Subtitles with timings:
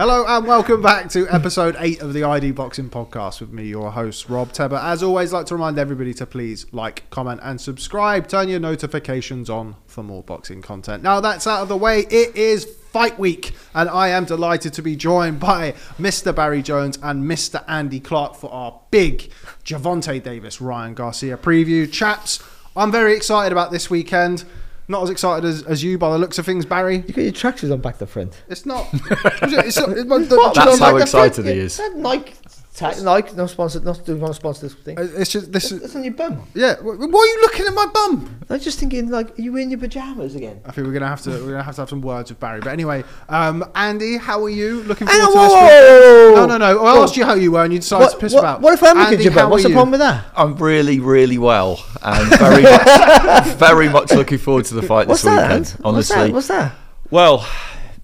[0.00, 3.90] Hello and welcome back to episode 8 of the ID Boxing Podcast with me, your
[3.90, 4.82] host, Rob Tebber.
[4.82, 8.26] As always, like to remind everybody to please like, comment, and subscribe.
[8.26, 11.02] Turn your notifications on for more boxing content.
[11.02, 14.82] Now that's out of the way, it is fight week, and I am delighted to
[14.82, 16.34] be joined by Mr.
[16.34, 17.62] Barry Jones and Mr.
[17.68, 19.30] Andy Clark for our big
[19.66, 21.92] Gervonta Davis Ryan Garcia preview.
[21.92, 22.42] Chaps,
[22.74, 24.46] I'm very excited about this weekend.
[24.90, 26.96] Not as excited as, as you by the looks of things, Barry.
[26.96, 28.42] You got your tracksuits on back to front.
[28.48, 28.88] It's not.
[28.92, 29.90] it's not it's not-
[30.30, 30.54] What?
[30.54, 31.76] That's the- how the excited front- he yeah, is.
[31.76, 32.34] that Nike,
[32.80, 34.96] ta- Nike, no sponsor, not do want to sponsor this thing.
[34.98, 36.42] It's just this is That's on your bum.
[36.54, 36.74] yeah.
[36.80, 38.40] Why are you looking at my bum?
[38.48, 40.60] I was just thinking, like, are you in your pajamas again?
[40.64, 42.60] I think we're gonna have to we're gonna have to have some words with Barry.
[42.60, 44.82] But anyway, um, Andy, how are you?
[44.84, 46.84] Looking Hang forward on, to whoa, this whoa, whoa, No, no, no.
[46.86, 48.60] I asked you how you were, and you decided to piss what, about.
[48.60, 49.50] what if I'm looking Andy, at your how bum?
[49.50, 49.74] What's are the you?
[49.74, 50.24] problem with that?
[50.36, 55.22] I'm really, really well, and very, much, very much looking forward to the fight What's
[55.22, 55.42] this that?
[55.48, 55.66] weekend.
[55.66, 56.32] What's Honestly, that?
[56.32, 56.72] What's that?
[57.10, 57.46] well,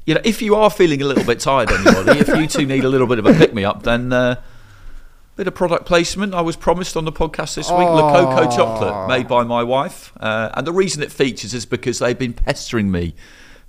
[0.04, 2.84] you know, if you are feeling a little bit tired, anybody, if you two need
[2.84, 4.12] a little bit of a pick me up, then.
[4.12, 4.36] Uh,
[5.36, 7.80] Bit of product placement I was promised on the podcast this week.
[7.80, 11.98] La Coco chocolate made by my wife, uh, and the reason it features is because
[11.98, 13.14] they've been pestering me,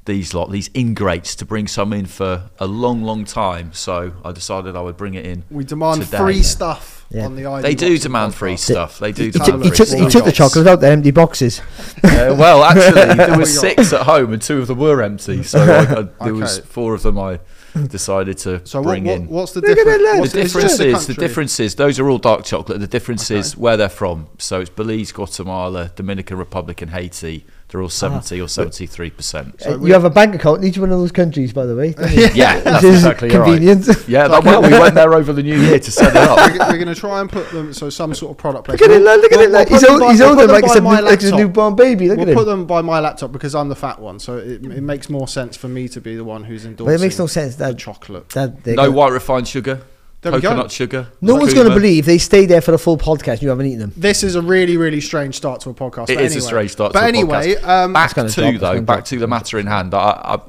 [0.06, 3.74] these lot, these ingrates, to bring some in for a long, long time.
[3.74, 5.44] So I decided I would bring it in.
[5.52, 6.18] We demand today.
[6.20, 7.26] free stuff Yeah.
[7.26, 7.64] on the ID.
[7.64, 8.38] They do Boxing demand podcast.
[8.38, 9.00] free stuff.
[9.00, 10.88] They do He, Tell took, demand he, free took, he took the chocolate out the
[10.88, 11.59] empty boxes.
[12.02, 15.44] Uh, well, actually, there we was six at home, and two of them were empty.
[15.44, 17.42] So I, I, there was four of them I
[17.86, 19.28] decided to So bring what, in.
[19.28, 20.20] what's the Look difference?
[20.20, 21.28] What's the it's difference is the country.
[21.28, 22.80] difference is those are all dark chocolate.
[22.80, 24.28] The difference is where they're from.
[24.38, 27.45] So it's Belize, Guatemala, Dominican Republic, and Haiti.
[27.70, 29.60] They're all seventy or seventy-three percent.
[29.62, 31.76] So Uh, you have a bank account in each one of those countries, by the
[31.76, 31.92] way.
[31.92, 32.09] don't?
[32.36, 33.86] Yeah, that's exactly convenient.
[33.88, 34.08] right.
[34.08, 36.38] Yeah, that, well, we went there over the new year to set it up.
[36.38, 38.70] We're, we're going to try and put them so some sort of product.
[38.70, 39.52] Look at it, look at it.
[39.52, 42.08] Like, he's hold- he's holding them like it's a, like a newborn baby.
[42.08, 42.59] Look We'll at put him.
[42.59, 45.58] them by my laptop because I'm the fat one, so it, it makes more sense
[45.58, 46.86] for me to be the one who's endorsing.
[46.96, 48.30] But it makes no sense the that, chocolate.
[48.30, 49.81] that No got- white refined sugar,
[50.22, 50.50] There we go.
[50.50, 51.08] coconut sugar.
[51.22, 53.68] no one's going to believe they stay there for the full podcast and you haven't
[53.68, 53.94] eaten them.
[53.96, 56.09] This is a really, really strange start to a podcast.
[56.09, 57.68] It but is a strange start But to a anyway, podcast.
[57.68, 59.06] um, back gonna to drop, though, back drop.
[59.06, 59.94] to the matter in hand.
[59.94, 60.40] I, I,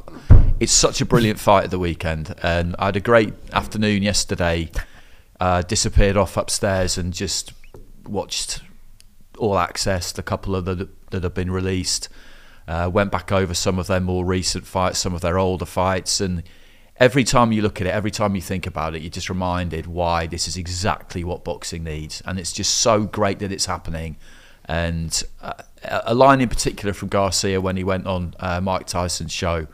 [0.59, 4.71] it's such a brilliant fight at the weekend, and I had a great afternoon yesterday.
[5.41, 7.53] Uh, disappeared off upstairs and just
[8.09, 8.61] watched
[9.39, 12.09] all access, the couple of the, that have been released.
[12.67, 16.21] Uh, went back over some of their more recent fights, some of their older fights,
[16.21, 16.43] and
[17.01, 19.87] every time you look at it, every time you think about it, you're just reminded
[19.87, 24.17] why this is exactly what boxing needs, and it's just so great that it's happening.
[24.65, 29.33] And uh, a line in particular from Garcia when he went on uh, Mike Tyson's
[29.33, 29.67] show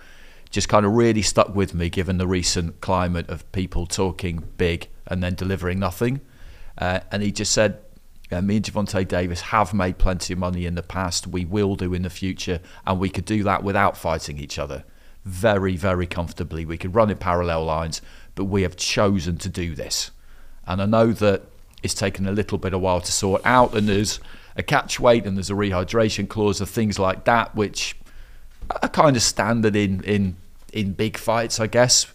[0.51, 4.89] just kind of really stuck with me, given the recent climate of people talking big
[5.09, 6.21] and then delivering nothing.
[6.79, 7.81] Uh, and he just said,
[8.31, 11.27] me and Gervonta Davis have made plenty of money in the past.
[11.27, 14.85] We will do in the future, and we could do that without fighting each other
[15.25, 16.65] very, very comfortably.
[16.65, 18.03] We could run in parallel lines,
[18.35, 20.11] but we have chosen to do this.
[20.67, 21.43] And I know that
[21.83, 24.21] it's taken a little bit of while to sort out, and there's
[24.57, 27.97] a catch weight and there's a rehydration clause of things like that, which
[28.83, 30.37] are kind of standard in in
[30.73, 32.06] in big fights, I guess.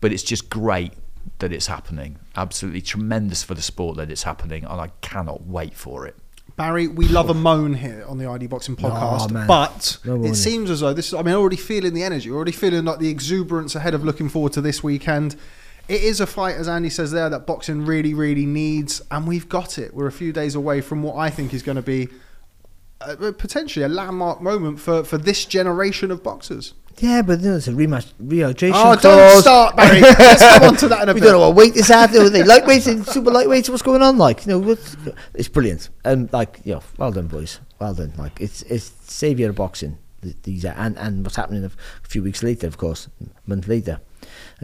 [0.00, 0.92] But it's just great
[1.38, 2.18] that it's happening.
[2.36, 6.16] Absolutely tremendous for the sport that it's happening, and I cannot wait for it.
[6.56, 9.46] Barry, we love a moan here on the ID Boxing podcast, man.
[9.46, 11.12] but No it seems as though this.
[11.12, 14.54] I mean, already feeling the energy, already feeling like the exuberance ahead of looking forward
[14.54, 15.36] to this weekend.
[15.86, 19.48] It is a fight, as Andy says there, that boxing really, really needs, and we've
[19.48, 19.94] got it.
[19.94, 22.08] We're a few days away from what I think is going to be
[23.02, 26.72] uh, potentially a landmark moment for, for this generation of boxers.
[26.98, 29.02] Yeah, but you know, it's a rematch, rehydration Oh, clause.
[29.02, 30.00] don't start, Barry.
[30.00, 31.26] Let's come on to that in a we bit.
[31.26, 32.14] don't know what weight this at.
[32.14, 33.68] Are they lightweights and super lightweights?
[33.68, 34.16] What's going on?
[34.16, 34.96] Like, you know, what's,
[35.34, 35.90] it's brilliant.
[36.04, 37.60] And like, yeah, well done, boys.
[37.78, 38.14] Well done.
[38.16, 39.98] Like, it's it's savior of boxing.
[40.42, 41.70] These are, and and what's happening a
[42.08, 44.00] few weeks later, of course, a month later,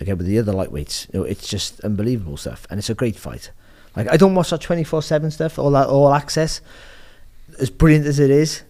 [0.00, 1.12] okay, with the other lightweights.
[1.12, 3.50] You know, it's just unbelievable stuff, and it's a great fight.
[3.94, 6.62] Like, I don't watch that twenty four seven stuff, all that all access.
[7.60, 8.62] As brilliant as it is,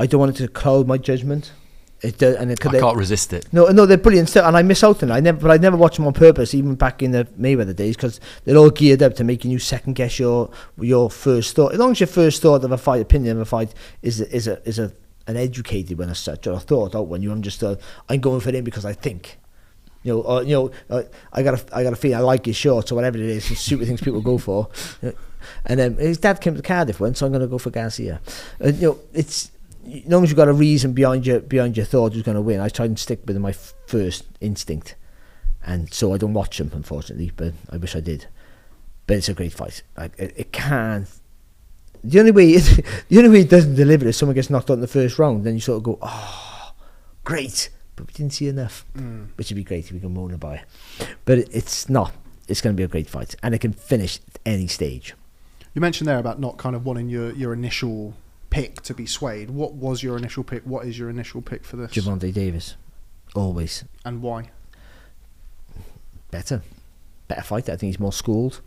[0.00, 1.52] I don't want it to cloud my judgment.
[2.00, 2.64] It does, and it.
[2.64, 3.52] I can't resist it.
[3.52, 5.14] No, no, they're brilliant stuff, and I miss out on it.
[5.14, 7.96] I never, but I never watch them on purpose, even back in the Mayweather days,
[7.96, 10.48] because they're all geared up to making you second guess your
[10.80, 11.72] your first thought.
[11.72, 14.32] As long as your first thought of a fight, opinion of a fight, is a,
[14.32, 14.92] is a is a
[15.26, 17.20] an educated one as such, or a thought out one.
[17.20, 17.74] You I'm just uh,
[18.08, 19.38] I'm going for him because I think.
[20.04, 21.02] You know, or, you know, uh,
[21.32, 23.48] I got a, I got a feeling I like his shorts or whatever it is,
[23.48, 24.68] the stupid things people go for.
[25.02, 25.14] You know,
[25.66, 28.20] and then his dad came to Cardiff once, so I'm going to go for Garcia.
[28.60, 29.50] And you know, it's
[29.92, 32.42] as long as you've got a reason behind your behind your thought who's going to
[32.42, 32.60] win.
[32.60, 34.94] I try and stick with my f- first instinct,
[35.64, 38.26] and so I don't watch them unfortunately, but I wish I did.
[39.06, 39.82] But it's a great fight.
[39.96, 41.08] Like it, it can't.
[42.04, 42.56] The only way
[43.08, 45.44] the only way it doesn't deliver is someone gets knocked out in the first round.
[45.44, 46.72] Then you sort of go, oh,
[47.24, 47.70] great.
[47.96, 49.28] but we didn't see enough, Mm.
[49.36, 51.08] which would be great if we can moan about it.
[51.24, 52.12] But it- it's not.
[52.46, 55.14] It's going to be a great fight, and it can finish at any stage.
[55.74, 58.14] You mentioned there about not kind of wanting your, your initial
[58.50, 59.50] pick to be swayed.
[59.50, 60.62] What was your initial pick?
[60.64, 61.92] What is your initial pick for this?
[61.92, 62.76] Gervonta Davis,
[63.34, 64.50] always And why?
[66.30, 66.62] better,
[67.26, 67.72] better fighter.
[67.72, 68.60] I think he's more schooled.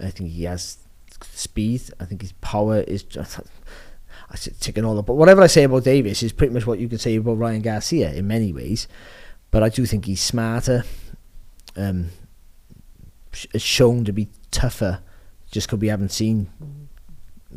[0.00, 0.78] I think he has
[1.22, 1.82] speed.
[1.98, 3.40] I think his power is just.
[4.30, 6.78] I said ticking all up, but whatever I say about Davis is pretty much what
[6.78, 8.86] you can say about Ryan Garcia in many ways.
[9.50, 10.84] But I do think he's smarter.
[11.76, 12.10] Um,
[13.54, 15.00] is shown to be tougher,
[15.50, 16.50] just because we haven't seen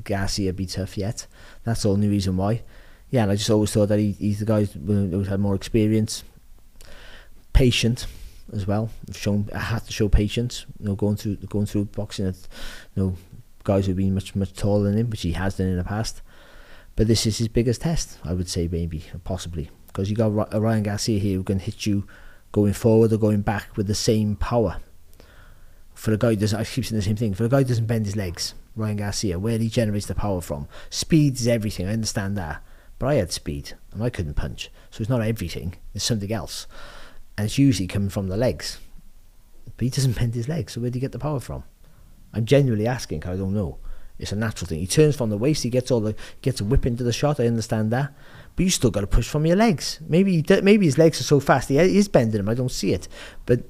[0.04, 1.28] Garcia be tough yet.
[1.64, 2.62] That's the only reason why.
[3.10, 6.24] Yeah, and I just always thought that he, he's the guy who had more experience,
[7.54, 8.08] patient
[8.54, 8.90] as well.
[9.10, 10.66] I've shown I had to show patience.
[10.80, 12.36] You know, going through going through boxing, at,
[12.96, 13.16] you know,
[13.64, 16.22] guys who've been much much taller than him, which he has done in the past.
[16.96, 20.84] But this is his biggest test, I would say, maybe possibly, because you got Ryan
[20.84, 22.06] Garcia here who can hit you
[22.52, 24.78] going forward or going back with the same power.
[25.94, 27.34] For a guy who doesn't, I keep saying the same thing.
[27.34, 30.42] For a guy who doesn't bend his legs, Ryan Garcia, where he generates the power
[30.42, 30.68] from.
[30.90, 31.88] Speed is everything.
[31.88, 32.64] I understand that,
[33.00, 35.76] but I had speed and I couldn't punch, so it's not everything.
[35.94, 36.68] It's something else,
[37.38, 38.80] and it's usually coming from the legs.
[39.78, 41.64] But he doesn't bend his legs, so where do you get the power from?
[42.34, 43.26] I'm genuinely asking.
[43.26, 43.78] I don't know.
[44.18, 44.80] It's a natural thing.
[44.80, 45.64] He turns from the waist.
[45.64, 47.40] He gets all the gets a whip into the shot.
[47.40, 48.14] I understand that,
[48.56, 50.00] but you still got to push from your legs.
[50.08, 52.48] Maybe he maybe his legs are so fast he is bending them.
[52.48, 53.08] I don't see it,
[53.46, 53.62] but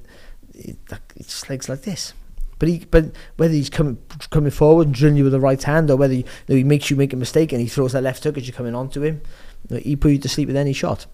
[0.64, 0.78] it,
[1.18, 2.14] just legs like this.
[2.58, 3.06] But he, but
[3.36, 3.98] whether he's coming
[4.30, 6.64] coming forward and drilling you with the right hand, or whether he, you know, he
[6.64, 9.02] makes you make a mistake and he throws that left hook as you're coming onto
[9.02, 9.20] him,
[9.68, 11.06] you know, he put you to sleep with any shot.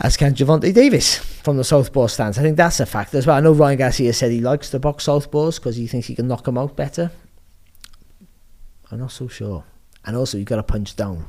[0.00, 2.38] As can Gervonta Davis from the southpaw stance.
[2.38, 3.36] I think that's a factor as well.
[3.36, 6.26] I know Ryan Garcia said he likes to box southpaws because he thinks he can
[6.26, 7.12] knock them out better.
[8.90, 9.64] I'm not so sure.
[10.04, 11.26] And also, you've got to punch down.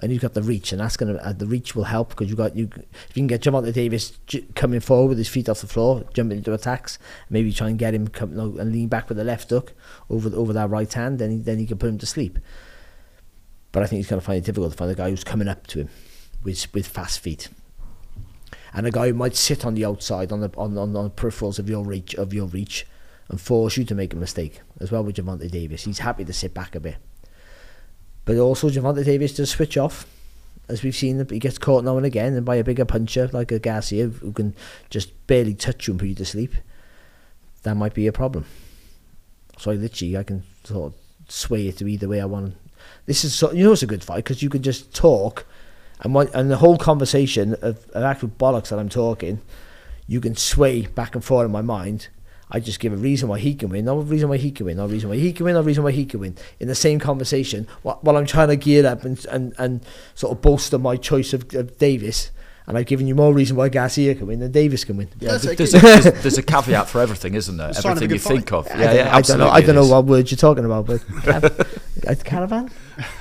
[0.00, 2.36] And you've got the reach, and that's gonna uh, the reach will help because you
[2.36, 2.70] got you.
[2.72, 6.04] If you can get Gervonta Davis j- coming forward with his feet off the floor,
[6.14, 6.98] jumping into attacks,
[7.28, 9.72] maybe try and get him come, no, and lean back with the left hook
[10.08, 12.38] over over that right hand, then he, then he can put him to sleep.
[13.72, 15.48] But I think he's going to find it difficult to find a guy who's coming
[15.48, 15.88] up to him
[16.44, 17.48] with with fast feet,
[18.72, 21.10] and a guy who might sit on the outside on the on on, on the
[21.10, 22.86] peripherals of your reach of your reach,
[23.28, 25.84] and force you to make a mistake as well with Gervonta Davis.
[25.84, 26.98] He's happy to sit back a bit.
[28.28, 30.06] But also Gervonta Davis does switch off,
[30.68, 31.26] as we've seen.
[31.30, 34.32] He gets caught now and again, and by a bigger puncher like a Garcia who
[34.32, 34.54] can
[34.90, 36.52] just barely touch you and put you to sleep.
[37.62, 38.44] That might be a problem.
[39.56, 40.98] So I literally I can sort of
[41.30, 42.56] sway it to either way I want.
[43.06, 45.46] This is so, you know it's a good fight because you can just talk,
[46.00, 49.40] and what, and the whole conversation of, of actual bollocks that I'm talking,
[50.06, 52.08] you can sway back and forth in my mind.
[52.50, 54.78] I just give a reason why he can win, no reason why he can win,
[54.78, 56.36] no reason why he can win, no reason why he can win.
[56.60, 59.84] In the same conversation, while, while I'm trying to gear up and, and, and
[60.14, 62.30] sort of bolster my choice of, of Davis,
[62.66, 65.08] and I've given you more reason why Garcia can win than Davis can win.
[65.20, 67.70] Yeah, so There's a, there's, there's a caveat for everything, isn't there?
[67.70, 68.34] It's sign of a Everything you fight.
[68.34, 68.66] think of.
[68.66, 69.46] I Yeah, don't, yeah, I don't know.
[69.46, 69.50] absolutely.
[69.50, 72.70] I don't know what words you're talking about, but cav- a caravan.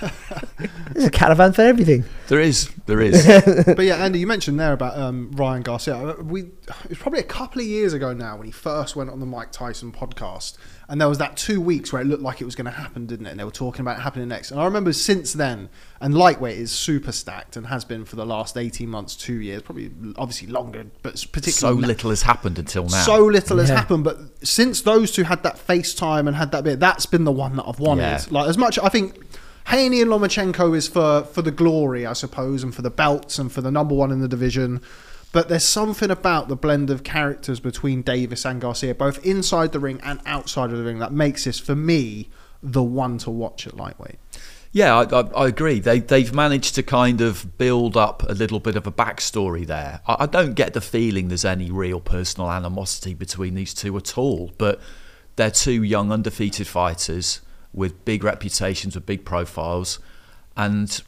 [0.94, 2.04] There's a caravan for everything.
[2.28, 3.26] There is, there is.
[3.66, 5.96] but yeah, Andy, you mentioned there about um, Ryan Garcia.
[5.96, 9.10] Uh, We it was probably a couple of years ago now when he first went
[9.10, 10.58] on the Mike Tyson podcast,
[10.90, 13.06] and there was that two weeks where it looked like it was going to happen,
[13.06, 13.32] didn't it?
[13.32, 14.52] And they were talking about it happening next.
[14.52, 15.70] And I remember since then,
[16.02, 19.62] and lightweight is super stacked and has been for the last eighteen months, two years,
[19.62, 23.04] probably obviously longer, but particularly so little has happened until now.
[23.04, 26.80] so little has happened, but since those two had that FaceTime and had that bit,
[26.82, 28.02] that's been the one that I've wanted.
[28.02, 28.22] Yeah.
[28.30, 29.20] Like as much, I think
[29.68, 33.52] Haney and Lomachenko is for for the glory, I suppose, and for the belts and
[33.52, 34.82] for the number one in the division.
[35.34, 39.80] But there's something about the blend of characters between Davis and Garcia, both inside the
[39.80, 42.30] ring and outside of the ring, that makes this for me
[42.64, 44.18] the one to watch at lightweight.
[44.72, 45.80] Yeah, I, I, I agree.
[45.80, 50.02] They they've managed to kind of build up a little bit of a backstory there.
[50.08, 54.18] I, I don't get the feeling there's any real personal animosity between these two at
[54.18, 54.52] all.
[54.58, 54.80] But
[55.36, 57.42] they're two young undefeated fighters
[57.78, 60.00] with big reputations, with big profiles,
[60.58, 61.04] and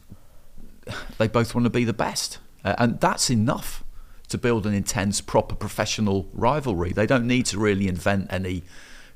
[1.18, 3.84] they both want to be the best, uh, and that's enough
[4.28, 6.92] to build an intense, proper professional rivalry.
[6.94, 8.64] They don't need to really invent any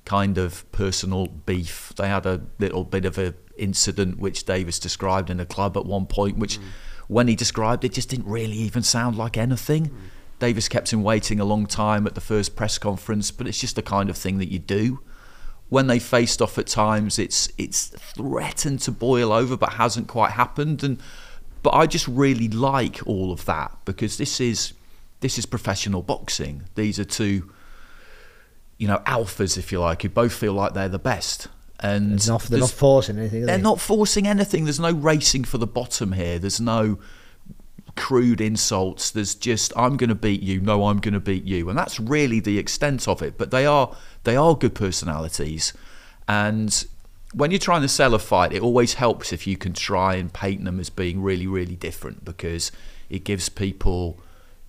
[0.04, 1.94] kind of personal beef.
[1.96, 5.86] They had a little bit of a incident which Davis described in a club at
[5.86, 6.58] one point, which
[7.08, 9.96] when he described it just didn't really even sound like anything.
[10.40, 13.76] Davis kept him waiting a long time at the first press conference, but it's just
[13.76, 15.00] the kind of thing that you do.
[15.74, 20.32] When they faced off at times, it's it's threatened to boil over, but hasn't quite
[20.32, 20.84] happened.
[20.84, 21.00] And
[21.64, 24.74] but I just really like all of that because this is
[25.22, 26.64] this is professional boxing.
[26.76, 27.50] These are two,
[28.78, 31.48] you know, alphas, if you like, who both feel like they're the best.
[31.80, 33.46] And It's not, they're not forcing anything.
[33.46, 33.64] They're they?
[33.64, 34.66] not forcing anything.
[34.66, 36.38] There's no racing for the bottom here.
[36.40, 37.00] There's no
[37.96, 39.12] crude insults.
[39.12, 40.60] There's just I'm going to beat you.
[40.60, 43.38] No, I'm going to beat you, and that's really the extent of it.
[43.38, 45.74] But they are they are good personalities,
[46.28, 46.86] and
[47.34, 50.32] when you're trying to sell a fight, it always helps if you can try and
[50.32, 52.72] paint them as being really really different because
[53.10, 54.20] it gives people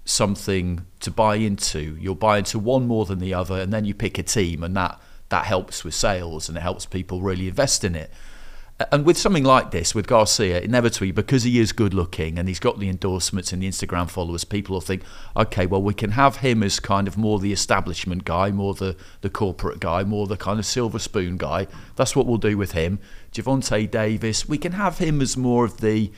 [0.04, 1.96] something to buy into.
[2.00, 4.76] You'll buy into one more than the other, and then you pick a team, and
[4.76, 5.00] that
[5.30, 8.10] that helps with sales and it helps people really invest in it.
[8.90, 12.58] And with something like this, with Garcia, inevitably, because he is good looking and he's
[12.58, 15.02] got the endorsements and the Instagram followers, people will think,
[15.36, 18.96] okay, well, we can have him as kind of more the establishment guy, more the,
[19.20, 21.66] the corporate guy, more the kind of silver spoon guy.
[21.96, 22.98] That's what we'll do with him.
[23.32, 26.10] Gervonta Davis, we can have him as more of the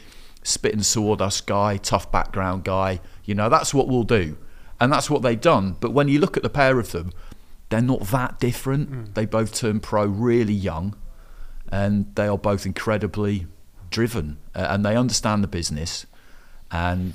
[0.42, 3.00] spit and sawdust guy, tough background guy.
[3.24, 4.38] You know, that's what we'll do.
[4.80, 5.76] And that's what they've done.
[5.80, 7.12] But when you look at the pair of them,
[7.68, 8.90] they're not that different.
[8.90, 9.14] Mm.
[9.14, 10.94] They both turned pro really young
[11.70, 13.46] and they are both incredibly
[13.90, 16.06] driven uh, and they understand the business
[16.70, 17.14] and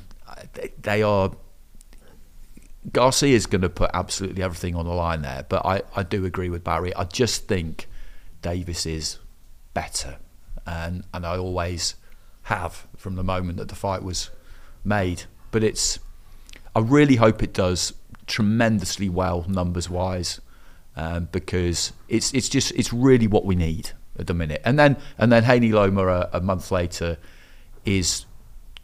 [0.82, 1.32] they are
[2.92, 6.26] Garcia is going to put absolutely everything on the line there but I, I do
[6.26, 6.94] agree with Barry.
[6.96, 7.88] I just think
[8.42, 9.20] Davis is
[9.74, 10.18] better
[10.66, 11.96] and and I always
[12.44, 14.32] have from the moment that the fight was
[14.84, 16.00] made but it's
[16.76, 17.94] I really hope it does
[18.26, 20.40] tremendously well numbers wise
[20.96, 24.62] um, because it's it's just it's really what we need at the minute.
[24.64, 27.18] And then and then Haney Loma a, a month later
[27.86, 28.26] is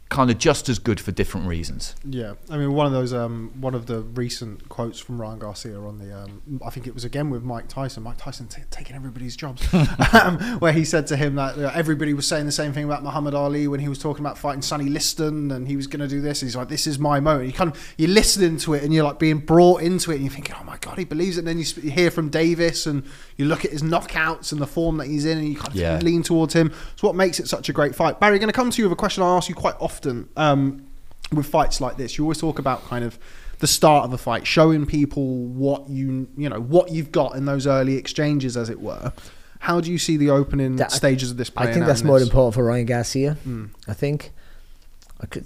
[0.08, 1.94] kind of just as good for different reasons.
[2.02, 5.78] Yeah, I mean, one of those, um, one of the recent quotes from Ryan Garcia
[5.78, 8.02] on the, um, I think it was again with Mike Tyson.
[8.02, 9.62] Mike Tyson t- taking everybody's jobs,
[10.14, 13.34] um, where he said to him that everybody was saying the same thing about Muhammad
[13.34, 16.22] Ali when he was talking about fighting Sonny Liston and he was going to do
[16.22, 16.40] this.
[16.40, 19.04] He's like, "This is my moment." You kind of you're listening to it and you're
[19.04, 21.48] like being brought into it, and you're thinking, "Oh my god, he believes it." And
[21.48, 23.04] then you, sp- you hear from Davis and
[23.36, 25.76] you look at his knockouts and the form that he's in, and you kind of
[25.76, 25.98] yeah.
[25.98, 26.72] lean towards him.
[26.94, 28.18] It's what makes it such a great fight.
[28.18, 30.28] Barry, going to come to you with a question I ask you quite often often
[30.36, 30.86] um,
[31.32, 32.16] with fights like this.
[32.16, 33.18] You always talk about kind of
[33.58, 37.44] the start of a fight, showing people what you you know what you've got in
[37.44, 39.12] those early exchanges, as it were.
[39.60, 41.50] How do you see the opening that, stages of this?
[41.56, 43.36] I think that's more important for Ryan Garcia.
[43.46, 43.70] Mm.
[43.88, 44.30] I think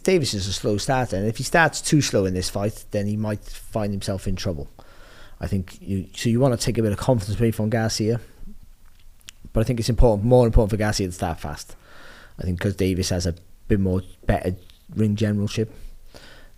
[0.03, 3.07] Davis is a slow starter, and if he starts too slow in this fight, then
[3.07, 4.69] he might find himself in trouble.
[5.41, 8.21] I think you so you want to take a bit of confidence away from Garcia,
[9.55, 11.75] but I think it's important, more important for Garcia to start fast.
[12.39, 13.35] I think because Davis has a
[13.73, 14.57] bit more better
[14.95, 15.73] ring generalship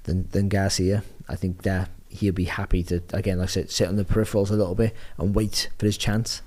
[0.05, 1.05] than than Garcia.
[1.29, 4.51] I think that he'll be happy to again, like I said, sit on the peripherals
[4.51, 6.43] a little bit and wait for his chance.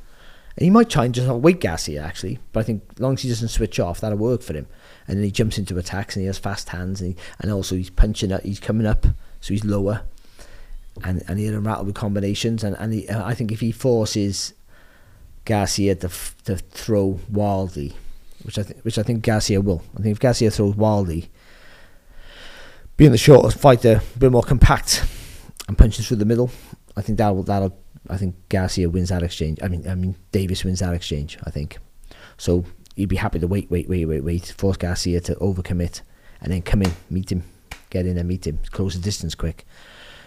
[0.57, 3.21] And he might try and just wait Garcia actually, but I think as long as
[3.21, 4.67] he doesn't switch off, that'll work for him.
[5.07, 7.75] And then he jumps into attacks and he has fast hands and he, and also
[7.75, 9.05] he's punching up, he's coming up,
[9.39, 10.01] so he's lower,
[11.03, 12.63] and and he'll rattle with combinations.
[12.63, 14.53] And and he, I think if he forces
[15.45, 16.09] Garcia to
[16.45, 17.95] to throw wildly
[18.47, 19.83] which I think which I think Garcia will.
[19.95, 21.29] I think if Garcia throws wildly,
[22.95, 25.05] being the shorter fighter, a bit more compact,
[25.67, 26.49] and punches through the middle,
[26.95, 27.77] I think that'll that'll
[28.09, 29.59] I think Garcia wins that exchange.
[29.61, 31.37] I mean I mean Davis wins that exchange.
[31.43, 31.77] I think
[32.37, 32.65] so.
[32.95, 36.01] He'd be happy to wait, wait, wait, wait, wait, force Garcia to overcommit,
[36.41, 37.43] and then come in, meet him,
[37.91, 39.67] get in and meet him, close the distance quick.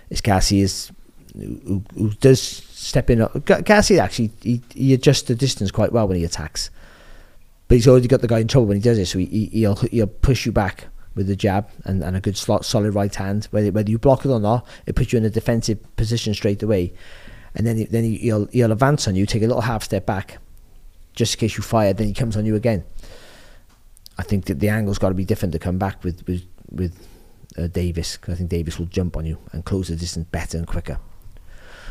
[0.09, 0.93] It's Garcia's
[1.35, 3.23] who, who does step in.
[3.23, 6.71] Uh, Up Garcia actually he, he adjusts the distance quite well when he attacks
[7.71, 9.07] but he's already got the guy in trouble when he does it.
[9.07, 12.37] So he, he, will he'll push you back with the jab and, and a good
[12.37, 13.45] slot, solid right hand.
[13.53, 16.65] Whether whether you block it or not, it puts you in a defensive position straight
[16.65, 16.93] away.
[17.55, 20.39] And then then he'll he'll advance on you, take a little half step back,
[21.15, 21.93] just in case you fire.
[21.93, 22.83] Then he comes on you again.
[24.19, 27.07] I think that the angle's got to be different to come back with with with
[27.57, 28.17] uh, Davis.
[28.17, 30.99] Cause I think Davis will jump on you and close the distance better and quicker.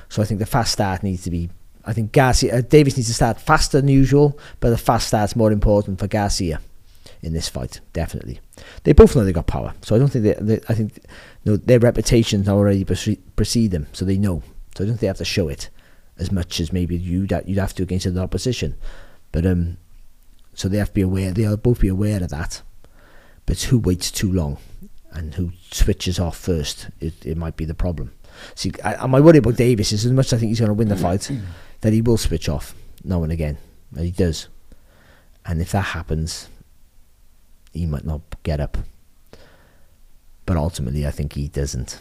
[0.10, 1.50] So I think the fast start needs to be
[1.86, 5.36] I think Garcia uh, Davis needs to start faster than usual, but the fast start's
[5.36, 6.60] more important for Garcia
[7.22, 7.80] in this fight.
[7.94, 8.40] Definitely,
[8.84, 10.34] they both know they got power, so I don't think they.
[10.34, 10.98] they I think
[11.46, 14.44] you know, their reputations already precede them, so they know.
[14.76, 15.70] So I don't think they have to show it
[16.18, 18.76] as much as maybe you that you'd have to against the opposition.
[19.32, 19.78] But um,
[20.54, 21.32] so they have to be aware.
[21.32, 22.62] They'll both be aware of that.
[23.46, 24.58] But who waits too long,
[25.12, 28.12] and who switches off first, it, it might be the problem.
[28.56, 30.74] See, I, my worry about Davis is as much as I think he's going to
[30.74, 31.32] win the fight
[31.82, 33.58] that he will switch off now and again.
[33.96, 34.48] And he does.
[35.46, 36.50] And if that happens,
[37.74, 38.78] he might not get up.
[40.46, 42.00] But ultimately, I think he doesn't.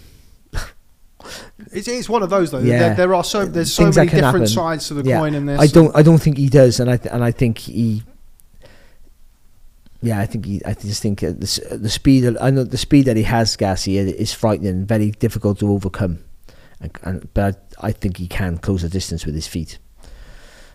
[1.72, 2.58] it's, it's one of those though.
[2.58, 2.78] Yeah.
[2.78, 4.46] There, there are so there's so Things many different happen.
[4.46, 5.18] sides to the yeah.
[5.18, 5.60] coin in this.
[5.60, 8.02] I don't I don't think he does, and I th- and I think he.
[10.00, 10.64] Yeah, I think he.
[10.64, 12.36] I just think uh, the, the speed.
[12.40, 16.20] I know the speed that he has, Garcia, is frightening, very difficult to overcome.
[16.80, 19.78] And, and, but I, I, think he can close the distance with his feet,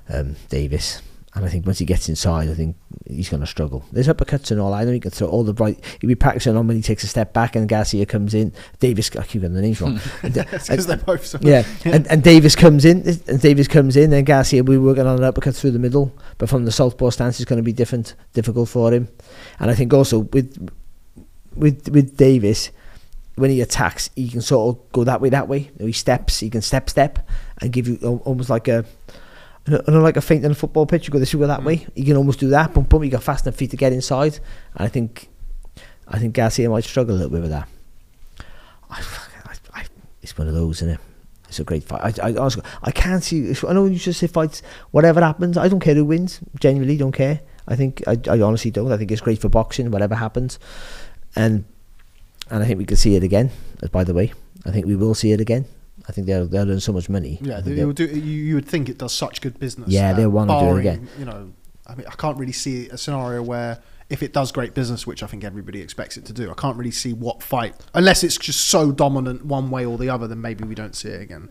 [0.09, 1.01] um, Davis.
[1.35, 2.75] And I think once he gets inside, I think
[3.07, 3.83] he's going to struggle.
[3.91, 4.71] There's uppercuts and all.
[4.71, 5.83] I know he can throw all the right.
[5.99, 8.53] He'll be practicing on when he takes a step back and Garcia comes in.
[8.79, 9.99] Davis, I keep getting the names wrong.
[10.21, 14.27] because they're both so yeah, And, and Davis comes in, and Davis comes in, and
[14.27, 17.39] Garcia will be working on an uppercut through the middle, but from the southpaw stance,
[17.39, 19.07] it's going to be different, difficult for him.
[19.59, 20.69] And I think also with
[21.55, 22.69] with with Davis,
[23.35, 25.71] when he attacks, he can sort of go that way, that way.
[25.79, 27.27] He steps, he can step, step,
[27.59, 28.85] and give you almost like a.
[29.65, 31.65] Know, like a feint on a football pitch, you go this, you go that Mm.
[31.65, 31.87] way.
[31.95, 32.73] You can almost do that.
[32.73, 33.01] Boom, boom.
[33.01, 34.39] You got fast enough feet to get inside,
[34.75, 35.29] and I think,
[36.05, 37.69] I think Garcia might struggle a little bit with that.
[38.89, 39.01] I,
[39.45, 39.85] I, I,
[40.21, 40.99] it's one of those, isn't it?
[41.47, 42.19] It's a great fight.
[42.19, 43.55] I, I, honestly, I can't see.
[43.65, 44.63] I know you just say fights.
[44.91, 46.41] Whatever happens, I don't care who wins.
[46.59, 47.39] Genuinely, don't care.
[47.65, 48.91] I think I, I honestly don't.
[48.91, 49.91] I think it's great for boxing.
[49.91, 50.59] Whatever happens,
[51.37, 51.63] and
[52.53, 53.49] and I think we could see it again.
[53.81, 54.31] uh, By the way,
[54.65, 55.65] I think we will see it again.
[56.07, 57.39] I think they'll they'll earn so much money.
[57.41, 59.89] Yeah, they, would do, you, you would think it does such good business.
[59.89, 61.07] Yeah, they'll wanna do it again.
[61.17, 61.51] You know,
[61.87, 63.79] I mean, I can't really see a scenario where
[64.09, 66.77] if it does great business, which I think everybody expects it to do, I can't
[66.77, 70.41] really see what fight, unless it's just so dominant one way or the other, then
[70.41, 71.49] maybe we don't see it again.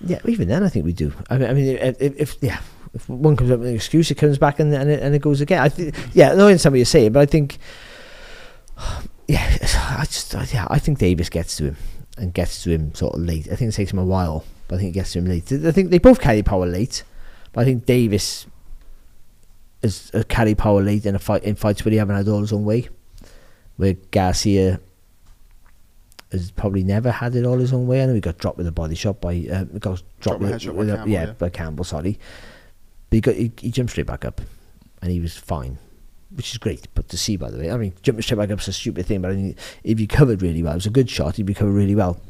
[0.00, 1.12] Yeah, even then, I think we do.
[1.28, 2.60] I mean, I mean, if, if, yeah,
[2.94, 5.22] if one comes up with an excuse, it comes back and and it, and it
[5.22, 5.60] goes again.
[5.60, 7.58] I think, yeah, no, in some way you say it, but I think,
[9.28, 9.58] yeah,
[9.98, 11.76] I just, yeah, I think Davis gets to him
[12.16, 13.46] and gets to him sort of late.
[13.52, 15.52] I think it takes him a while, but I think it gets to him late.
[15.52, 17.04] I think they both carry power late,
[17.52, 18.46] but I think Davis
[19.82, 22.40] is a carry power late in a fight in fights where he haven't had all
[22.40, 22.88] his own way,
[23.76, 24.80] where Garcia
[26.32, 28.02] has probably never had it all his own way.
[28.02, 30.52] I know he got dropped with a body shot by uh, got dropped with a
[30.54, 31.32] with, headshot by Campbell, yeah, yeah.
[31.32, 31.84] by Campbell.
[31.84, 32.18] Sorry,
[33.10, 34.40] but he got he, he jumped straight back up,
[35.02, 35.78] and he was fine,
[36.34, 36.88] which is great.
[36.94, 39.06] But to see, by the way, I mean, jumping straight back up is a stupid
[39.06, 41.36] thing, but I mean, if you covered really well, it was a good shot.
[41.36, 42.20] He recovered really well.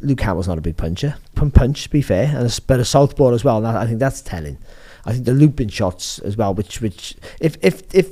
[0.00, 1.14] Luke Campbell's not a big puncher.
[1.36, 3.58] Pun punch, to be fair, and a, but a southpaw as well.
[3.58, 4.58] And I think that's telling.
[5.04, 8.10] I think the looping shots as well, which which if if if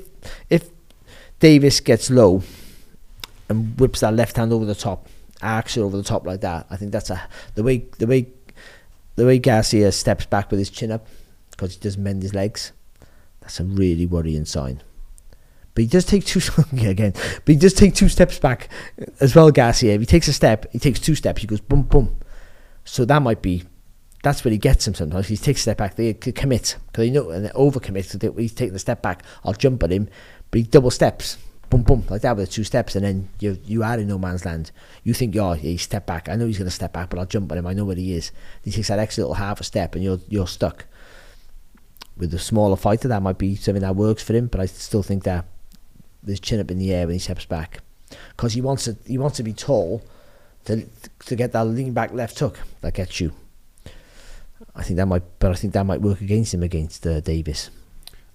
[0.49, 0.71] if
[1.41, 2.43] Davis gets low
[3.49, 5.09] and whips that left hand over the top,
[5.43, 7.23] it over the top like that, I think that's a
[7.55, 8.29] the way the way
[9.17, 11.07] the way Garcia steps back with his chin up
[11.51, 12.73] because he doesn't bend his legs.
[13.41, 14.83] That's a really worrying sign.
[15.75, 16.41] But he does take two
[16.73, 17.13] again.
[17.13, 18.69] But he does take two steps back
[19.21, 19.51] as well.
[19.51, 21.41] Garcia, if he takes a step, he takes two steps.
[21.41, 22.17] He goes boom, boom.
[22.85, 23.65] So that might be.
[24.23, 25.29] That's where he gets him sometimes.
[25.29, 25.97] He takes a step back.
[25.97, 28.05] They commit because they know and they overcommit.
[28.05, 29.23] So they, he's taking a step back.
[29.45, 30.09] I'll jump at him,
[30.51, 31.39] but he double steps,
[31.71, 34.45] boom, boom, like that with two steps, and then you you are in no man's
[34.45, 34.73] land.
[35.05, 36.29] You think, oh, he step back.
[36.29, 37.67] I know he's going to step back, but I'll jump at him.
[37.67, 38.31] I know where he is.
[38.63, 40.85] He takes that extra little half a step, and you're you're stuck.
[42.17, 45.03] With a smaller fighter, that might be something that works for him, but I still
[45.03, 45.47] think that
[46.27, 47.81] his chin up in the air when he steps back,
[48.37, 50.03] because he wants to he wants to be tall
[50.65, 50.87] to
[51.27, 53.33] to get that lean back left hook that gets you.
[54.75, 57.71] I think that might, but I think that might work against him against uh, Davis.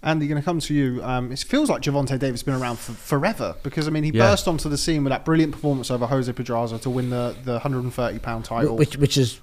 [0.02, 1.04] Andy, going to come to you.
[1.04, 4.12] Um, it feels like Gervonta Davis has been around for forever because I mean he
[4.12, 4.24] Yeah.
[4.30, 7.54] burst onto the scene with that brilliant performance over Jose Pedraza to win the, the
[7.54, 8.76] 130 pound title.
[8.76, 9.39] which which is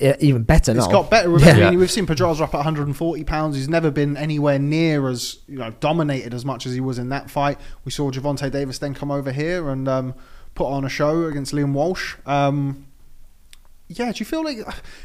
[0.00, 0.92] even better It's now.
[0.92, 1.30] got better.
[1.30, 1.66] With Yeah.
[1.66, 3.56] I mean, we've seen Pedraza up at 140 pounds.
[3.56, 7.08] He's never been anywhere near as you know dominated as much as he was in
[7.10, 7.58] that fight.
[7.84, 10.14] We saw Gervonta Davis then come over here and um,
[10.54, 12.16] put on a show against Liam Walsh.
[12.26, 12.86] Um,
[13.88, 14.58] yeah, do you feel like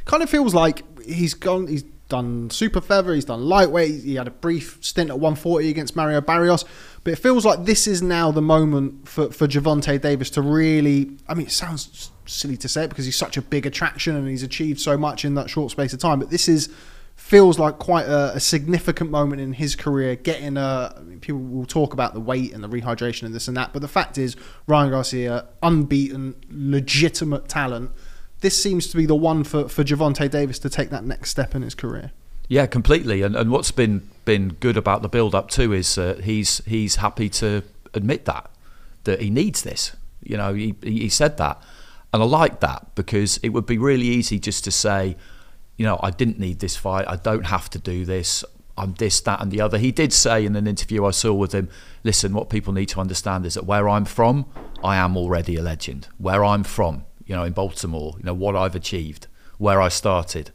[0.05, 1.67] kind of feels like he's gone?
[1.67, 3.13] He's done super feather.
[3.13, 4.03] He's done lightweight.
[4.03, 6.65] He had a brief stint at 140 against Mario Barrios,
[7.03, 11.17] but it feels like this is now the moment for for Gervonta Davis to really.
[11.27, 14.27] I mean, it sounds silly to say it because he's such a big attraction and
[14.27, 16.69] he's achieved so much in that short space of time, but this is
[17.15, 20.15] feels like quite a, a significant moment in his career.
[20.15, 23.47] Getting a I mean, people will talk about the weight and the rehydration and this
[23.47, 24.35] and that, but the fact is
[24.67, 27.91] Ryan Garcia, unbeaten, legitimate talent.
[28.41, 31.55] This seems to be the one for for Gervonta Davis to take that next step
[31.55, 32.11] in his career.
[32.51, 33.21] Yeah, completely.
[33.21, 36.97] And and what's been been good about the build up too is uh, he's he's
[36.97, 38.51] happy to admit that
[39.05, 39.95] that he needs this.
[40.21, 41.63] You know, he he said that,
[42.11, 45.15] and I like that because it would be really easy just to say,
[45.77, 47.07] you know, I didn't need this fight.
[47.07, 48.43] I don't have to do this.
[48.77, 49.77] I'm this, that, and the other.
[49.77, 51.69] He did say in an interview I saw with him,
[52.03, 54.45] listen, what people need to understand is that where I'm from,
[54.83, 56.09] I am already a legend.
[56.17, 60.51] Where I'm from, you know, in Baltimore, you know, what I've achieved, where I started.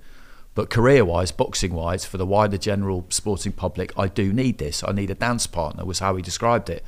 [0.56, 4.82] But career wise, boxing wise, for the wider general sporting public, I do need this.
[4.82, 6.82] I need a dance partner, was how he described it.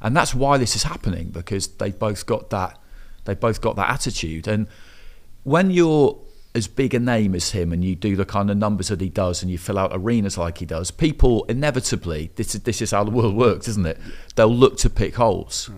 [0.00, 2.78] And that's why this is happening, because they both got that
[3.24, 4.46] they both got that attitude.
[4.46, 4.68] And
[5.42, 6.18] when you're
[6.54, 9.08] as big a name as him and you do the kind of numbers that he
[9.08, 12.92] does and you fill out arenas like he does, people inevitably this is this is
[12.92, 13.98] how the world works, isn't it?
[14.36, 15.70] They'll look to pick holes.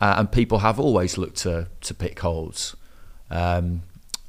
[0.00, 2.76] Uh, and people have always looked to to pick holes.
[3.30, 3.82] Um,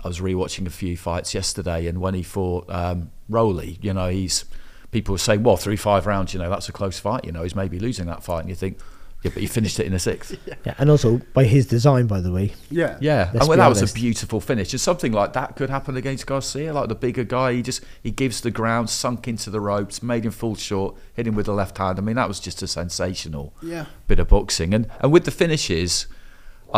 [0.06, 4.08] I was rewatching a few fights yesterday, and when he fought um, Rolly, you know,
[4.10, 4.46] he's
[4.91, 7.26] people were saying, well, three five rounds, you know, that's a close fight.
[7.26, 8.78] You know, he's maybe losing that fight, and you think,
[9.24, 10.38] yeah, but he finished it in a sixth.
[10.65, 12.54] Yeah, and also by his design, by the way.
[12.72, 12.98] Yeah.
[13.02, 14.72] Yeah, Let's and well, be that was a beautiful finish.
[14.74, 17.54] And something like that could happen against Garcia, like the bigger guy.
[17.54, 21.26] He just he gives the ground, sunk into the ropes, made him fall short, hit
[21.28, 21.98] him with the left hand.
[21.98, 23.86] I mean, that was just a sensational Yeah.
[24.08, 24.74] bit of boxing.
[24.76, 26.06] And and with the finishes,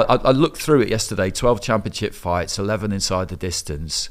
[0.04, 1.32] I, I, looked through it yesterday.
[1.32, 4.10] Twelve championship fights, eleven inside the distance.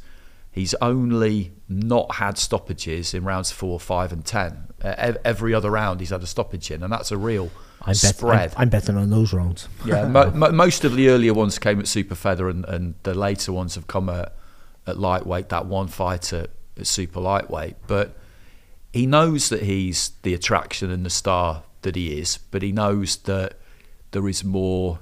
[0.51, 4.69] He's only not had stoppages in rounds four, five, and ten.
[4.83, 7.51] Uh, every other round, he's had a stoppage in, and that's a real
[7.83, 8.53] I'm, bet, spread.
[8.57, 9.69] I'm, I'm betting on those rounds.
[9.85, 13.15] Yeah, mo- mo- most of the earlier ones came at super feather, and, and the
[13.15, 14.35] later ones have come at,
[14.87, 15.51] at lightweight.
[15.51, 18.17] That one fight at, at super lightweight, but
[18.93, 23.17] he knows that he's the attraction and the star that he is, but he knows
[23.19, 23.59] that
[24.13, 25.01] there is more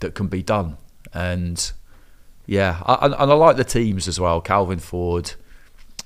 [0.00, 0.76] that can be done,
[1.12, 1.72] and
[2.46, 4.40] yeah, I, and and I like the teams as well.
[4.40, 5.32] Calvin Ford.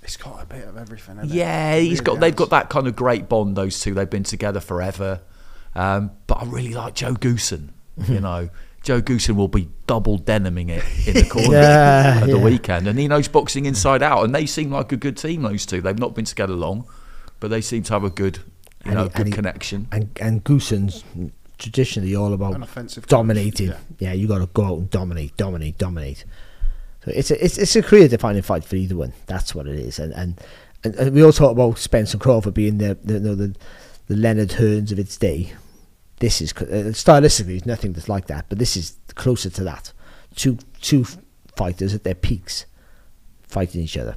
[0.02, 1.16] He's got a bit of everything.
[1.16, 1.88] hasn't Yeah, he?
[1.90, 2.20] he's Really got.
[2.20, 3.54] They've got that kind of great bond.
[3.56, 5.20] Those two, they've been together forever.
[5.74, 7.68] Um, but I really like Joe Goossen.
[8.08, 8.48] You know,
[8.82, 12.42] Joe Goossen will be double deniming it in the corner Yeah, at the yeah.
[12.44, 14.24] weekend, and he knows boxing inside out.
[14.24, 15.42] And they seem like a good team.
[15.42, 16.88] Those two, they've not been together long,
[17.38, 18.38] but they seem to have a good,
[18.84, 19.86] you And know, he- good and he- connection.
[19.92, 21.04] And and Goossen's
[21.60, 22.54] traditionally all about
[23.06, 23.68] dominating.
[23.68, 26.24] coach, Yeah, you got to go out and dominate, dominate, dominate.
[27.04, 29.12] So it's a it's, it's a career defining fight for either one.
[29.26, 29.98] That's what it is.
[29.98, 30.40] And and,
[30.82, 33.54] and, and we all talk about Spence and Crawford being the the know, the,
[34.08, 35.52] the Leonard Hearns of its day.
[36.18, 39.92] This is uh, stylistically it's nothing that's like that, but this is closer to that.
[40.34, 41.04] Two two
[41.56, 42.66] fighters at their peaks
[43.42, 44.16] fighting each other.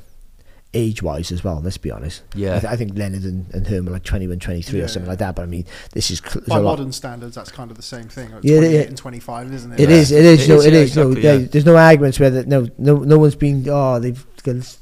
[0.76, 2.24] Age wise as well, let's be honest.
[2.34, 2.56] Yeah.
[2.56, 5.06] I, th- I think Leonard and, and Hearn were like 21, 23 Yeah, or something
[5.06, 5.10] yeah.
[5.12, 5.36] like that.
[5.36, 7.78] But I mean, this is cl- By there's a lot- modern standards, that's kind of
[7.78, 8.32] the same thing.
[8.32, 8.82] It's Yeah, 28 yeah.
[8.88, 9.80] and 25, isn't it?
[9.80, 9.96] It Yeah.
[9.96, 10.12] is.
[10.12, 10.44] It is.
[10.46, 10.96] It no, is, it yeah, is.
[10.96, 13.66] no, exactly, there- there's no arguments where that no, no, no one's been.
[13.70, 14.26] Oh, they've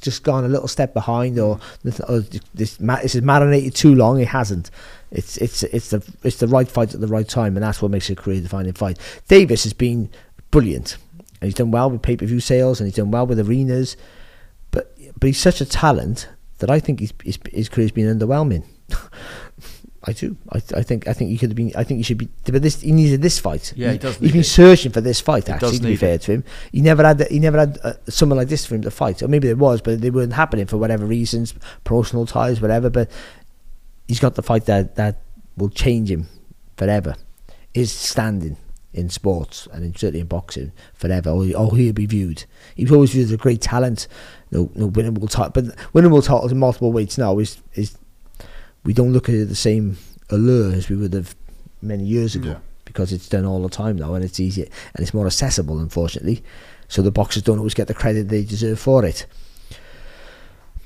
[0.01, 2.21] just gone a little step behind, or, or this oh,
[2.53, 4.19] this is marinated too long.
[4.21, 4.71] It hasn't.
[5.11, 7.91] It's it's it's the it's the right fight at the right time, and that's what
[7.91, 8.97] makes it a career-defining fight.
[9.27, 10.09] Davis has been
[10.51, 10.95] brilliant,
[11.41, 13.97] and he's done well with pay-per-view sales, and he's done well with arenas.
[14.71, 16.29] But but he's such a talent
[16.59, 18.65] that I think his his, his career's been underwhelming.
[20.03, 20.35] I do.
[20.51, 21.07] I, I think.
[21.07, 21.71] I think he could have been.
[21.75, 22.27] I think he should be.
[22.45, 23.71] But this, he needed this fight.
[23.75, 24.45] Yeah, he does He's been it.
[24.45, 25.45] searching for this fight.
[25.45, 26.21] He Actually, to be fair it.
[26.21, 27.27] to him, he never had.
[27.29, 29.21] He never had uh, someone like this for him to fight.
[29.21, 31.53] Or maybe there was, but they weren't happening for whatever reasons,
[31.83, 32.89] promotional ties, whatever.
[32.89, 33.11] But
[34.07, 35.21] he's got the fight that that
[35.55, 36.27] will change him
[36.77, 37.15] forever.
[37.75, 38.57] Is standing
[38.93, 41.29] in sports and in, certainly in boxing forever.
[41.29, 42.43] Or, he- or he'll be viewed.
[42.75, 44.07] He was always viewed as a great talent.
[44.51, 47.97] No, no winnable title, but winnable titles in multiple weights now is is
[48.83, 49.97] we don't look at it the same
[50.29, 51.35] allure as we would have
[51.81, 52.57] many years ago Yeah.
[52.85, 56.43] because it's done all the time now and it's easier and it's more accessible unfortunately
[56.87, 59.25] so the boxers don't always get the credit they deserve for it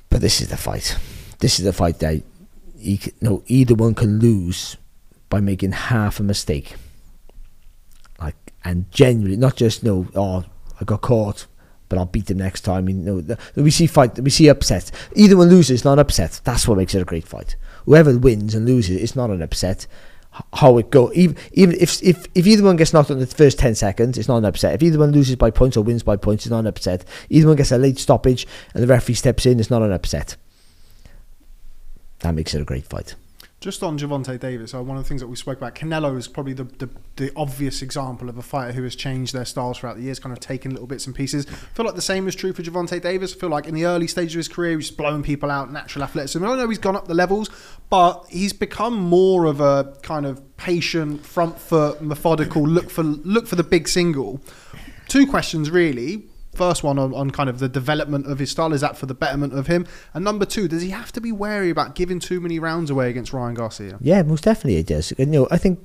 [0.10, 0.98] but this is the fight
[1.40, 2.22] this is the fight that
[2.78, 4.78] you c- no either one can lose
[5.30, 6.76] by making half a mistake
[8.66, 10.44] and genuinely not just no oh
[10.82, 11.48] I got caught
[11.90, 12.90] but I'll beat them next time.
[12.90, 14.92] You know, the, we see fight, we see upsets.
[15.16, 16.42] Either one loses, not upset.
[16.44, 17.56] That's what makes it a great fight.
[17.86, 19.88] Whoever wins and loses, it's not an upset.
[20.54, 23.58] How it go, even even if if if either one gets knocked in the first
[23.58, 24.76] ten seconds, it's not an upset.
[24.76, 27.06] If either one loses by points or wins by points, it's not an upset.
[27.30, 30.36] Either one gets a late stoppage and the referee steps in, it's not an upset.
[32.20, 33.16] That makes it a great fight.
[33.66, 36.28] Just on Gervonta Davis, uh, one of the things that we spoke about, Canelo is
[36.28, 39.96] probably the, the, the obvious example of a fighter who has changed their styles throughout
[39.96, 41.48] the years, kind of taken little bits and pieces.
[41.48, 43.36] I feel like the same is true for Gervonta Davis.
[43.36, 46.04] I feel like in the early stage of his career, he's blowing people out, natural
[46.04, 46.46] athleticism.
[46.46, 47.50] I know he's gone up the levels,
[47.90, 53.48] but he's become more of a kind of patient, front foot, methodical, look for look
[53.48, 54.42] for the big single.
[55.08, 56.28] Two questions really.
[56.56, 59.14] First one on, on kind of the development of his style is that for the
[59.14, 62.40] betterment of him, and number two, does he have to be wary about giving too
[62.40, 63.98] many rounds away against Ryan Garcia?
[64.00, 65.14] Yeah, most definitely it does.
[65.18, 65.80] You know, I think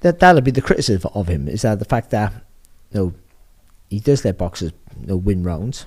[0.00, 2.32] that that'll be the criticism of him is that the fact that
[2.92, 3.14] you know
[3.88, 5.86] he does let boxers you know, win rounds.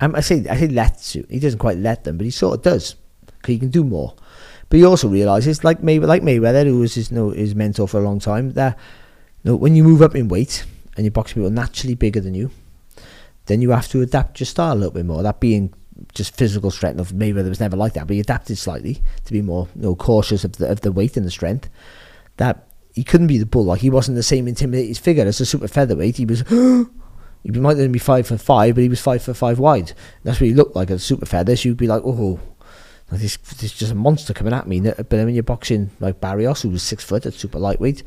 [0.00, 1.26] Um, I say I say lets you.
[1.30, 2.96] He doesn't quite let them, but he sort of does
[3.26, 4.14] because he can do more.
[4.68, 7.86] But he also realizes, like May, like Mayweather, who was his you know, his mentor
[7.86, 8.78] for a long time, that
[9.42, 10.64] you know, when you move up in weight
[10.96, 12.50] and you box people naturally bigger than you,
[13.46, 15.22] then you have to adapt your style a little bit more.
[15.22, 15.74] That being
[16.14, 19.42] just physical strength of Mayweather was never like that, but he adapted slightly to be
[19.42, 21.68] more you know, cautious of the of the weight and the strength.
[22.36, 25.46] That he couldn't be the bull like he wasn't the same intimidating figure as a
[25.46, 26.16] super featherweight.
[26.16, 26.44] He was.
[27.44, 29.94] He might only be five for five, but he was five for five wide.
[30.22, 31.56] That's what he looked like as a super feather.
[31.56, 32.38] So you'd be like, oh,
[33.10, 34.80] this, this is just a monster coming at me.
[34.80, 38.02] But then when you're boxing like Barrios, who was six foot at super lightweight,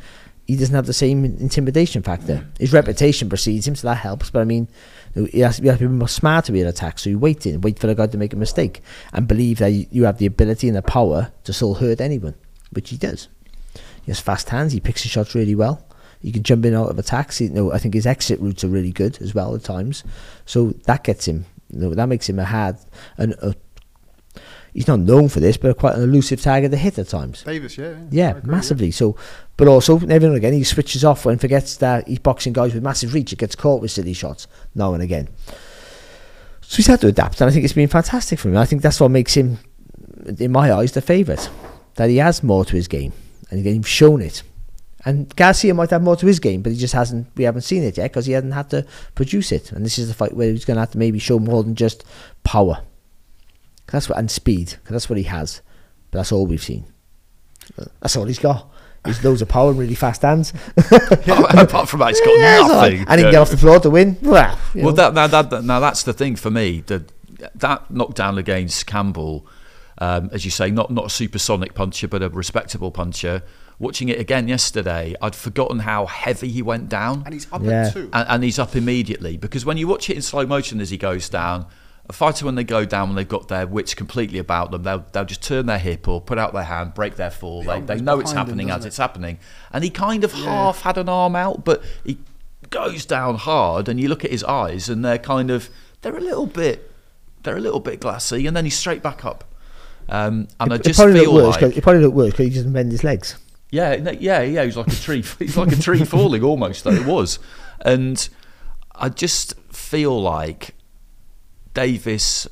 [0.45, 2.37] he doesn't have the same intimidation factor.
[2.37, 2.57] Mm.
[2.59, 4.29] His reputation precedes him, so that helps.
[4.29, 4.67] But I mean,
[5.15, 6.99] you have, you have to be more smart to be an attack.
[6.99, 8.81] So you wait in, wait for the guy to make a mistake,
[9.11, 12.35] and believe that you, have the ability and the power to still hurt anyone,
[12.71, 13.27] which he does.
[13.73, 14.73] He has fast hands.
[14.73, 15.83] He picks his shots really well.
[16.21, 17.41] He can jump in out of attacks.
[17.41, 20.03] You know, I think his exit routes are really good as well at times.
[20.45, 21.45] So that gets him.
[21.71, 22.77] You know, that makes him a hard
[23.17, 23.55] and a
[24.75, 27.43] he's not known for this, but quite an elusive target to hit at times.
[27.43, 27.95] Davis, yeah.
[28.11, 28.91] Yeah, agree, massively.
[28.91, 29.15] So,
[29.57, 32.73] but also every now and again he switches off and forgets that he's boxing guys
[32.73, 33.31] with massive reach.
[33.31, 35.29] He gets caught with silly shots now and again.
[36.61, 38.57] So he's had to adapt, and I think it's been fantastic for him.
[38.57, 39.59] I think that's what makes him,
[40.39, 41.49] in my eyes, the favourite.
[41.95, 43.13] That he has more to his game,
[43.49, 44.43] and again, he's shown it.
[45.05, 47.27] And Garcia might have more to his game, but he just hasn't.
[47.37, 49.71] We haven't seen it yet because he hasn't had to produce it.
[49.71, 51.75] And this is the fight where he's going to have to maybe show more than
[51.75, 52.03] just
[52.43, 52.81] power.
[53.87, 54.75] 'Cause that's what and speed.
[54.83, 55.61] 'cause that's what he has.
[56.11, 56.85] But that's all we've seen.
[58.01, 58.69] That's all he's got.
[59.05, 60.51] He's loads of power and really fast hands.
[61.25, 62.93] yeah, Apart from that, he's got Yeah, it's all right.
[62.93, 63.07] nothing.
[63.07, 64.17] And he can get off the floor to win.
[64.21, 66.83] Well, Well, that, now, that, now that's the thing for me.
[66.85, 67.03] The,
[67.55, 69.45] that knockdown against Campbell,
[69.99, 73.43] um, as you say, not not a supersonic puncher, but a respectable puncher.
[73.77, 77.87] Watching it again yesterday, I'd forgotten how heavy he went down, And he's up Yeah.
[77.87, 78.09] at two.
[78.13, 79.37] and, and he's up immediately.
[79.37, 81.65] Because when you watch it in slow motion as he goes down,
[82.07, 85.05] a fighter when they go down, when they've got their wits completely about them, they'll
[85.11, 87.63] they'll just turn their hip or put out their hand, break their fall.
[87.63, 88.89] The They, they know it's behind him, happening as it?
[88.89, 89.39] it's happening,
[89.71, 92.17] and he kind of half had an arm out, but he
[92.69, 95.69] goes down hard, and you look at his eyes, and they're kind of
[96.01, 96.91] they're a little bit
[97.43, 99.43] they're a little bit glassy, and then he's straight back up.
[100.07, 101.59] Um, and I it, just probably feel worse.
[101.61, 103.37] like it probably looked worse because he doesn't bend his legs.
[103.71, 104.63] yeah, yeah, yeah.
[104.63, 105.23] He's like a tree.
[105.39, 106.83] He's like a tree falling almost.
[106.83, 107.39] Though it was,
[107.81, 108.27] and
[108.93, 110.75] I just feel like
[111.75, 112.47] Davis,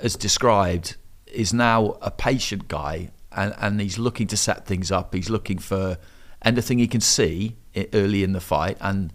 [0.00, 5.14] as described, is now a patient guy, and and he's looking to set things up.
[5.14, 5.96] He's looking for
[6.42, 7.56] anything he can see
[7.94, 9.12] early in the fight, and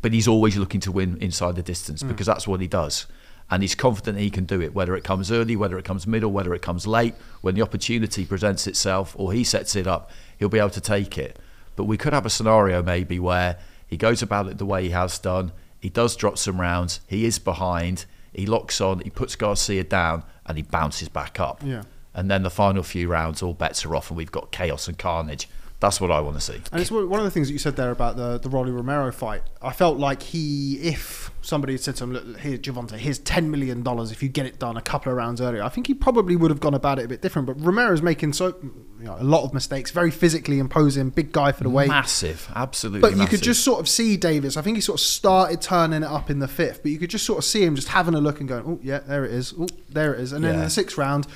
[0.00, 2.08] but he's always looking to win inside the distance hmm.
[2.08, 3.06] because that's what he does.
[3.50, 6.30] And he's confident he can do it, whether it comes early, whether it comes middle,
[6.30, 7.14] whether it comes late.
[7.40, 11.16] When the opportunity presents itself or he sets it up, he'll be able to take
[11.16, 11.38] it.
[11.74, 13.56] But we could have a scenario maybe where
[13.86, 15.52] he goes about it the way he has done.
[15.80, 17.00] He does drop some rounds.
[17.06, 18.04] He is behind.
[18.32, 19.00] He locks on.
[19.00, 21.62] He puts Garcia down, and he bounces back up.
[21.64, 21.82] Yeah.
[22.14, 24.98] And then the final few rounds, all bets are off, and we've got chaos and
[24.98, 25.48] carnage.
[25.80, 26.60] That's what I want to see.
[26.72, 29.12] And it's one of the things that you said there about the the Rolly Romero
[29.12, 29.42] fight.
[29.62, 33.48] I felt like he, if somebody had said to him, "Look, here, Gervonta, here's ten
[33.48, 35.94] million dollars if you get it done a couple of rounds earlier," I think he
[35.94, 37.46] probably would have gone about it a bit different.
[37.46, 41.52] But Romero's making so you know, a lot of mistakes, very physically imposing, big guy
[41.52, 41.88] for the weight.
[41.88, 43.08] Massive, absolutely.
[43.08, 44.56] But you could just sort of see Davis.
[44.56, 47.10] I think he sort of started turning it up in the fifth, but you could
[47.10, 49.30] just sort of see him just having a look and going, "Oh yeah, there it
[49.30, 49.54] is.
[49.56, 51.28] Oh, there it is." And then in the sixth round,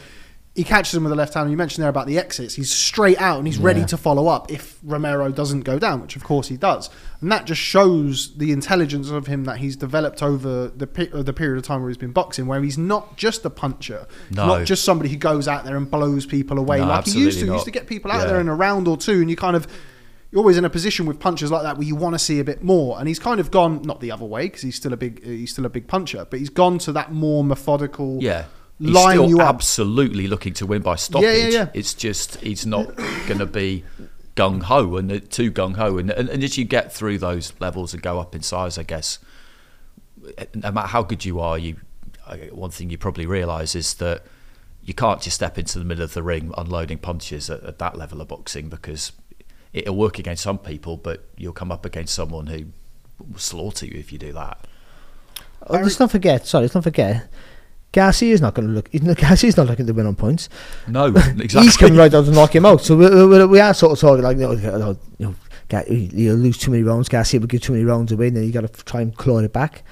[0.55, 1.51] he catches him with the left hand.
[1.51, 2.55] You mentioned there about the exits.
[2.57, 6.15] He's straight out and he's ready to follow up if Romero doesn't go down, which
[6.15, 6.91] of course he does.
[7.23, 11.23] And that just shows the intelligence of him that he's developed over the pe- uh,
[11.23, 14.47] the period of time where he's been boxing, where he's not just a puncher, No.
[14.47, 17.38] not just somebody who goes out there and blows people away No, like he used
[17.41, 17.47] to.
[17.47, 18.27] He used to get people out Yeah.
[18.27, 19.67] there in a round or two, and you kind of
[20.31, 22.45] you're always in a position with punches like that where you want to see a
[22.45, 22.99] bit more.
[22.99, 25.51] And he's kind of gone not the other way because he's still a big he's
[25.53, 28.19] still a big puncher, but he's gone to that more methodical.
[28.23, 28.45] Yeah.
[28.83, 29.55] He's line still you up.
[29.55, 31.29] absolutely looking to win by stoppage.
[31.29, 31.68] Yeah, yeah, yeah.
[31.73, 33.85] It's just he's not going to be
[34.35, 37.53] gung ho and uh, too gung ho, and, and and as you get through those
[37.61, 39.21] levels and go up in size, I guess,
[40.55, 41.77] no matter how good you are, you
[42.51, 44.25] one thing you probably realise is that
[44.83, 47.97] you can't just step into the middle of the ring unloading punches at, at that
[47.97, 49.12] level of boxing because
[49.73, 52.66] it'll work against some people, but you'll come up against someone who
[53.18, 54.66] will slaughter you if you do that.
[55.68, 56.47] Oh, let's not forget.
[56.47, 57.29] Sorry, let's not forget.
[57.92, 58.88] Garcia's not going to look.
[58.92, 60.48] he's Garcia's not looking to win on points.
[60.88, 61.62] No, exactly.
[61.62, 62.83] He's coming right down to knock him out.
[62.83, 65.37] So we, we, we are sort of talking like, you know, you know
[65.88, 67.09] you'll lose too many rounds.
[67.09, 69.38] Garcia will give too many rounds away, and then you got to try and claw
[69.38, 69.85] it back.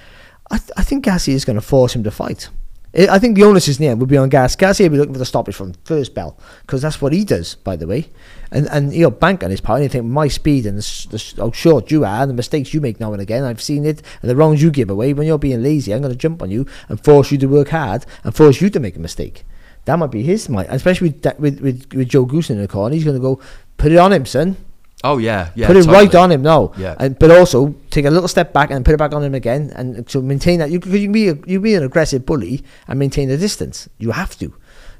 [0.49, 2.49] I, th- I think Garcia is going to force him to fight.
[2.97, 4.55] I I think the onus is near would be on Gas.
[4.55, 7.55] Garcia will be looking for the stoppage from first bell because that's what he does,
[7.55, 8.09] by the way.
[8.51, 9.81] And and he'll bank on his part.
[9.81, 12.81] You think my speed and the, the, how short you are and the mistakes you
[12.81, 13.43] make now and again.
[13.43, 15.93] I've seen it and the wrongs you give away when you're being lazy.
[15.93, 18.69] I'm going to jump on you and force you to work hard and force you
[18.69, 19.45] to make a mistake.
[19.85, 22.93] That might be his might, especially with, with with with Joe Goose in the corner.
[22.93, 23.39] He's going to go
[23.77, 24.57] put it on him, son.
[25.03, 25.67] Oh yeah, yeah.
[25.67, 26.73] put it right on him now.
[26.77, 26.95] Yeah.
[26.99, 29.71] And but also take a little step back and put it back on him again,
[29.75, 32.99] and to maintain that you you can be a, you be an aggressive bully and
[32.99, 33.89] maintain the distance.
[33.97, 34.53] You have to.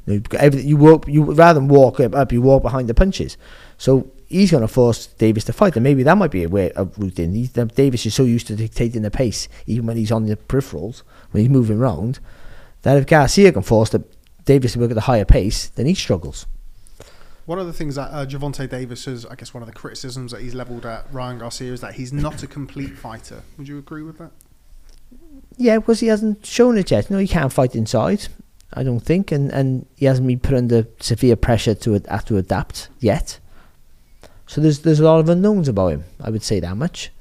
[0.08, 3.38] You, you walk you rather than walk up, you walk behind the punches.
[3.78, 6.72] So he's going to force Davis to fight, and maybe that might be a way
[6.72, 7.34] of route in.
[7.34, 11.04] He's, Davis is so used to dictating the pace, even when he's on the peripherals,
[11.32, 12.20] when he's moving around,
[12.82, 14.04] that if Garcia can force the
[14.46, 16.48] Davis to work at a higher pace, then he struggles.
[17.46, 20.32] One of the things that uh, Gervonta Davis has, I guess, one of the criticisms
[20.32, 23.42] that he's levelled at Ryan Garcia is that he's not a complete fighter.
[23.58, 24.32] Would you agree with that?
[25.58, 27.10] Yeah, because he hasn't shown it yet.
[27.10, 28.28] No, he can't fight inside.
[28.74, 32.26] I don't think, and and he hasn't been put under severe pressure to ad- have
[32.26, 33.40] to adapt yet.
[34.48, 36.04] So there's there's a lot of unknowns about him.
[36.22, 37.12] I would say that much.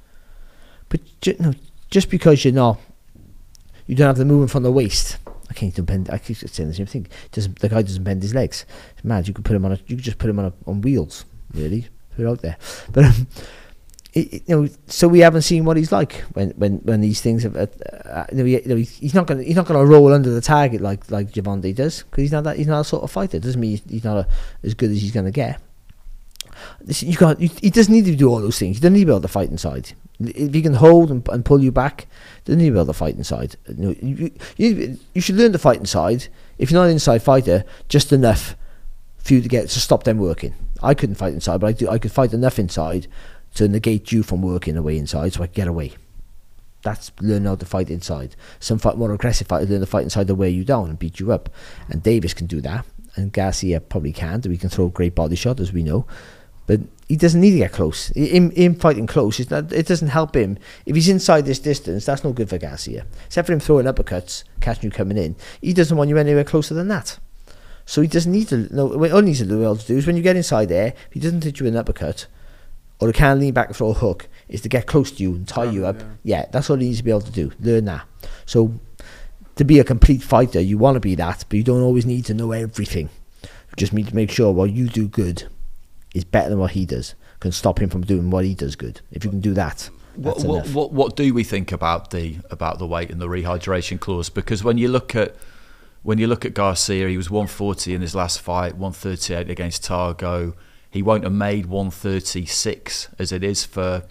[0.88, 1.54] But ju- no,
[1.90, 2.78] just because you're not,
[3.86, 5.18] you don't have the movement from the waist.
[5.50, 6.08] I can't even bend.
[6.10, 7.08] I keep saying the same thing.
[7.32, 8.64] Doesn't the guy doesn't bend his legs?
[9.02, 9.26] Mad.
[9.28, 9.78] You could put him on a.
[9.88, 11.24] You could just put him on a, on wheels.
[11.54, 12.56] Really, put it out there.
[12.92, 13.26] But um,
[14.14, 17.20] it, it- you know, so we haven't seen what he's like when when, when these
[17.20, 17.56] things have.
[17.56, 17.66] Uh,
[18.08, 20.40] uh, you know, he, you know, he's not gonna he's not gonna roll under the
[20.40, 23.40] target like like Gervonta does because he's not that he's not a sort of fighter.
[23.40, 24.28] Doesn't mean he's, he's not a,
[24.62, 25.60] as good as he's gonna get.
[26.80, 27.40] This, you got.
[27.40, 28.76] You, he doesn't need to do all those things.
[28.76, 29.92] He doesn't need to be able to fight inside.
[30.20, 32.06] If he can hold and, and pull you back,
[32.44, 33.56] doesn't need to be able to fight inside.
[33.68, 36.28] You, you, you, you should learn to fight inside.
[36.58, 38.54] If you're not an inside fighter, just enough
[39.18, 40.54] for you to get to stop them working.
[40.82, 41.88] I couldn't fight inside, but I do.
[41.88, 43.06] I could fight enough inside
[43.54, 45.92] to negate you from working away inside, so I could get away.
[46.82, 48.36] That's learn how to fight inside.
[48.58, 51.20] Some fight more aggressive fighters learn to fight inside to wear you down and beat
[51.20, 51.50] you up,
[51.88, 54.46] and Davis can do that, and Garcia probably can't.
[54.46, 56.06] We can throw a great body shot, as we know,
[56.66, 58.06] but he doesn't need to get close.
[58.14, 60.56] Him, him fighting close, not, it doesn't help him.
[60.86, 63.04] If he's inside this distance, that's no good for Garcia.
[63.26, 66.72] Except for him throwing uppercuts, catching you coming in, he doesn't want you anywhere closer
[66.72, 67.18] than that.
[67.84, 68.72] So he doesn't need to.
[68.72, 70.68] No, what all he needs to do, able to do is when you get inside
[70.68, 72.28] there, if he doesn't hit you with an uppercut,
[73.00, 75.34] or he can't lean back and throw a hook, is to get close to you
[75.34, 75.98] and tie you up.
[75.98, 76.42] Yeah.
[76.42, 77.50] Yeah, that's all he needs to be able to do.
[77.58, 78.06] Learn that.
[78.46, 78.74] So
[79.56, 82.24] to be a complete fighter, you want to be that, but you don't always need
[82.26, 83.10] to know everything.
[83.42, 85.48] You just need to make sure what you do good
[86.14, 87.14] is better than what he does.
[87.40, 89.00] Can stop him from doing what he does good.
[89.10, 92.78] If you can do that, What, what, what, what do we think about the about
[92.78, 94.28] the weight and the rehydration clause?
[94.28, 95.34] Because when you look at
[96.02, 100.54] when you look at Garcia, he was 140 in his last fight, 138 against Tagoe.
[100.90, 104.02] He won't have made 136 as it is for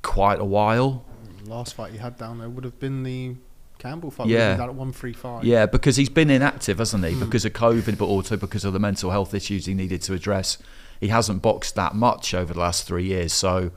[0.00, 1.04] quite a while.
[1.44, 3.34] Last fight he had down there would have been the
[3.78, 4.28] Campbell fight.
[4.28, 4.50] Yeah.
[4.50, 5.44] Yeah, that at one three five.
[5.44, 7.12] Yeah, because he's been inactive, hasn't he?
[7.12, 7.20] Hmm.
[7.20, 10.58] Because of COVID, but also because of the mental health issues he needed to address.
[11.02, 13.72] He hasn't boxed that much over the last three years, so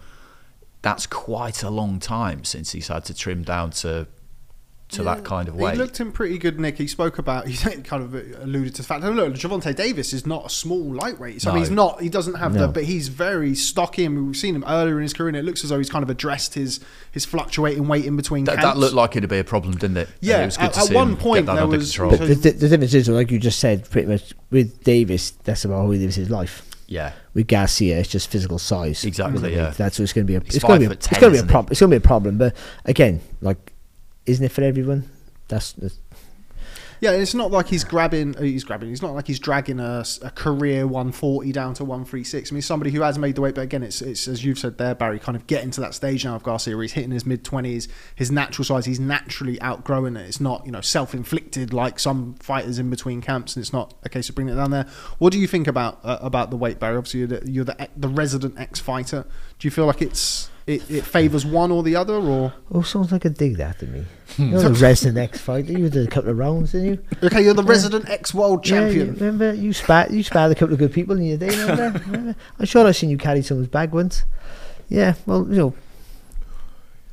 [0.84, 4.06] that's quite a long time since he's had to trim down to
[4.88, 5.74] to that kind of weight.
[5.74, 6.78] He looked in pretty good nick.
[6.78, 10.28] He spoke about he kind of alluded to the fact that look, Gervonta Davis is
[10.28, 11.42] not a small lightweight.
[11.42, 12.02] So I mean, he's not.
[12.02, 14.06] He doesn't have the, but he's very stocky.
[14.06, 16.04] And we've seen him earlier in his career, and it looks as though he's kind
[16.04, 16.80] of addressed his
[17.12, 18.44] his fluctuating weight in between.
[18.44, 20.08] that, that looked like it'd be a problem, didn't it?
[20.08, 22.52] And Yeah, it was good at- to at one point get there was- the, the,
[22.52, 26.00] the difference is, like you just said, pretty much with Davis, that's about how he
[26.00, 26.62] lives his life.
[26.88, 29.04] Yeah, With Garcia, it's just physical size.
[29.04, 29.72] Exactly, yeah.
[29.72, 30.36] That's what it's going to be.
[30.36, 30.86] A, it's going to be.
[30.86, 31.72] A, foot it's going to be a problem.
[31.72, 32.38] It's going to be a problem.
[32.38, 33.74] But again, like,
[34.26, 35.10] isn't it for everyone?
[35.48, 35.98] That's, that's
[37.06, 38.36] Yeah, it's not like he's grabbing.
[38.36, 38.92] uh, He's grabbing.
[38.92, 42.52] It's not like he's dragging a career 140 down to 136.
[42.52, 44.80] I mean, somebody who has made the weight, but again, it's it's as you've said
[44.80, 45.20] there, Barry.
[45.20, 47.88] Kind of getting to that stage now of Garcia, he's hitting his mid 20s.
[48.16, 50.26] His natural size, he's naturally outgrowing it.
[50.28, 53.94] It's not you know self inflicted like some fighters in between camps, and it's not
[54.02, 54.88] a case of bringing it down there.
[55.20, 56.98] What do you think about uh, about the weight, Barry?
[56.98, 59.28] Obviously, you're the, you're the the resident ex fighter.
[59.60, 63.12] Do you feel like it's it, it favors one or the other, or oh, sounds
[63.12, 64.06] like a dig that to me.
[64.38, 65.72] You're the resident X fighter.
[65.72, 67.04] You did a couple of rounds, didn't you?
[67.24, 69.14] okay, you're the resident ex world Yeah, you- champion.
[69.16, 71.50] remember you spat you spat a couple of good people in your day.
[71.50, 72.00] Remember?
[72.06, 72.36] remember?
[72.60, 74.24] I'm sure I've seen you carry someone's bag once.
[74.90, 75.74] Yeah, well, you know,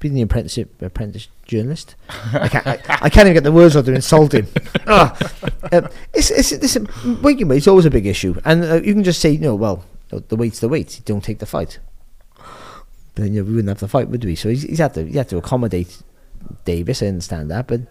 [0.00, 1.94] being the apprenticeship apprentice journalist,
[2.32, 4.48] I can't I, I can't even get the words out to insult him.
[4.84, 5.16] Ah.
[5.70, 6.88] Um, it's it's listen,
[7.22, 9.54] weight weight is always a big issue, and uh, you can just say, you know,
[9.54, 11.00] well, the weight's the weight.
[11.04, 11.78] Don't take the fight.
[13.14, 14.34] Then you know, we wouldn't have the fight, would we?
[14.34, 16.02] So he's, he's had to he had to accommodate
[16.64, 17.02] Davis.
[17.02, 17.82] I understand that, but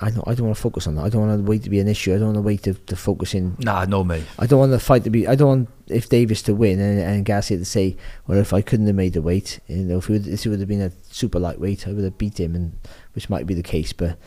[0.00, 1.04] I don't I don't want to focus on that.
[1.04, 2.14] I don't want the weight to be an issue.
[2.14, 3.56] I don't want the weight to, to focus in.
[3.60, 4.24] nah, no me.
[4.38, 5.26] I don't want the fight to be.
[5.26, 8.60] I don't want if Davis to win and, and Garcia to say, well, if I
[8.60, 10.82] couldn't have made the weight, you know, if it would, if it would have been
[10.82, 12.76] a super lightweight, I would have beat him, and
[13.14, 14.18] which might be the case, but.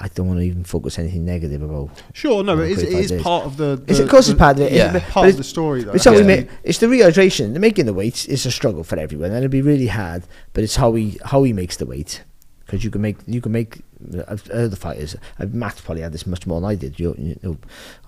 [0.00, 1.90] I don't want to even focus anything negative about.
[2.12, 3.82] Sure, no, it is, it 45 is part of the.
[3.86, 4.72] It's, the- of course, the- it's part of it.
[4.72, 4.96] yeah.
[4.96, 5.92] It's, part of the story, though.
[5.92, 6.24] it's, how we Yeah.
[6.26, 7.52] make, it's the rehydration.
[7.54, 10.24] The making the weight is a struggle for everyone, and it'll be really hard.
[10.52, 12.22] But it's how he how he makes the weight,
[12.66, 13.82] because you can make you can make
[14.26, 15.14] other fighters.
[15.38, 16.98] Uh, Matt probably had this much more than I did.
[16.98, 17.56] You, you know,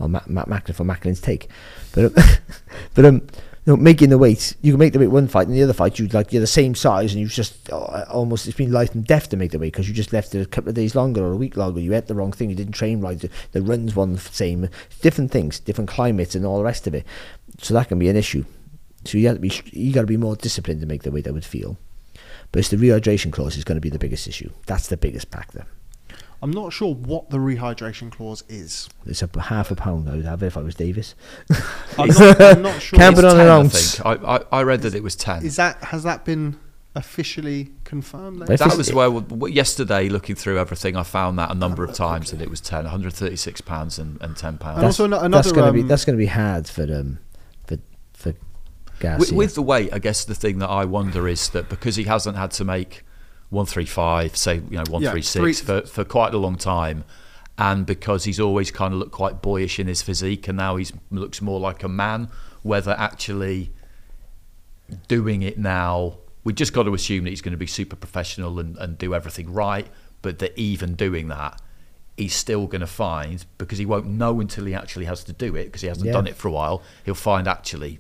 [0.01, 1.49] or Matt, Matt Macklin for Macklin's take,
[1.93, 2.15] but um,
[2.95, 3.23] but um,
[3.73, 5.99] know, making the weight, you can make the weight one fight, and the other fight
[5.99, 9.07] you like you're the same size, and you just uh, almost it's been life and
[9.07, 11.25] death to make the weight because you just left it a couple of days longer
[11.25, 11.81] or a week longer.
[11.81, 13.23] You ate the wrong thing, you didn't train right.
[13.53, 14.69] The runs one same,
[15.01, 17.05] different things, different climates, and all the rest of it.
[17.59, 18.45] So that can be an issue.
[19.05, 21.27] So you have to be you got to be more disciplined to make the weight.
[21.27, 21.77] I would feel,
[22.53, 24.51] but it's the rehydration clause is going to be the biggest issue.
[24.67, 25.67] That's the biggest factor.
[26.43, 28.89] I'm not sure what the rehydration clause is.
[29.07, 31.15] It's a half a pound I would have if I was Davis.
[31.99, 32.99] I'm not, I'm not sure.
[32.99, 33.97] Can't It's put on 10, an I ounce.
[33.97, 34.07] think.
[34.07, 35.45] I, I, I read that it was 10.
[35.45, 36.59] Is that has that been
[36.95, 38.41] officially confirmed?
[38.43, 38.57] Then?
[38.57, 42.31] That was where w- yesterday, looking through everything, I found that a number of times
[42.31, 44.77] that it was 10, 136 pounds and, and 10 pounds.
[44.79, 47.19] And also ano- that's another, gonna be um, that's gonna be hard for um
[47.67, 47.79] for
[48.13, 48.35] for
[49.01, 49.19] Garcia.
[49.19, 52.05] With, with the weight, I guess the thing that I wonder is that because he
[52.05, 53.05] hasn't had to make
[53.51, 57.05] 135, say, you know, 136 three- for, for quite a long time,
[57.59, 60.87] and because he's always kind of looked quite boyish in his physique, and now he
[61.11, 62.29] looks more like a man,
[62.63, 63.71] whether actually
[65.09, 68.59] doing it now, we just got to assume that he's going to be super professional
[68.61, 69.87] and, and do everything right,
[70.23, 71.61] but that even doing that,
[72.17, 75.57] he's still going to find because he won't know until he actually has to do
[75.57, 76.13] it because he hasn't Yeah.
[76.13, 76.83] done it for a while.
[77.05, 77.99] He'll find actually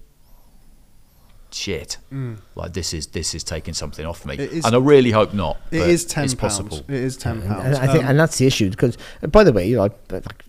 [1.56, 1.96] shit.
[2.54, 4.40] Like this is this is taking something off me, Mm.
[4.40, 5.56] It is- and I really hope not.
[5.70, 6.54] It is ten It's pounds.
[6.58, 6.78] possible.
[6.88, 7.64] It is ten And, pounds.
[7.64, 9.88] and I think, Um, and that's the issue because, uh, by the way, you know,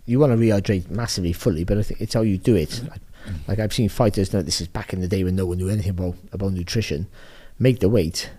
[0.06, 2.82] you want to rehydrate massively fully, but I think it's how you do it.
[2.90, 3.02] Like,
[3.48, 4.32] like I've seen fighters.
[4.34, 7.08] Now this is back in the day when no one knew anything about about nutrition.
[7.60, 8.30] Make the weight,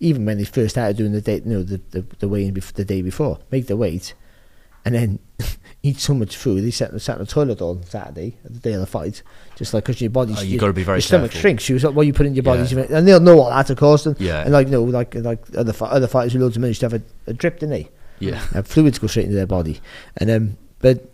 [0.00, 2.54] even when they first started doing the day, you know, the the, the weigh in
[2.54, 3.38] bef- the day before.
[3.50, 4.14] Make the weight,
[4.84, 5.18] and then
[5.82, 6.64] eat so much food.
[6.64, 9.22] He sat, sat in the toilet on Saturday, the day of the fight,
[9.56, 11.40] just like because your body, Oh, you gotta be very your stomach careful.
[11.40, 11.68] shrinks.
[11.68, 12.86] You was like, what you put in your body, Yeah.
[12.90, 13.70] and they'll know what that's.
[14.06, 14.42] And, Yeah.
[14.42, 16.86] and like you know, like like other other fighters who loads of money used to
[16.88, 17.88] have a, a drip, didn't they?
[18.20, 18.42] Yeah.
[18.54, 19.80] uh, fluids go straight into their body,
[20.16, 21.08] and um, but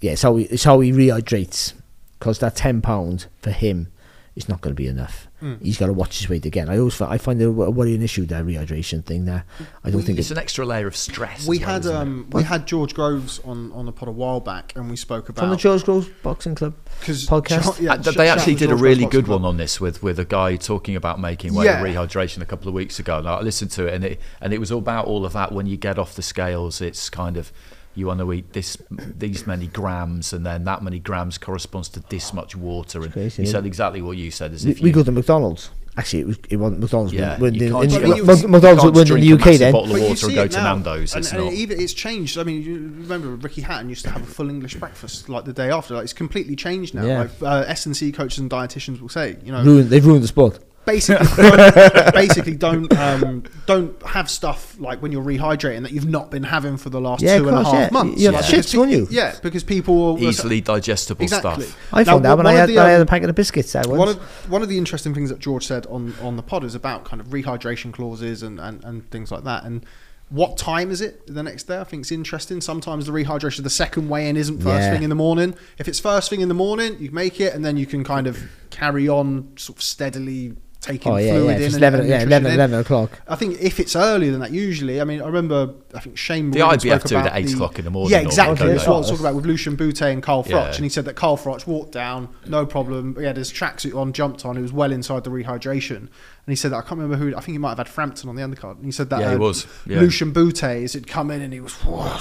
[0.00, 1.74] yeah, it's how he, it's how he rehydrates
[2.18, 3.88] because that ten pound for him
[4.36, 5.26] is not going to be enough.
[5.42, 5.60] Mm.
[5.62, 6.68] He's got to watch his weight again.
[6.68, 9.44] I always fi- I find it a wo- worrying issue that rehydration thing there.
[9.82, 11.46] I don't think it's it's an extra layer of stress.
[11.48, 14.38] we as well, had um, we had George Groves on, on the pod a while
[14.40, 16.74] back, and we spoke about from the George Groves Boxing Club.
[17.00, 17.86] because podcast.
[17.88, 20.56] Uh, th- they actually did a really good one on this with, with a guy
[20.56, 21.82] talking about making weight Yeah.
[21.82, 23.18] rehydration a couple of weeks ago.
[23.18, 25.52] And I listened to it, and it and it was all about all of that.
[25.52, 27.50] When you get off the scales, it's kind of
[27.94, 32.00] you want to eat this these many grams, and then that many grams corresponds to
[32.08, 33.02] this much water.
[33.02, 34.52] And crazy, he said exactly what you said.
[34.52, 35.70] As We, if we you, go to McDonald's.
[35.96, 37.12] Actually, it, was, it wasn't McDonald's.
[37.12, 39.24] Yeah, when, you when can't in, drink- in, you Mc- McDonald's can't when in drink
[39.24, 39.72] the a UK massive then.
[39.72, 41.14] bottle of But you water see and go it to now, Nando's.
[41.14, 41.52] And, It's and not.
[41.52, 42.38] even it's changed.
[42.38, 45.52] I mean, you remember Ricky Hatton used to have a full English breakfast like the
[45.52, 45.94] day after.
[45.94, 47.04] Like it's completely changed now.
[47.04, 47.18] Yeah.
[47.22, 50.22] Like uh, S and C coaches and dietitians will say, you know, Ruined, they've ruined
[50.22, 50.60] the sport.
[50.84, 56.30] Basically, don't, basically don't um, don't have stuff like when you're rehydrating that you've not
[56.30, 57.88] been having for the last Yeah, two of and a half course, yeah.
[57.92, 58.20] months.
[58.20, 59.06] You have Like, shits, because you?
[59.10, 61.64] Yeah, because people will Easily digestible exactly.
[61.64, 61.78] stuff.
[61.92, 63.28] I Now, found that when one I had, the, when I had um, a packet
[63.30, 64.16] of biscuits there one of
[64.50, 67.20] one of the interesting things that George said on, on the pod is about kind
[67.20, 69.64] of rehydration clauses and, and, and things like that.
[69.64, 69.84] And
[70.28, 71.80] what time is it the next day?
[71.80, 72.60] I think it's interesting.
[72.60, 74.92] Sometimes the rehydration, the second weigh in isn't first Yeah.
[74.92, 75.56] thing in the morning.
[75.78, 78.28] If it's first thing in the morning, you make it, and then you can kind
[78.28, 78.38] of
[78.70, 81.58] carry on sort of steadily taking oh yeah, fluid yeah, in.
[81.62, 83.20] just and, 11, yeah, 11, 11 o'clock.
[83.28, 86.50] I think if it's earlier than that, usually, I mean, I remember, I think Shane.
[86.50, 88.56] The Morgan IBF spoke do it at eight the- o'clock in the morning Yeah, exactly.
[88.56, 88.90] don't That's they?
[88.90, 90.74] what I was talking about with Lucian Bute and Carl Froch, Yeah.
[90.74, 93.14] and he said that Carl Froch walked down, no problem.
[93.18, 94.56] He had his tracksuit on, jumped on.
[94.56, 96.08] He was well inside the rehydration, and
[96.46, 97.36] he said that I can't remember who.
[97.36, 98.76] I think he might have had Frampton on the undercard.
[98.76, 99.66] And he said that Yeah, he uh, was.
[99.86, 100.00] Yeah.
[100.00, 101.76] Lucian Bute had come in and he was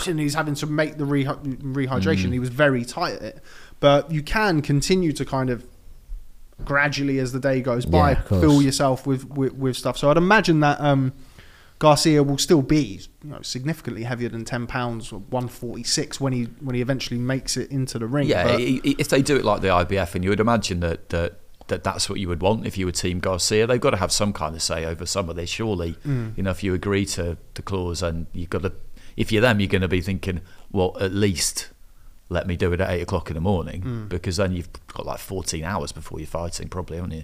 [0.07, 2.25] and he's having to make the rehy- rehydration.
[2.27, 2.33] Mm.
[2.33, 3.43] He was very tight at it,
[3.79, 5.65] but you can continue to kind of
[6.65, 9.97] gradually as the day goes by Yeah, fill yourself with, with with stuff.
[9.97, 11.13] So I'd imagine that um,
[11.79, 16.19] Garcia will still be you know, significantly heavier than ten pounds or one forty six
[16.19, 18.27] when he when he eventually makes it into the ring.
[18.27, 21.39] Yeah, But- if they do it like the IBF, and you would imagine that, that
[21.67, 24.11] that that's what you would want if you were Team Garcia, they've got to have
[24.11, 25.49] some kind of say over some of this.
[25.49, 26.35] Surely, Mm.
[26.35, 28.73] you know, if you agree to the clause, and you've got to,
[29.15, 30.41] if you're them, you're going to be thinking,
[30.71, 31.69] well, at least
[32.29, 34.09] let me do it at eight o'clock in the morning, Mm.
[34.09, 37.23] because then you've got like 14 hours before you're fighting, probably, haven't you?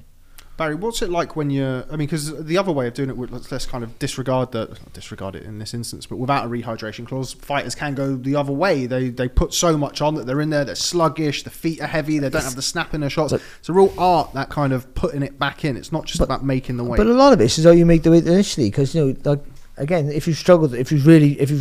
[0.58, 1.84] Barry, what's it like when you're?
[1.92, 4.54] I mean, because the other way of doing it, would- let's, let's kind of disregard
[4.54, 8.38] the disregard it in this instance, but without a rehydration clause, fighters can go the
[8.38, 8.86] other way.
[8.86, 11.88] They they put so much on that they're in there, they're sluggish, the feet are
[11.88, 13.34] heavy, they don't have the snap in their shots.
[13.34, 15.76] But- it's a real art that kind of putting it back in.
[15.76, 16.98] It's not just But- about making the weight.
[17.00, 19.16] But a lot of it is how you make the weight initially, because you know,
[19.30, 19.44] like
[19.76, 21.52] again, if you struggle, if you really, if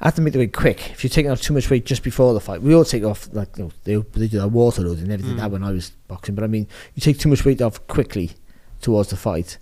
[0.00, 2.02] you have to make the weight quick, if you're taking off too much weight just
[2.02, 4.82] before the fight, we all take off like you know, they they do that water
[4.82, 5.40] load and everything Mm.
[5.40, 6.34] that when I was boxing.
[6.34, 8.30] But I mean, you take too much weight off quickly
[8.80, 9.58] towards the fight,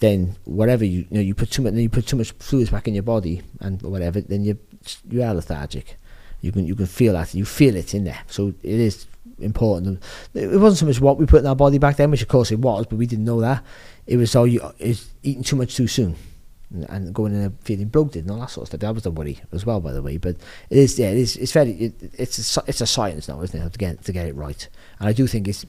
[0.00, 2.70] then whatever you you know you put too much, then you put too much fluids
[2.70, 4.58] back in your body and whatever, then you
[5.10, 5.96] you are lethargic.
[6.40, 8.20] You can you can feel that you feel it in there.
[8.28, 9.06] So it is
[9.38, 10.02] important.
[10.34, 12.52] It wasn't so much what we put in our body back then, which of course
[12.52, 13.64] it was, but we didn't know that.
[14.06, 16.16] It was all you is eating too much too soon.
[16.88, 18.80] And- going in and feeling bloated and all that sort of stuff.
[18.80, 20.16] That was the worry as well, by the way.
[20.16, 20.36] But
[20.70, 21.36] it is, yeah, it is.
[21.36, 24.26] It's very, it, it's a, it's a science now, isn't it, to get to get
[24.26, 24.68] it right.
[24.98, 25.66] And I do think it's,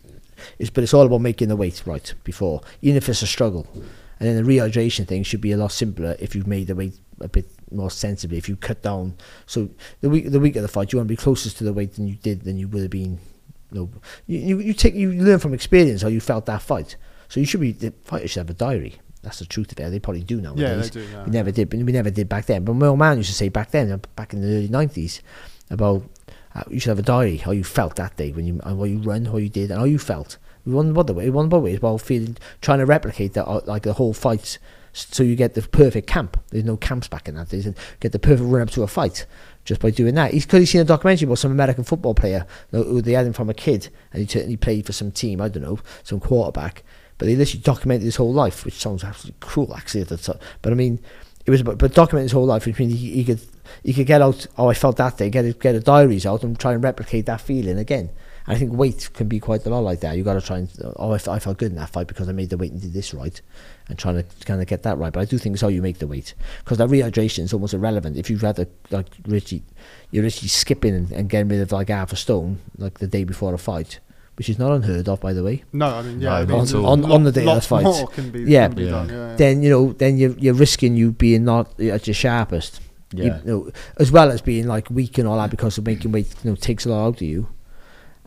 [0.60, 3.68] it's, but it's all about making the weight right before, even if it's a struggle.
[4.20, 6.98] And then the rehydration thing should be a lot simpler if you've made the weight
[7.20, 9.16] a bit more sensibly if you cut down.
[9.46, 9.70] So
[10.02, 11.96] the week the week of the fight, you want to be closest to the weight
[11.96, 13.20] than you did than you would have been.
[13.72, 13.90] You, know,
[14.28, 16.96] you, you, you take you learn from experience how you felt that fight.
[17.28, 18.96] So you should be the fighters should have a diary.
[19.24, 19.90] That's the truth of it.
[19.90, 20.62] They probably do nowadays.
[20.62, 21.24] Yeah, they do.
[21.26, 22.64] We never did, but we never did back then.
[22.66, 25.22] But my old man used to say back then, back in the early nineties,
[25.70, 26.04] about
[26.56, 28.90] uh, you should have a diary how you felt that day when you and what
[28.90, 30.38] you run, how you did, and how you felt.
[30.66, 31.26] We won the way.
[31.26, 31.78] We won both ways.
[31.78, 34.60] About feeling, trying to replicate that, uh, like the whole fight,
[34.94, 36.38] so you get the perfect camp.
[36.52, 38.88] There's no camps back in that days, and get the perfect run up to a
[38.88, 39.26] fight
[39.66, 40.32] just by doing that.
[40.34, 43.34] He's because he's seen a documentary about some American football player who they had him
[43.34, 45.40] from a kid, and he, t- and he played for some team.
[45.42, 46.84] I don't know, some quarterback.
[47.18, 50.02] But they literally documented his whole life, which sounds absolutely cruel, actually.
[50.02, 50.40] At the time.
[50.62, 51.00] But I mean,
[51.46, 53.42] it was about, but document his whole life, which means he, he could
[53.84, 54.48] he could get out.
[54.58, 55.30] Oh, I felt that day.
[55.30, 58.10] Get a, get a diaries out and try and replicate that feeling again.
[58.46, 60.18] And I think weight can be quite a lot like that.
[60.18, 62.50] You got to try and oh, I, felt good in that fight because I made
[62.50, 63.42] the weight and did this right,
[63.88, 65.14] and trying to kind of get that right.
[65.14, 66.34] But I do think it's how you make the weight
[66.64, 68.18] because that rehydration is almost irrelevant.
[68.18, 69.64] If you'd rather like Richie,
[70.12, 73.24] you're literally skipping and, and getting rid of like half a stone like the day
[73.24, 74.00] before a fight,
[74.36, 75.64] which is not unheard of, by the way.
[75.74, 76.86] No, I mean, yeah, No, I mean, at all.
[76.88, 77.84] On- on the day of the fight.
[77.84, 78.68] more can be, Yeah.
[78.68, 78.90] can be Yeah.
[78.92, 79.10] done.
[79.10, 79.36] Yeah, yeah.
[79.36, 82.80] Then you know, then you're you're risking you being not at your sharpest.
[83.16, 83.40] You Yeah.
[83.46, 86.50] know, as well as being like weak and all that because of making weight, you
[86.50, 87.48] know, takes a lot out of you.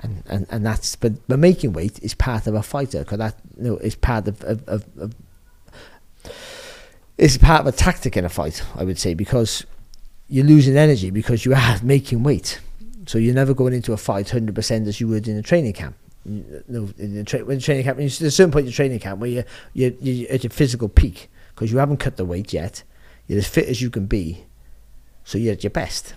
[0.01, 3.35] And, and, and that's but, but making weight is part of a fighter because that
[3.57, 5.15] you know is part of, of, of, of
[7.19, 9.65] it's part of a tactic in a fight I would say because
[10.29, 12.61] you're losing energy because you are making weight
[13.07, 15.97] so you're never going into a fight 100% as you would in a training camp
[16.25, 19.31] know, in the tra- when training camp there's a certain point in training camp where
[19.31, 19.45] you're,
[19.75, 22.83] you're, you're at your physical peak because you haven't cut the weight yet
[23.27, 24.45] you're as fit as you can be
[25.27, 26.15] so you're at your best.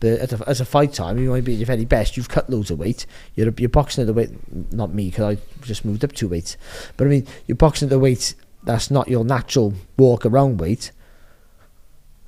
[0.00, 2.16] But a, as a fight time, you to be at your very best.
[2.16, 3.04] You've cut loads of weight.
[3.34, 4.30] You're you're boxing at the weight,
[4.72, 6.56] not me, because I just moved up two weights.
[6.96, 10.92] But I mean, you're boxing at the weight that's not your natural walk around weight.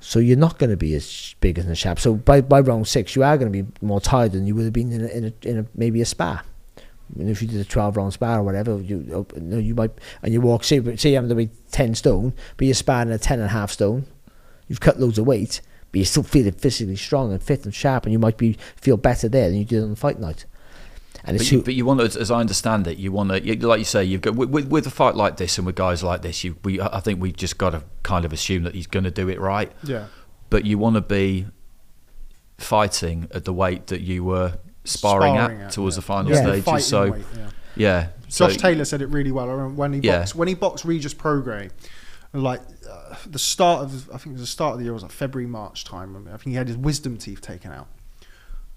[0.07, 1.99] So you're not going to be as big as a sharp.
[1.99, 4.63] So by, by round six, you are going to be more tired than you would
[4.63, 6.05] have been in a, in a, in a maybe a.
[6.21, 6.39] I
[7.13, 9.75] mean, if you did a 12 round spar or whatever, you oh, you know, you
[9.75, 9.91] might
[10.23, 10.63] and you walk.
[10.63, 13.51] Say, say you happen to be 10 stone, but you're sparring at 10 and a
[13.51, 14.05] half stone.
[14.69, 15.59] You've cut loads of weight,
[15.91, 18.95] but you're still feeling physically strong and fit and sharp, and you might be feel
[18.95, 20.45] better there than you did on the fight night.
[21.27, 23.67] And But you, who, but you want to, as I understand it, you want to,
[23.67, 26.01] like you say, you've got with, with, with a fight like this and with guys
[26.01, 28.87] like this, you, we, I think we've just got to kind of assume that he's
[28.87, 29.71] going to do it right.
[29.83, 30.07] yeah.
[30.49, 31.47] But you want to be
[32.57, 35.99] fighting at the weight that you were sparring, Sparring at, at, towards yeah.
[35.99, 36.41] the final Yeah.
[36.43, 36.63] stages.
[36.63, 37.49] Fighting So weight, yeah.
[37.75, 39.49] yeah, so, Josh Taylor said it really well.
[39.49, 40.19] I remember when he Yeah.
[40.19, 41.71] boxed when he boxed Regis Prograis,
[42.33, 44.95] like uh, the start of I think it was the start of the year it
[44.95, 46.15] was like February March time.
[46.15, 47.87] I, mean, I think he had his wisdom teeth taken out.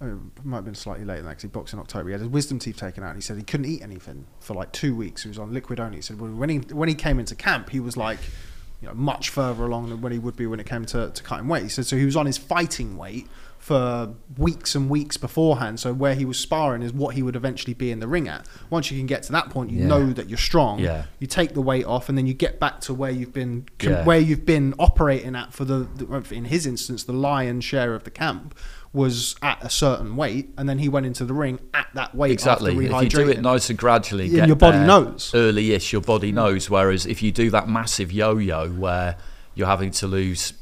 [0.03, 2.09] It might have been slightly later than that because he boxed in October.
[2.09, 3.09] He had his wisdom teeth taken out.
[3.11, 5.23] And he said he couldn't eat anything for like two weeks.
[5.25, 5.97] He was on liquid only.
[5.97, 8.19] He said when he when he came into camp, he was like
[8.81, 11.23] you know much further along than when he would be when it came to, to
[11.23, 11.65] cutting weight.
[11.65, 13.29] He said so he was on his fighting weight
[13.59, 15.79] for weeks and weeks beforehand.
[15.79, 18.47] So where he was sparring is what he would eventually be in the ring at.
[18.71, 19.87] Once you can get to that point, you Yeah.
[19.87, 20.79] know that you're strong.
[20.79, 21.05] Yeah.
[21.19, 24.03] You take the weight off, and then you get back to where you've been Yeah.
[24.07, 28.05] where you've been operating at for the, the in his instance the lion's share of
[28.05, 28.55] the camp
[28.93, 32.33] was at a certain weight, and then he went into the ring at that weight.
[32.33, 32.73] Exactly.
[32.87, 35.31] If you do it nice and gradually, Yeah, your body knows.
[35.33, 36.69] Early-ish, your body knows.
[36.69, 39.17] Whereas if you do that massive yo-yo where
[39.55, 40.55] you're having to lose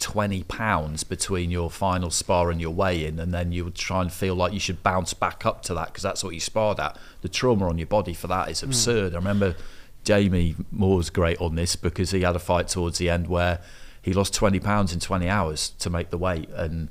[0.00, 4.12] 20 pounds between your final spar and your weigh-in, and then you would try and
[4.12, 6.96] feel like you should bounce back up to that because that's what you sparred at.
[7.22, 8.66] The trauma on your body for that is Hmm.
[8.66, 9.12] absurd.
[9.14, 9.54] I remember
[10.04, 13.60] Jamie Moore's great on this because he had a fight towards the end where
[14.02, 16.88] he lost 20 pounds in 20 hours to make the weight and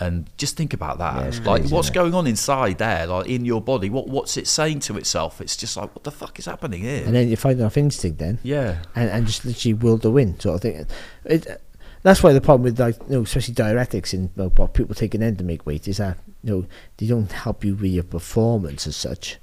[0.00, 1.34] and just think about that.
[1.34, 3.90] Yeah, like crazy, what's going on inside there, like in your body?
[3.90, 5.40] What what's it saying to itself?
[5.40, 7.04] It's just like what the fuck is happening here?
[7.04, 8.38] and then you find fighting off instinct then.
[8.42, 10.86] yeah, and, and just literally will to win sort of thing.
[11.24, 11.60] It,
[12.02, 15.22] that's why the problem with like you know especially diuretics and well, what people taking
[15.22, 16.66] an to make weight is that you know
[16.98, 19.38] they don't help you with your performance as such.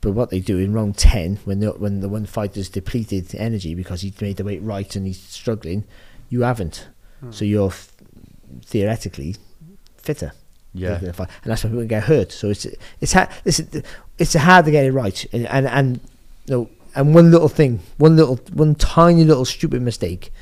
[0.00, 3.74] But what they do in round ten, when the when the one fighter's depleted energy
[3.74, 5.84] because he's made the weight right and he's struggling,
[6.28, 6.86] you haven't.
[7.20, 7.32] Hmm.
[7.32, 7.92] So you're f-
[8.64, 9.36] theoretically
[9.96, 10.32] fitter.
[10.74, 10.98] yeah.
[10.98, 12.32] and that's when people get hurt.
[12.32, 12.66] So it's
[13.00, 13.82] it's ha- listen,
[14.18, 16.00] it's hard to get it right, and and, and
[16.46, 20.32] you know, and one little thing, one little, one tiny little stupid mistake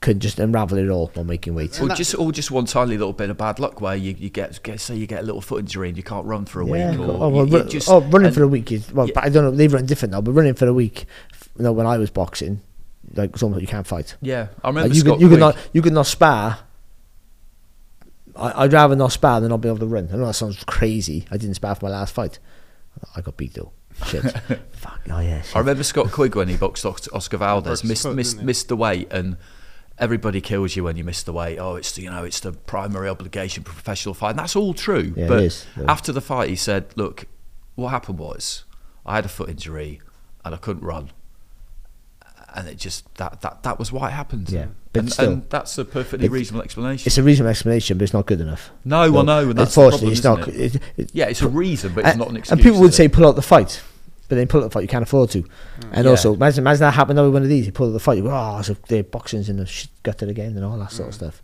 [0.00, 1.80] could just unravel it all while making weight.
[1.80, 4.62] Or just, or just one tiny little bit of bad luck where you, you get,
[4.62, 6.90] get, say you get a little foot injury and you can't run for a Yeah.
[6.90, 8.92] week, or oh, well, you, you ru- just, oh, running and- for a week is
[8.92, 9.06] well.
[9.06, 9.12] Yeah.
[9.14, 9.50] but I don't know.
[9.50, 11.06] They've run different now, but running for a week,
[11.56, 12.60] you know, when I was boxing,
[13.14, 14.16] like it's almost like you can't fight.
[14.20, 16.58] Yeah, I remember Like, you Scott could you could not you could not spar.
[18.34, 20.08] I, I'd rather not spar than not be able to run.
[20.12, 21.26] I know that sounds crazy.
[21.30, 22.38] I didn't spar for my last fight.
[23.14, 23.72] I got beat though.
[24.06, 24.22] Shit.
[24.72, 25.00] Fuck.
[25.10, 25.42] Oh yeah.
[25.42, 25.56] Shit.
[25.56, 28.76] I remember Scott Quigg when he boxed Oscar Valdez, Broke missed foot, missed missed the
[28.76, 29.36] weight, and
[29.98, 31.58] everybody kills you when you miss the weight.
[31.58, 34.30] Oh, it's the, you know it's the primary obligation for professional fight.
[34.30, 35.14] And that's all true.
[35.16, 35.84] Yeah, but is, yeah.
[35.90, 37.26] after the fight, he said, "Look,
[37.74, 38.64] what happened was
[39.04, 40.00] I had a foot injury
[40.44, 41.10] and I couldn't run."
[42.58, 44.48] And it just that that that was why it happened.
[44.48, 47.06] Yeah, but and, still- and that's a perfectly reasonable explanation.
[47.06, 48.70] It's a reasonable explanation, but it's not good enough.
[48.82, 50.38] No, well, no, and that's the unfortunately, it's not.
[50.38, 52.52] problem, isn't it- it- yeah, it's a reason, but it's and, not an excuse.
[52.52, 53.82] and people would is say pull out the fight,
[54.30, 55.44] but then pull out the fight you can't afford to.
[55.92, 56.10] And Yeah.
[56.12, 57.66] also, imagine, imagine that happened over one of these.
[57.66, 60.30] You pull out the fight, you go, oh, so the boxing's in the shit gutted
[60.30, 60.92] again and all that Mm.
[60.92, 61.42] sort of stuff.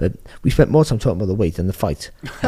[0.00, 2.10] But we spent more time talking about the weight than the fight.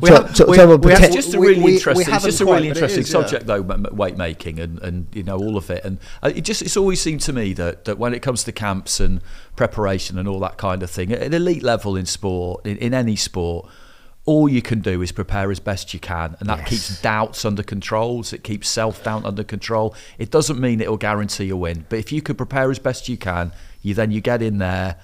[0.00, 2.12] We have- so- we- we have- it's just a really we- we interesting.
[2.14, 3.20] It's just a really but it interesting is, yeah.
[3.20, 5.84] subject, though, m- m- weight making and, and you know all of it.
[5.84, 8.52] And uh, it just it's always seemed to me that, that when it comes to
[8.52, 9.20] camps and
[9.56, 12.94] preparation and all that kind of thing, at an elite level in sport, in, in
[12.94, 13.68] any sport,
[14.24, 16.68] all you can do is prepare as best you can, and that Yes.
[16.68, 18.24] keeps doubts under control.
[18.32, 19.94] It keeps self doubt under control.
[20.18, 23.08] It doesn't mean it will guarantee a win, but if you could prepare as best
[23.08, 24.96] you can, you then you get in there,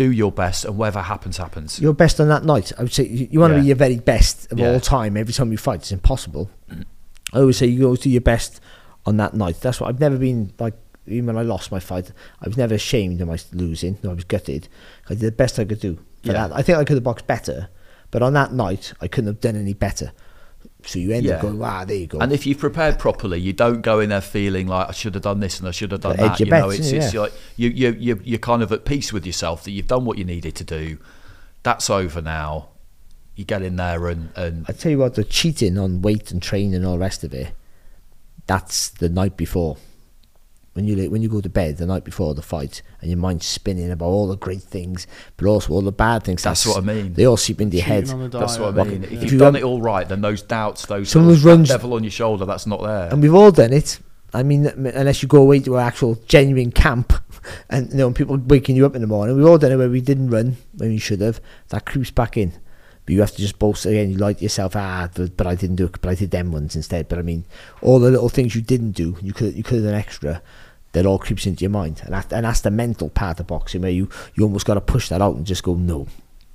[0.00, 1.78] do your best, and whatever happens, happens.
[1.78, 2.72] Your best on that night.
[2.78, 3.60] I would say you, you want to Yeah.
[3.62, 4.70] be your very best of Yeah.
[4.72, 5.80] all time every time you fight.
[5.80, 6.48] It's impossible.
[7.34, 8.60] I always say you always do your best
[9.04, 9.60] on that night.
[9.60, 10.74] That's what I've never been like.
[11.06, 13.98] Even when I lost my fight, I was never ashamed of my losing.
[14.02, 14.68] No, I was gutted.
[15.08, 15.96] I did the best I could do.
[16.24, 16.32] For Yeah.
[16.48, 16.56] that.
[16.56, 17.68] I think I could have boxed better,
[18.10, 20.12] but on that night I couldn't have done any better.
[20.86, 22.18] So you end up going, wow, there you go.
[22.18, 25.22] And if you've prepared properly, you don't go in there feeling like I should have
[25.22, 26.40] done this and I should have done that.
[26.40, 27.04] You know, bets, it's, yeah.
[27.04, 30.04] it's like you you you you're kind of at peace with yourself that you've done
[30.04, 30.98] what you needed to do.
[31.62, 32.70] That's over now.
[33.34, 36.42] You get in there and and I tell you what, the cheating on weight and
[36.42, 37.52] training and all the rest of it,
[38.46, 39.76] that's the night before.
[40.74, 43.44] When you when you go to bed the night before the fight and your mind's
[43.44, 46.44] spinning about all the great things, but also all the bad things.
[46.44, 47.14] That's what I mean.
[47.14, 48.06] They all seep into your head.
[48.06, 48.78] that's what.
[48.78, 49.02] I mean.
[49.02, 51.36] If If you you've done it all right, then those doubts, those Some sort of
[51.38, 53.08] of those runs- devil on your shoulder, that's not there.
[53.10, 53.98] And we've all done it.
[54.32, 57.12] I mean, unless you go away to an actual genuine camp,
[57.68, 59.90] and you know people waking you up in the morning, we've all done it where
[59.90, 61.40] we didn't run when we should have.
[61.70, 62.52] That creeps back in,
[63.04, 64.08] but you have to just boast again.
[64.12, 66.00] You lie to yourself, ah, but, but I didn't do it.
[66.00, 67.08] But I did them ones instead.
[67.08, 67.44] But I mean,
[67.82, 70.42] all the little things you didn't do, you could you could have done extra.
[70.92, 73.82] That all creeps into your mind, and that's, and that's the mental part of boxing
[73.82, 76.08] where you you almost got to push that out and just go no,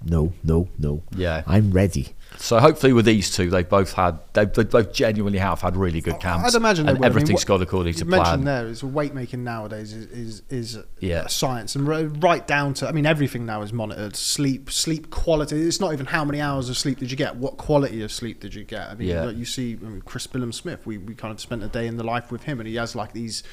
[0.03, 1.01] no, no, no.
[1.15, 1.43] Yeah.
[1.47, 2.09] I'm ready.
[2.38, 6.01] So hopefully with these two, they've both had they, they both genuinely have had really
[6.01, 6.53] good camps.
[6.53, 7.05] I'd imagine they and will.
[7.05, 8.63] I mean, everything's what- gone according to you mentioned plan.
[8.63, 10.41] there is weight making nowadays is is,
[10.75, 11.23] is Yeah.
[11.23, 11.88] a science and
[12.21, 16.07] right down to I mean everything now is monitored sleep sleep quality it's not even
[16.07, 18.89] how many hours of sleep did you get what quality of sleep did you get
[18.89, 19.23] I mean Yeah.
[19.23, 21.88] like you see I mean, Chris Billam Smith we, we kind of spent a day
[21.88, 23.43] in the life with him and he has like these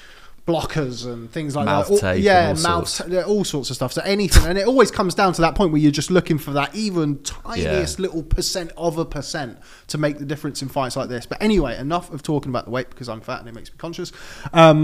[0.46, 3.12] blockers and things like Mouth that tape and yeah all mouth sorts.
[3.12, 5.70] yeah, all sorts of stuff so anything and it always comes down to that point
[5.70, 10.18] where you're just looking for that even tiniest little percent of a percent to make
[10.18, 13.08] the difference in fights like this but anyway enough of talking about the weight because
[13.08, 14.10] I'm fat and it makes me conscious
[14.52, 14.82] um,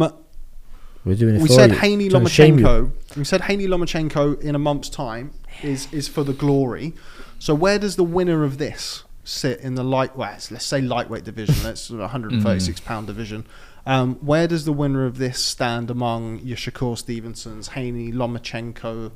[1.04, 1.76] We're doing it we said you.
[1.78, 2.64] Haney Trying to shame you.
[2.64, 3.16] Lomachenko.
[3.16, 5.32] We said Haney Lomachenko in a month's time
[5.62, 6.94] is is for the glory.
[7.40, 10.16] So where does the winner of this sit in the light?
[10.16, 11.54] Well, let's- let's say lightweight division.
[11.62, 13.44] That's 136 pound division.
[13.88, 19.10] Um, where does the winner of this stand among your Shakur Stevensons, Haney Lomachenko,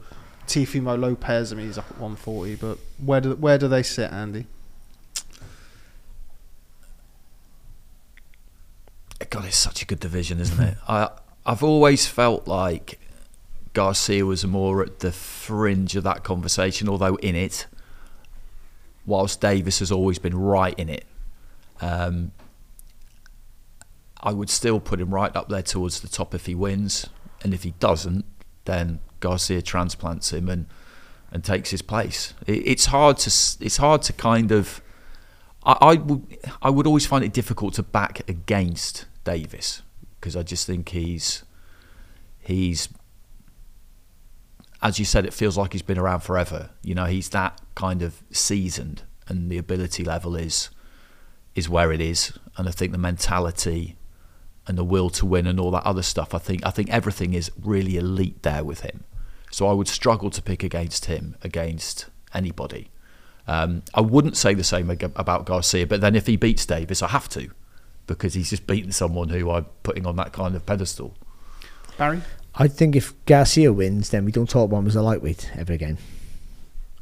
[0.47, 1.53] Teofimo Lopez?
[1.53, 4.47] I mean, he's up at 140, but where do where do they sit, Andy?
[9.29, 10.79] God, it's such a good division, isn't it?
[10.89, 11.11] I
[11.45, 12.99] I've always felt like
[13.75, 17.67] Garcia was more at the fringe of that conversation, although in it,
[19.05, 21.05] whilst Davis has always been right in it.
[21.83, 22.33] Um,
[24.23, 27.09] I would still put him right up there towards the top if he wins,
[27.43, 28.25] and if he doesn't,
[28.65, 30.67] then Garcia transplants him and
[31.33, 32.35] and takes his place.
[32.47, 34.83] It, it's hard to it's hard to kind of
[35.65, 39.83] I, I would I would always find it difficult to back against Davis
[40.21, 41.43] because I just think he's
[42.39, 42.89] he's
[44.83, 46.71] as you said it feels like he's been around forever.
[46.83, 50.71] You know, he's that kind of seasoned and the ability level is
[51.55, 53.97] is where it is and I think the mentality
[54.67, 57.35] and the will to win and all that other stuff I think I think everything
[57.35, 59.05] is really elite there with him.
[59.51, 62.91] So I would struggle to pick against him against anybody.
[63.47, 67.09] Um, I wouldn't say the same about Garcia, but then if he beats Davis, I
[67.09, 67.51] have to
[68.07, 71.15] because he's just beaten someone who I'm putting on that kind of pedestal.
[71.99, 72.23] Barry?
[72.55, 75.73] I think if Garcia wins, then we don't talk about him as a lightweight ever
[75.73, 75.99] again.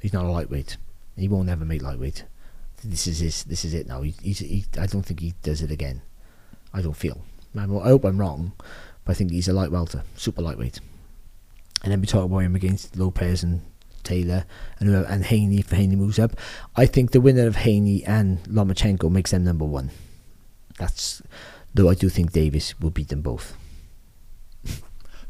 [0.00, 0.76] He's not a lightweight.
[1.16, 2.24] He won't ever make lightweight.
[2.82, 3.44] This is his.
[3.44, 4.02] This is it now.
[4.02, 4.38] He, he's.
[4.38, 6.02] He, I don't think he does it again.
[6.72, 7.22] I don't feel.
[7.56, 8.52] I'm, hope I'm wrong,
[9.04, 10.80] but I think he's a light welter, super lightweight.
[11.82, 13.62] And then we talk about him against Lopez and
[14.04, 14.44] Taylor
[14.78, 16.32] and and Haney if Haney moves up.
[16.76, 19.90] I think the winner of Haney and Lomachenko makes them number one.
[20.78, 21.22] That's
[21.74, 23.56] though I do think Davis will beat them both.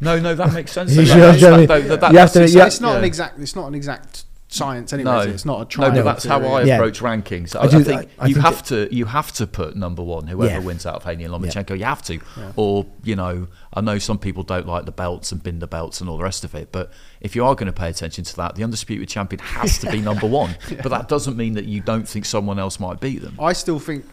[0.01, 0.93] No, no, that makes sense.
[0.97, 1.89] You That- know what that's- I mean?
[1.89, 2.87] that- that- You have to- exa- yeah.
[2.87, 3.39] not an exact.
[3.39, 5.11] It's not an exact science anyway.
[5.13, 5.31] No, is it?
[5.31, 6.75] it's not a no, but that's how I Yeah.
[6.77, 7.55] approach rankings.
[7.55, 9.77] I, I do- I think I- I you think have to you have to put
[9.77, 10.59] number one, whoever Yeah.
[10.59, 11.79] wins out of Haney and Lomachenko.
[11.79, 12.19] You have to,
[12.57, 16.01] or you know, I know some people don't like the belts and bin the belts
[16.01, 16.91] and all the rest of it, but
[17.21, 20.01] if you are going to pay attention to that, the undisputed champion has to be
[20.11, 20.57] number one.
[20.83, 23.37] But that doesn't mean that you don't think someone else might beat them.
[23.41, 24.05] I still think,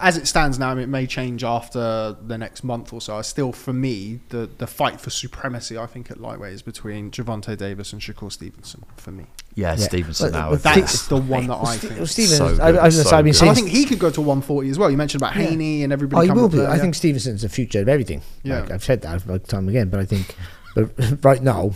[0.00, 3.16] as it stands now, it may change after the next month or so.
[3.16, 7.10] I still, for me, the the fight for supremacy, I think at lightweight is between
[7.10, 8.84] Gervonta Davis and Shakur Stevenson.
[8.96, 9.86] For me, Yeah, Yeah.
[9.86, 10.50] Stevenson But- now.
[10.50, 11.96] but that's the one that Well, I think.
[11.96, 13.38] well, Stevens, So I, I, was so say, I've been good.
[13.38, 14.90] saying And I think he could go to 140 as well.
[14.90, 15.42] You mentioned about Yeah.
[15.48, 16.26] Haney and Oh, everybody.
[16.26, 16.58] he will be.
[16.58, 16.80] there, I yeah.
[16.82, 18.22] think Stevenson's the future of everything.
[18.42, 18.60] Yeah.
[18.60, 20.34] Like, I've said that like time again, but I think,
[20.74, 20.90] but
[21.24, 21.72] right now,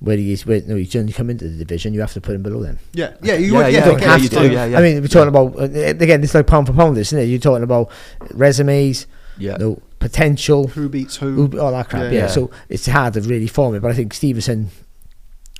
[0.00, 2.34] where he is, where no, he's only come into the division, you have to put
[2.34, 2.78] him below them.
[2.92, 3.72] Yeah, yeah, you Yeah, would.
[3.72, 4.38] Yeah, yeah, okay, yeah, you you do.
[4.48, 4.78] do, yeah, yeah.
[4.78, 6.22] I mean, we're talking about uh, again.
[6.24, 7.24] It's like pound for pound, this, isn't it?
[7.26, 7.90] You're talking about
[8.32, 9.06] resumes,
[9.38, 9.56] Yeah.
[9.58, 11.46] no potential, Who beats who?
[11.48, 12.04] who, all that crap.
[12.04, 12.10] Yeah.
[12.10, 12.26] Yeah, Yeah.
[12.28, 13.80] So it's hard to really form it.
[13.80, 14.70] But I think Stevenson,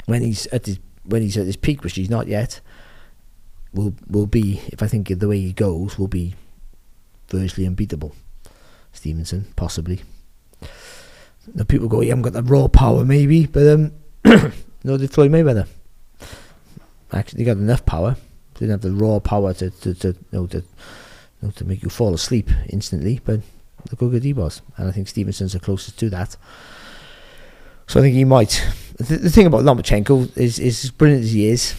[0.07, 2.61] when he's at his when he's at his peak, which he's not yet,
[3.75, 4.63] will will be.
[4.69, 6.35] If I think the way he goes, will be
[7.29, 8.15] virtually unbeatable.
[8.93, 10.01] Stevenson, possibly.
[11.55, 13.93] The people go, you haven't got the raw power, maybe, but um,
[14.85, 15.67] no, did Floyd Mayweather.
[17.13, 18.17] Actually, he got enough power.
[18.55, 20.63] Didn't have the raw power to to, to you know to you
[21.43, 23.41] know, to make you fall asleep instantly, but
[23.91, 26.37] look how good he was, and I think Stevenson's the closest to that.
[27.87, 28.65] So I think he might.
[28.99, 31.75] The, the thing about Lomachenko is, is as brilliant as he is,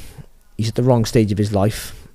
[0.57, 2.07] he's at the wrong stage of his life,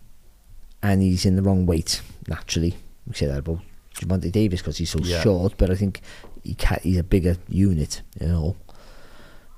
[0.83, 2.74] and he's in the wrong weight naturally.
[3.07, 3.61] We say that about
[3.95, 5.22] Gervonta Davis because he's so Yeah.
[5.22, 6.01] short, but I think
[6.43, 8.57] he he's a bigger unit, you know.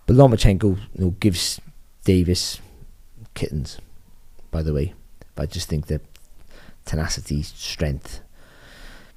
[0.09, 1.61] But Lomachenko you know, gives
[2.05, 2.61] Davis
[3.35, 3.79] kittens,
[4.51, 4.95] by the way.
[5.35, 6.01] But I just think that
[6.87, 8.21] tenacity, strength,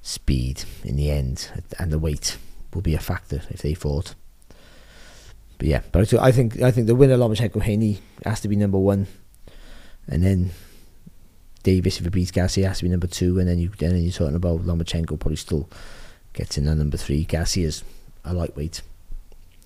[0.02, 2.36] speed in the end, and the weight
[2.74, 4.14] will be a factor if they fought.
[5.56, 8.78] But yeah, but I think I think the winner Lomachenko Haney has to be number
[8.78, 9.06] one,
[10.06, 10.50] and then
[11.62, 14.12] Davis if he beats Garcia has to be number two, and then you then you're
[14.12, 15.70] talking about Lomachenko probably still
[16.34, 17.24] gets in number three.
[17.24, 17.82] Garcia's
[18.26, 18.82] a lightweight,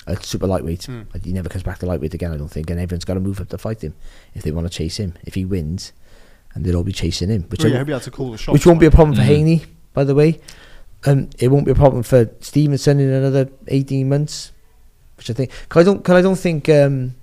[0.07, 0.84] a super lightweight.
[0.84, 1.02] Hmm.
[1.22, 2.70] He never comes back to lightweight again, I don't think.
[2.70, 3.94] And everyone's got to move up to fight him
[4.34, 5.14] if they want to chase him.
[5.24, 5.92] If he wins,
[6.54, 8.38] and they'll all be chasing him, which Well, yeah, he'll be able to call the
[8.38, 8.52] shots.
[8.52, 9.26] which won't be a problem for Mm.
[9.26, 10.40] Haney, by the way.
[11.04, 14.52] Um, it won't be a problem for Stevenson in another eighteen months,
[15.16, 15.50] which I think.
[15.68, 16.02] Cause I don't.
[16.04, 16.68] Cause I don't think.
[16.68, 17.14] Um,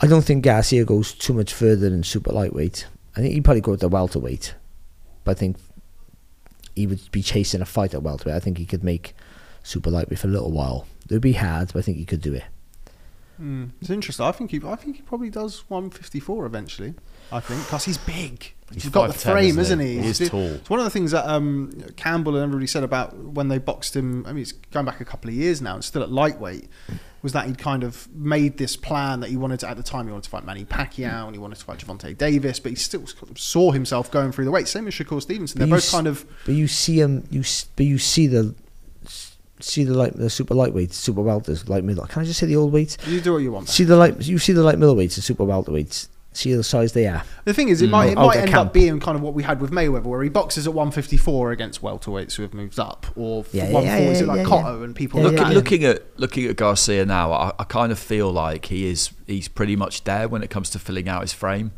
[0.00, 2.86] I don't think Garcia goes too much further than super lightweight.
[3.16, 4.54] I think he'd probably go to welterweight,
[5.24, 5.56] but I think
[6.74, 8.34] he would be chasing a fight at welterweight.
[8.34, 9.14] I think he could make
[9.64, 10.86] super lightweight for a little while.
[11.08, 12.44] It would be hard, but I think he could do it.
[13.42, 13.70] Mm.
[13.80, 14.24] It's interesting.
[14.24, 14.60] I think he.
[14.64, 16.94] I think he probably does 154 eventually.
[17.32, 18.52] I think because he's big.
[18.72, 19.86] He's He's got the 5'10", frame, isn't isn't he?
[19.96, 20.02] he?
[20.02, 20.40] He It's- tall.
[20.54, 23.96] It's one of the things that um, Campbell and everybody said about when they boxed
[23.96, 24.24] him.
[24.26, 25.74] I mean, it's going back a couple of years now.
[25.74, 26.68] and still at lightweight.
[27.22, 30.04] Was that he'd kind of made this plan that he wanted to at the time
[30.06, 32.76] he wanted to fight Manny Pacquiao and he wanted to fight Gervonta Davis, but he
[32.76, 33.04] still
[33.34, 34.68] saw himself going through the weight.
[34.68, 35.58] Same as Shakur Stevenson.
[35.58, 37.42] They're both kind of But you see him, you
[37.76, 38.54] but you see the
[39.60, 42.06] see the light, the super lightweights, super welters, light middle.
[42.06, 42.96] Can I just say the old weights?
[43.06, 43.68] you do what you want.
[43.68, 46.08] See the light, you see the light middleweights, the super welterweights.
[46.36, 47.22] See the size they are.
[47.44, 47.90] The thing is, it Mm.
[47.90, 48.66] might it Out might end camp.
[48.68, 51.80] up being kind of what we had with Mayweather, where he boxes at 154 against
[51.80, 54.82] welterweights who have moved up, or Yeah, yeah, 140 is it yeah, like yeah, Cotto
[54.82, 55.54] and people Yeah, like Looking, that.
[55.54, 59.46] looking at looking at Garcia now, I, I kind of feel like he is he's
[59.46, 61.70] pretty much there when it comes to filling out his frame,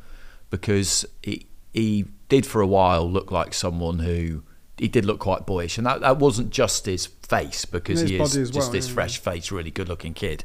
[0.48, 4.42] because he he did for a while look like someone who
[4.78, 8.16] he did look quite boyish, and that, that wasn't just his face because his he
[8.16, 8.94] is body just well, this yeah.
[8.94, 10.44] fresh face, really good looking kid,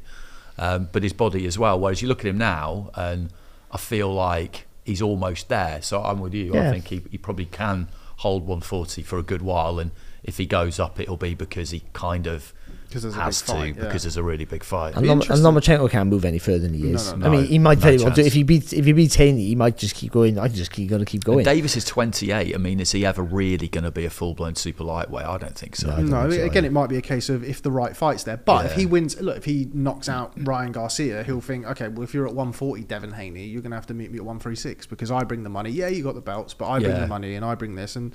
[0.58, 1.80] um, but his body as well.
[1.80, 3.32] Whereas you look at him now, and
[3.72, 5.82] I feel like he's almost there.
[5.82, 6.56] So I'm with you.
[6.56, 9.92] I think he, he probably can hold 140 for a good while, and
[10.24, 12.54] if he goes up, it'll be because he kind of 'Cause there's a
[12.94, 13.84] has big to fight, yeah.
[13.86, 14.94] because there's a really big fight.
[14.96, 15.30] And, be Lom- and.
[15.30, 17.14] Lomachenko can't move any further than he No, is.
[17.14, 19.16] no, I mean, he might No tell you what, if he beats if he beats
[19.16, 20.38] Haney, he might just keep going.
[20.38, 21.46] I just keep gonna keep And going.
[21.46, 22.54] Davis is 28.
[22.54, 25.26] I mean, is he ever really going to be a full blown super lightweight?
[25.26, 25.88] I don't think so.
[25.88, 26.68] No, I don't No, think so again, either.
[26.68, 28.38] it might be a case of if the right fight's there.
[28.38, 32.04] But if he wins, look, if he knocks out Ryan Garcia, he'll think, okay, well,
[32.04, 34.86] if you're at 140, Devin Haney, you're going to have to meet me at 136
[34.88, 35.70] because I bring the money.
[35.72, 37.00] Yeah, you got the belts, but I bring Yeah.
[37.02, 37.96] the money and I bring this.
[37.96, 38.14] And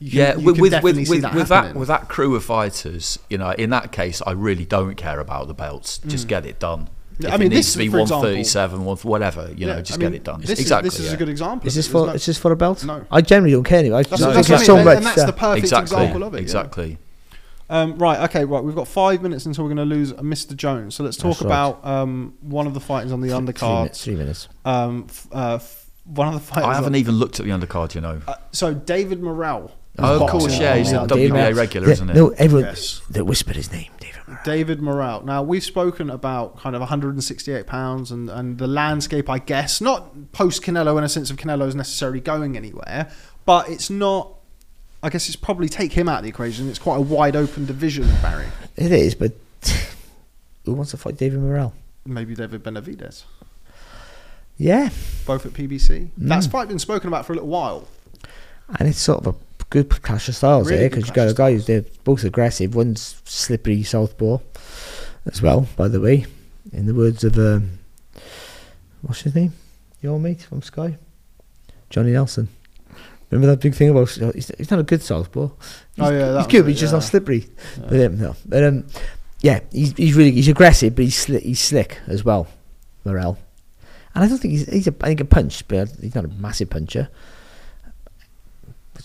[0.00, 2.34] you yeah, you with can with with, see with, that with that with that crew
[2.36, 5.98] of fighters, you know, in that case, I really don't care about the belts.
[5.98, 6.88] Just get it done.
[7.18, 7.24] Mm.
[7.26, 10.02] If I mean, it needs this, to be 137, one- whatever, you know, just I
[10.02, 10.40] mean, get it done.
[10.40, 10.86] This exactly.
[10.86, 11.66] Is, this is a good example.
[11.66, 12.84] Is of this for There's is this for a belt?
[12.84, 13.04] No.
[13.10, 13.98] I generally don't care anyway.
[13.98, 14.96] I That's, No, that's think what it's I so mean, much.
[14.98, 15.96] and that's uh, the perfect exactly.
[15.96, 16.36] example of it.
[16.36, 16.42] yeah.
[16.42, 16.98] Exactly.
[17.70, 18.62] Um, right, okay, right.
[18.62, 20.56] We've got five minutes until we're going to lose Mr.
[20.56, 20.94] Jones.
[20.94, 21.48] So let's talk That's right.
[21.48, 23.78] about um, one of the fighters on the Three undercard.
[23.80, 24.04] minutes.
[24.04, 24.48] Three minutes.
[24.64, 26.64] Um, f- uh, f- one of the fighters.
[26.66, 28.22] I haven't on- even looked at the undercard, you know.
[28.28, 31.56] Uh, so David Morrell Oh, of course, yeah, he's a on Yeah, the David WBA
[31.56, 32.14] regular, Yeah, isn't he?
[32.14, 33.00] No, everyone Yes.
[33.10, 34.14] they whispered his name, David.
[34.26, 34.40] Morrell.
[34.44, 35.24] David Morrell.
[35.24, 40.32] Now we've spoken about kind of 168 pounds and, and the landscape, I guess, not
[40.32, 43.10] post Canelo in a sense of Canelo's necessarily going anywhere,
[43.44, 44.34] but it's not.
[45.02, 46.68] I guess it's probably take him out of the equation.
[46.68, 48.46] It's quite a wide open division, Barry.
[48.76, 49.32] It is, but
[50.64, 51.72] who wants to fight David Morrell?
[52.04, 53.24] Maybe David Benavidez,
[54.56, 54.90] Yeah,
[55.26, 56.10] both at PBC.
[56.18, 56.50] That's Mm.
[56.50, 57.86] fight been spoken about for a little while.
[58.78, 59.38] and it's sort of a
[59.70, 62.74] good clash of styles Really there because you got a guy who's they're both aggressive.
[62.74, 64.38] One's slippery southpaw
[65.26, 66.26] as well, by the way.
[66.72, 67.78] In the words of um,
[69.02, 69.52] what's his name,
[70.02, 70.96] your mate from Sky,
[71.90, 72.48] Johnny Nelson.
[73.30, 75.48] Remember that big thing about he's, he's not a good southpaw.
[75.48, 76.96] He's, Oh, yeah, he's good, but he's just yeah.
[76.96, 77.46] not slippery.
[77.78, 77.86] Yeah.
[77.88, 78.86] But um, no, but um,
[79.40, 82.48] yeah, he's he's really he's aggressive, but he's sli- he's slick as well,
[83.04, 83.38] Morrell.
[84.14, 86.28] And I don't think he's he's a I think a punch, but he's not a
[86.28, 87.08] massive puncher.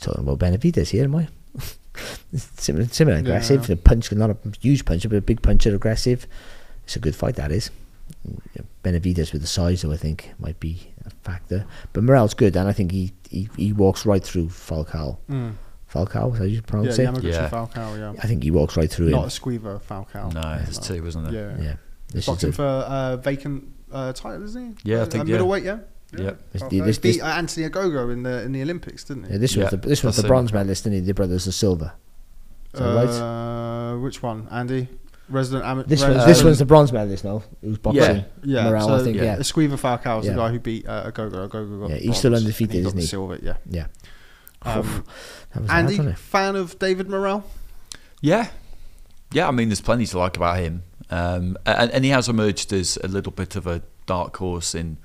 [0.05, 1.27] We're talking about Benavidez here, am I?
[2.57, 3.61] similar, similar aggressive.
[3.61, 3.67] Yeah.
[3.67, 6.27] The punch, not a huge puncher, but a big puncher, aggressive.
[6.83, 7.69] It's a good fight, that is.
[8.83, 11.65] Benavidez with the size, though, I think, might be a factor.
[11.93, 15.17] But Morrell's good, and I think he, he, he walks right through Falcao.
[15.29, 15.53] Mm.
[15.91, 17.23] Falcao, is how you Yeah, pronounce it?
[17.23, 17.49] Yeah.
[17.49, 17.97] Falcao.
[17.97, 19.27] Yeah, I think he walks right through not him.
[19.27, 20.33] a Squeever Falcao.
[20.33, 21.55] No, there's two, wasn't there?
[21.57, 21.75] Yeah, Yeah.
[22.11, 24.91] This boxing the- for uh, vacant uh, title, isn't he?
[24.91, 25.31] Yeah, I Uh, think, uh, yeah.
[25.33, 25.63] middleweight.
[25.63, 25.79] Yeah.
[26.18, 26.32] Yeah.
[26.51, 26.86] This- Falcao.
[26.86, 29.32] this- beat this- uh, Anthony Ogogo in the in the Olympics, didn't he?
[29.34, 30.28] Yeah, this Yeah, was the this was that's the him.
[30.30, 31.05] bronze medalist, didn't he?
[31.05, 31.93] The brothers of silver.
[32.74, 33.07] Is that right?
[33.09, 34.88] Uh, which one, Andy?
[35.30, 35.88] Resident amateur.
[35.88, 37.43] This was this um, one's the bronze medalist now.
[37.61, 38.01] Who's boxing?
[38.01, 38.24] Yeah.
[38.43, 38.70] yeah.
[38.70, 39.18] Morale, so, I think.
[39.18, 40.34] Yeah, Esquiva Falcao is Yeah.
[40.34, 41.47] the guy who beat uh, Ogogo.
[41.47, 43.05] Ogogo got Yeah, he's still undefeated, and he isn't he?
[43.05, 43.53] Silver, yeah.
[43.70, 43.86] yeah.
[44.64, 45.05] Um,
[45.53, 47.43] That was hard, Andy, wasn't fan of David Morrell?
[48.22, 48.49] Yeah,
[49.32, 49.47] yeah.
[49.47, 52.97] I mean, there's plenty to like about him, um, and, and he has emerged as
[53.03, 54.97] a little bit of a dark horse in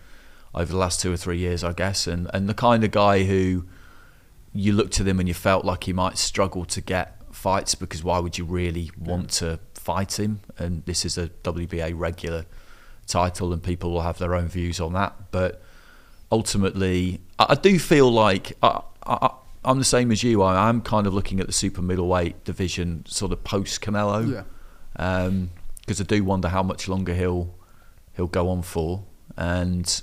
[0.55, 3.25] over the last two or three years, I guess, and and the kind of guy
[3.25, 3.67] who
[4.53, 8.03] you looked at him and you felt like he might struggle to get fights because
[8.03, 10.41] why would you really want to fight him?
[10.59, 12.47] And this is a WBA regular
[13.07, 15.63] title, and people will have their own views on that, but
[16.31, 19.31] ultimately, I, do feel like I, I,
[19.65, 20.43] I'm the same as you.
[20.43, 24.43] I, I'm kind of looking at the super middleweight division, sort of post Canelo, Yeah.
[24.97, 27.55] Um, because I do wonder how much longer he'll
[28.15, 29.05] he'll go on for,
[29.39, 30.03] and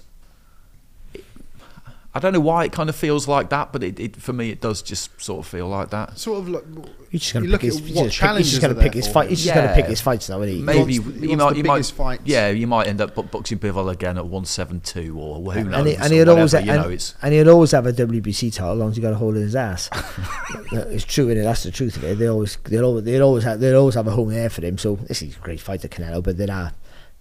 [2.15, 4.49] I don't know why it kind of feels like that, but it, it for me
[4.49, 6.17] it does just sort of feel like that.
[6.17, 6.63] Sort of like
[7.09, 8.93] He's just you gonna pick his, what he's just pick- he's challenges just gonna pick
[8.93, 9.29] his fight.
[9.29, 10.61] He's just gonna pick his fights now, isn't he?
[10.61, 12.21] Maybe wants- he you wants might the you might fights.
[12.23, 15.73] yeah you might end up boxing Bivol again at one seven two or who knows
[15.75, 18.71] and, he, and he'd always you know it's and he'd always have a WBC title
[18.71, 19.89] as long as he got a hold of his ass.
[20.71, 22.17] it's true, and that's the truth of it.
[22.17, 24.77] They always they always they always have they always have a home there for him.
[24.77, 26.71] So this is a great fight to Canelo, but there are uh,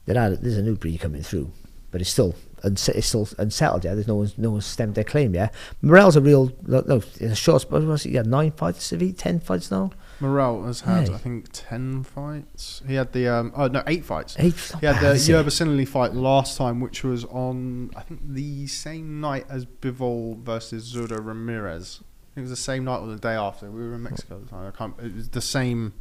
[0.07, 1.51] there are uh, there's a new breed coming through,
[1.91, 3.85] but it's still unse- it's still unsettled.
[3.85, 5.35] Yeah, there's no one's no one's stemmed their claim.
[5.35, 5.49] Yeah,
[5.83, 7.71] Morrell's a real no, no in a short.
[7.71, 8.13] What was it?
[8.13, 8.91] Yeah, nine fights.
[8.91, 9.91] Have he ten fights now?
[10.21, 11.15] Morrell has had, Yeah.
[11.17, 12.83] I think, ten fights.
[12.87, 14.37] He had the um, oh no, eight fights.
[14.39, 14.55] Eight.
[14.81, 15.15] He had the?
[15.15, 20.93] Yerbossynuly fight last time, which was on I think the same night as Bivol versus
[20.95, 22.01] Zurdo Ramirez.
[22.37, 23.71] It was the same night or the day after.
[23.71, 24.67] We were in Mexico at the time.
[24.67, 24.95] I can't.
[25.01, 25.95] It was the same.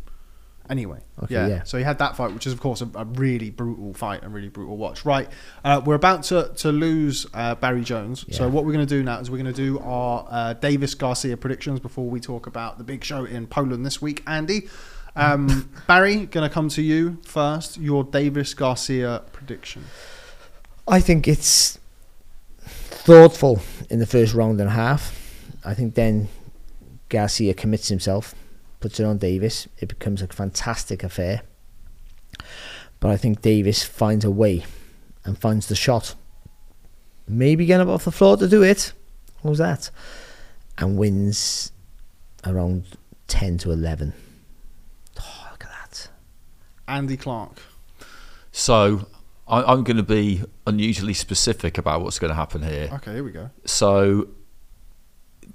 [0.69, 1.47] Anyway, Okay, yeah.
[1.47, 1.63] yeah.
[1.63, 4.33] So he had that fight, which is of course a, a really brutal fight and
[4.33, 5.03] really brutal watch.
[5.03, 5.27] Right,
[5.63, 8.25] uh, we're about to to lose uh, Barry Jones.
[8.31, 10.95] So what we're going to do now is we're going to do our uh, Davis
[10.95, 14.23] Garcia predictions before we talk about the big show in Poland this week.
[14.25, 14.69] Andy,
[15.17, 17.77] um, Barry, going to come to you first.
[17.77, 19.83] Your Davis Garcia prediction.
[20.87, 21.77] I think it's
[22.65, 25.19] thoughtful in the first round and a half.
[25.65, 26.29] I think then
[27.09, 28.33] Garcia commits himself,
[28.83, 29.69] puts it on Davis.
[29.79, 31.43] It becomes a fantastic affair.
[32.99, 34.65] But I think Davis finds a way
[35.23, 36.15] and finds the shot.
[37.25, 38.91] Maybe get up off the floor to do it.
[39.41, 39.89] How's that?
[40.77, 41.71] And wins
[42.45, 42.97] around
[43.29, 44.11] 10 to 11.
[45.21, 46.09] Oh, look at that.
[46.85, 47.61] Andy Clark.
[48.51, 49.07] So
[49.47, 52.89] I, I'm going to be unusually specific about what's going to happen here.
[52.95, 53.49] Okay, here we go.
[53.63, 54.27] So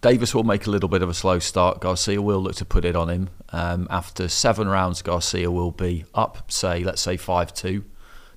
[0.01, 1.81] Davis will make a little bit of a slow start.
[1.81, 3.31] Garcia will look to put it on him.
[3.51, 7.85] Um, after seven rounds, Garcia will be up, say, let's say 5 2.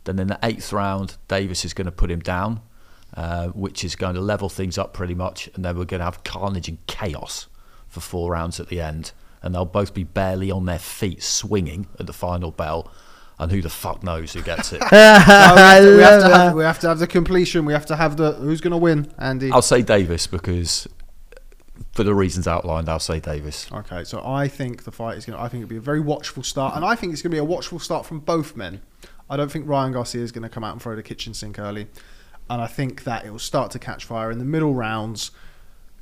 [0.05, 2.61] Then in the eighth round, Davis is going to put him down,
[3.15, 5.49] uh, which is going to level things up pretty much.
[5.53, 7.47] And then we're going to have carnage and chaos
[7.87, 9.11] for four rounds at the end.
[9.43, 12.91] And they'll both be barely on their feet swinging at the final bell.
[13.37, 14.81] And who the fuck knows who gets it?
[14.81, 17.65] No, we, have to, we, have to have, we have to have the completion.
[17.65, 19.51] We have to have the who's going to win, Andy.
[19.51, 20.87] I'll say Davis because,
[21.93, 23.67] for the reasons outlined, I'll say Davis.
[23.71, 25.43] Okay, so I think the fight is going to.
[25.43, 27.39] I think it'll be a very watchful start, and I think it's going to be
[27.39, 28.81] a watchful start from both men.
[29.29, 31.57] I don't think Ryan Garcia is going to come out and throw the kitchen sink
[31.59, 31.87] early,
[32.49, 35.31] and I think that it will start to catch fire in the middle rounds.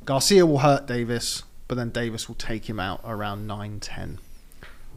[0.06, 4.20] Garcia will hurt Davis, but then Davis will take him out around nine ten.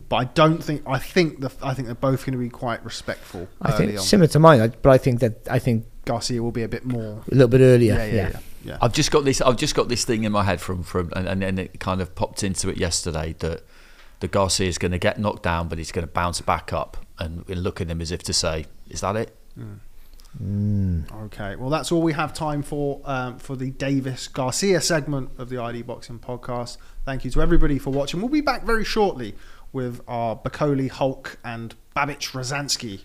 [0.09, 2.85] But I don't think I think the I think they're both going to be quite
[2.85, 3.49] respectful.
[3.61, 4.05] I early think on.
[4.05, 7.23] similar to mine, but I think that I think Garcia will be a bit more.
[7.31, 7.95] a little bit earlier.
[7.95, 8.31] Yeah, yeah, yeah.
[8.31, 8.39] yeah.
[8.81, 9.41] I've just got this.
[9.41, 12.01] I've just got this thing in my head from from, and, and then it kind
[12.01, 13.63] of popped into it yesterday that
[14.21, 16.97] the Garcia is going to get knocked down, but he's going to bounce back up
[17.19, 19.37] and, and look at him as if to say, "Is that it?"
[21.13, 25.49] Okay, well, that's all we have time for um, for the Davis Garcia segment of
[25.51, 26.79] the ID Boxing podcast.
[27.05, 28.21] Thank you to everybody for watching.
[28.21, 29.35] We'll be back very shortly
[29.73, 33.01] with our Bakole, Hulk, and Babic Rozanski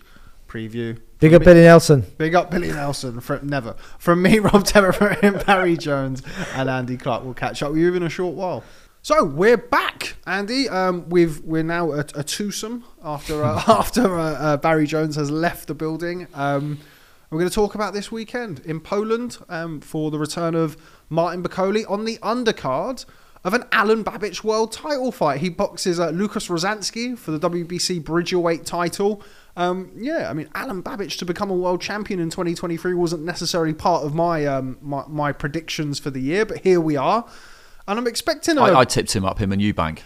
[0.48, 0.98] preview.
[1.20, 2.04] Big up Billy Nelson.
[2.16, 3.20] Big up Billy Nelson.
[3.20, 3.74] From, never.
[3.98, 6.22] From me, Rob Temer, Barry Jones,
[6.54, 7.24] and Andy Clark.
[7.24, 8.64] We'll catch up with you in a short while.
[9.02, 10.68] So we're back, Andy.
[10.68, 15.30] Um, we've we're now a, a twosome after uh, after uh, uh, Barry Jones has
[15.30, 16.26] left the building.
[16.34, 16.78] Um,
[17.30, 20.76] we're going to talk about this weekend in Poland um, for the return of
[21.10, 23.04] Martin Bakole on the undercard
[23.44, 25.40] of an Alen Babic world title fight.
[25.40, 29.22] He boxes uh, Lukasz Rozanski for the WBC Bridgerweight title.
[29.58, 33.74] Um, yeah, I mean, Alen Babic to become a world champion in 2023 wasn't necessarily
[33.74, 37.28] part of my um, my, my predictions for the year, but here we are.
[37.88, 38.62] And I'm expecting a.
[38.62, 40.00] I, I tipped him up, him and Eubank.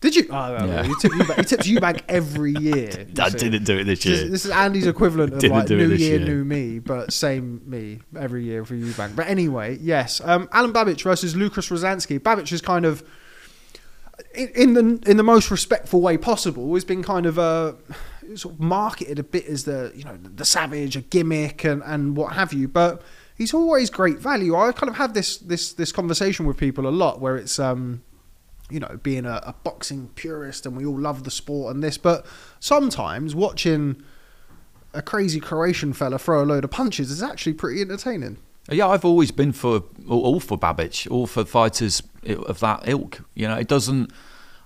[0.00, 0.26] Did you?
[0.30, 0.82] Oh, no, Yeah.
[0.84, 3.06] he, tips you back, he tips you back every year.
[3.08, 3.38] you I see.
[3.38, 4.28] didn't do it this This year.
[4.30, 6.18] this is Andy's equivalent of like New Year, year.
[6.20, 9.16] New Me, but same me every year for you, Bank.
[9.16, 12.20] But anyway, yes, um, Alen Babic versus Lukasz Rozanski.
[12.20, 13.02] Babic is kind of
[14.34, 16.74] in, in the in the most respectful way possible.
[16.74, 17.72] Has been kind of uh,
[18.36, 22.16] sort of marketed a bit as the you know the savage, a gimmick, and and
[22.16, 23.02] what have you, but.
[23.36, 24.56] He's always great value.
[24.56, 28.02] I kind of have this this this conversation with people a lot, where it's um,
[28.70, 31.96] you know, being a, a boxing purist and we all love the sport and this,
[31.96, 32.26] but
[32.60, 34.02] sometimes watching
[34.92, 38.38] a crazy Croatian fella throw a load of punches is actually pretty entertaining.
[38.70, 43.22] Yeah, I've always been for all for Babic, all for fighters of that ilk.
[43.34, 44.12] You know, it doesn't.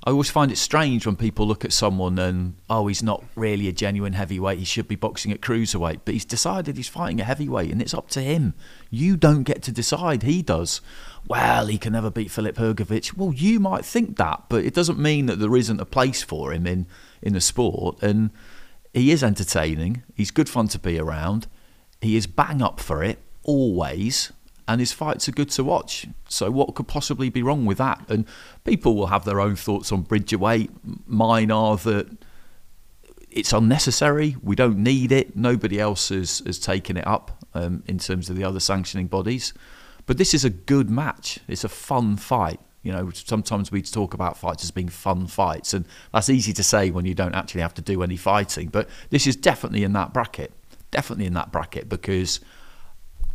[0.05, 3.69] I always find it strange when people look at someone and oh, he's not really
[3.69, 4.59] a genuine heavyweight.
[4.59, 7.95] He should be boxing at cruiserweight, but he's decided he's fighting a heavyweight, and it's
[7.95, 8.55] up to him.
[8.91, 10.25] You don't get to decide.
[10.25, 10.81] He does.
[11.29, 13.17] Well, he can never beat Filip Hrgovic.
[13.17, 16.53] Well, you might think that, but it doesn't mean that there isn't a place for
[16.53, 16.87] him in
[17.23, 18.03] in the sport.
[18.03, 18.31] And
[18.93, 20.03] he is entertaining.
[20.17, 21.47] He's good fun to be around.
[22.01, 24.33] He is bang up for it always,
[24.69, 26.07] and his fights are good to watch.
[26.29, 28.05] So what could possibly be wrong with that?
[28.09, 28.27] And
[28.65, 30.71] people will have their own thoughts on Bridgerweight.
[31.07, 32.09] Mine are that
[33.31, 34.37] it's unnecessary.
[34.43, 35.37] We don't need it.
[35.37, 39.53] Nobody else has, has taken it up um, in terms of the other sanctioning bodies.
[40.07, 41.41] But this is a good match.
[41.49, 42.61] It's a fun fight.
[42.83, 46.65] You know, sometimes we talk about fights as being fun fights, and that's easy to
[46.65, 48.69] say when you don't actually have to do any fighting.
[48.69, 50.53] But this is definitely in that bracket.
[50.91, 52.41] Definitely in that bracket because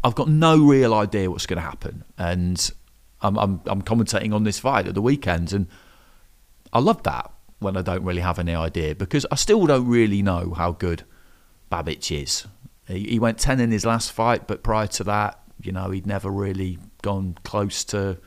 [0.04, 2.70] I've got no real idea what's going to happen, and
[3.22, 5.68] I'm, I'm I'm commentating on this fight at the weekend, and
[6.72, 10.22] I love that when I don't really have any idea because I still don't really
[10.22, 11.04] know how good
[11.72, 12.46] Babic is.
[12.88, 16.06] He, he went ten in his last fight, but prior to that, you know, he'd
[16.06, 18.18] never really gone close to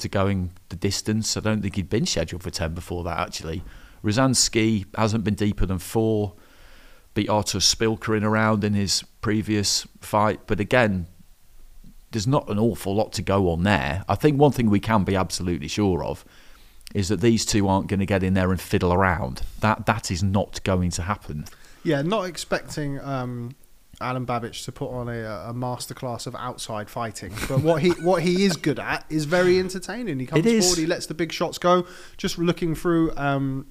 [0.00, 1.36] to going the distance.
[1.36, 3.18] I don't think he'd been scheduled for ten before that.
[3.18, 3.62] Actually,
[4.02, 6.34] Rozanski hasn't been deeper than four
[7.14, 10.40] beat Artur Szpilka in a round in his previous fight.
[10.46, 11.06] But again,
[12.10, 14.04] there's not an awful lot to go on there.
[14.08, 16.24] I think one thing we can be absolutely sure of
[16.94, 19.42] is that these two aren't going to get in there and fiddle around.
[19.60, 21.46] That that is not going to happen.
[21.82, 23.56] Yeah, not expecting um,
[24.00, 28.22] Alen Babic to put on a, a masterclass of outside fighting, but what he what
[28.22, 30.18] he is good at is very entertaining.
[30.18, 31.86] He comes forward, he lets the big shots go.
[32.16, 33.66] Just looking through um,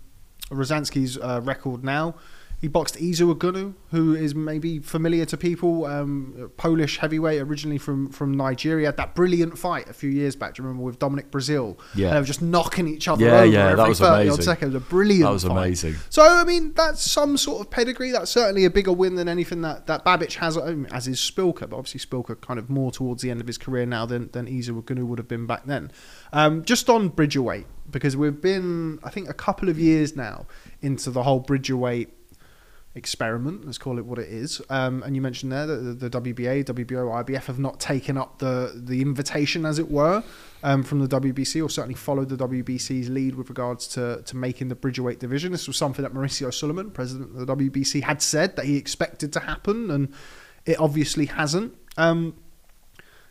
[0.50, 2.16] Rozanski's uh, record now.
[2.64, 8.10] He boxed Izu Ugonoh, who is maybe familiar to people, um, Polish heavyweight, originally from,
[8.10, 8.86] from Nigeria.
[8.88, 10.54] Had that brilliant fight a few years back.
[10.56, 11.78] Do you remember with Dominic Breazeale?
[11.94, 12.08] Yeah.
[12.08, 14.42] And they were just knocking each other Yeah, over yeah, that was 30 odd amazing.
[14.46, 14.76] seconds.
[14.76, 15.52] A brilliant That was fight.
[15.58, 15.96] amazing.
[16.10, 18.12] So I mean, that's some sort of pedigree.
[18.12, 21.70] That's certainly a bigger win than anything that that Babic has, as is Szpilka.
[21.70, 24.46] But obviously, Szpilka kind of more towards the end of his career now than than
[24.48, 25.92] Izu Ugonoh would have been back then.
[26.32, 30.46] Um, just on Bridgerweight, because we've been, I think, a couple of years now
[30.82, 32.23] into the whole Bridgerweight
[32.96, 33.66] experiment.
[33.66, 34.62] Let's call it what it is.
[34.70, 38.72] Um, and you mentioned there that the, WBA, WBO, IBF have not taken up the
[38.76, 40.24] the invitation, as it were,
[40.62, 44.68] um, from the WBC, or certainly followed the WBC's lead with regards to to making
[44.68, 45.52] the Bridgerweight division.
[45.52, 49.34] This was something that Mauricio Sulaiman, president of the WBC, had said that he expected
[49.34, 50.14] to happen, and
[50.66, 51.76] it obviously hasn't.
[51.98, 52.36] Um,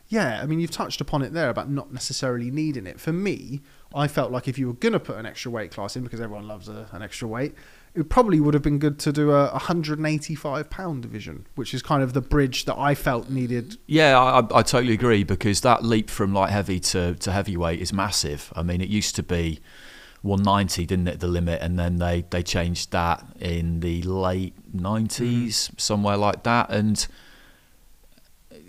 [0.08, 3.00] yeah, I mean, you've touched upon it there about not necessarily needing it.
[3.00, 3.62] For me,
[3.94, 6.20] I felt like if you were going to put an extra weight class in, because
[6.20, 7.54] everyone loves a, an extra weight,
[7.94, 12.02] it probably would have been good to do a 185 pound division, which is kind
[12.02, 13.76] of the bridge that I felt needed.
[13.86, 17.92] Yeah, I, I totally agree because that leap from light heavy to, to heavyweight is
[17.92, 18.52] massive.
[18.56, 19.60] I mean, it used to be
[20.22, 25.48] 190, didn't it, the limit, and then they, they changed that in the late 90s,
[25.48, 25.80] mm.
[25.80, 27.06] somewhere like that, and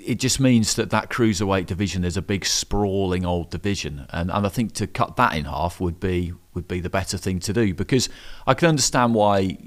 [0.05, 4.45] it just means that that cruiserweight division is a big sprawling old division, and, and
[4.45, 7.53] I think to cut that in half would be would be the better thing to
[7.53, 7.73] do.
[7.73, 8.09] Because
[8.45, 9.57] I can understand why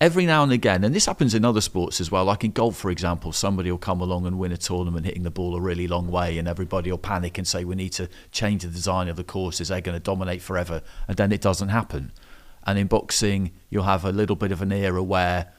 [0.00, 2.76] every now and again, and this happens in other sports as well, like in golf,
[2.76, 5.86] for example, somebody will come along and win a tournament hitting the ball a really
[5.86, 9.16] long way, and everybody will panic and say, We need to change the design of
[9.16, 12.12] the courses, they're going to dominate forever, and then it doesn't happen.
[12.64, 15.52] And in boxing, you'll have a little bit of an era where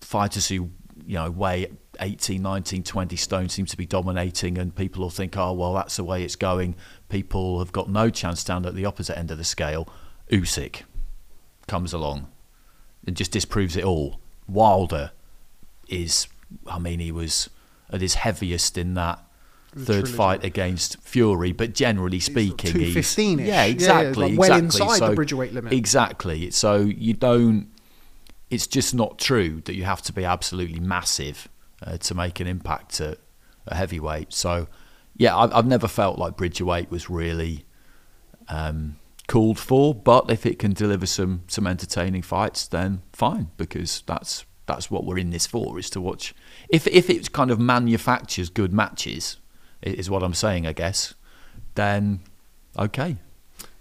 [0.00, 0.70] fighters who
[1.06, 1.68] you know weigh
[2.00, 5.96] 18, 19, 20 stone seem to be dominating, and people will think, oh, well, that's
[5.96, 6.74] the way it's going.
[7.08, 9.88] People have got no chance down at the opposite end of the scale.
[10.30, 10.82] Usyk
[11.66, 12.28] comes along
[13.06, 14.20] and just disproves it all.
[14.48, 15.12] Wilder
[15.88, 16.28] is,
[16.66, 17.50] I mean, he was
[17.90, 19.20] at his heaviest in that
[19.76, 24.82] third fight against Fury, but generally speaking, he's 215 yeah, exactly, yeah, like well exactly.
[24.82, 25.72] inside so, the Bridgerweight limit.
[25.72, 26.50] Exactly.
[26.50, 27.68] So you don't.
[28.50, 31.48] It's just not true that you have to be absolutely massive
[31.84, 33.18] uh, to make an impact at
[33.66, 34.32] a heavyweight.
[34.32, 34.66] So,
[35.16, 37.64] yeah, I've, I've never felt like Bridgerweight was really
[38.48, 38.96] um,
[39.28, 39.94] called for.
[39.94, 45.04] But if it can deliver some some entertaining fights, then fine, because that's that's what
[45.04, 46.34] we're in this for, is to watch.
[46.68, 49.38] If if it kind of manufactures good matches,
[49.82, 51.14] is what I'm saying, I guess.
[51.74, 52.20] Then
[52.78, 53.16] okay,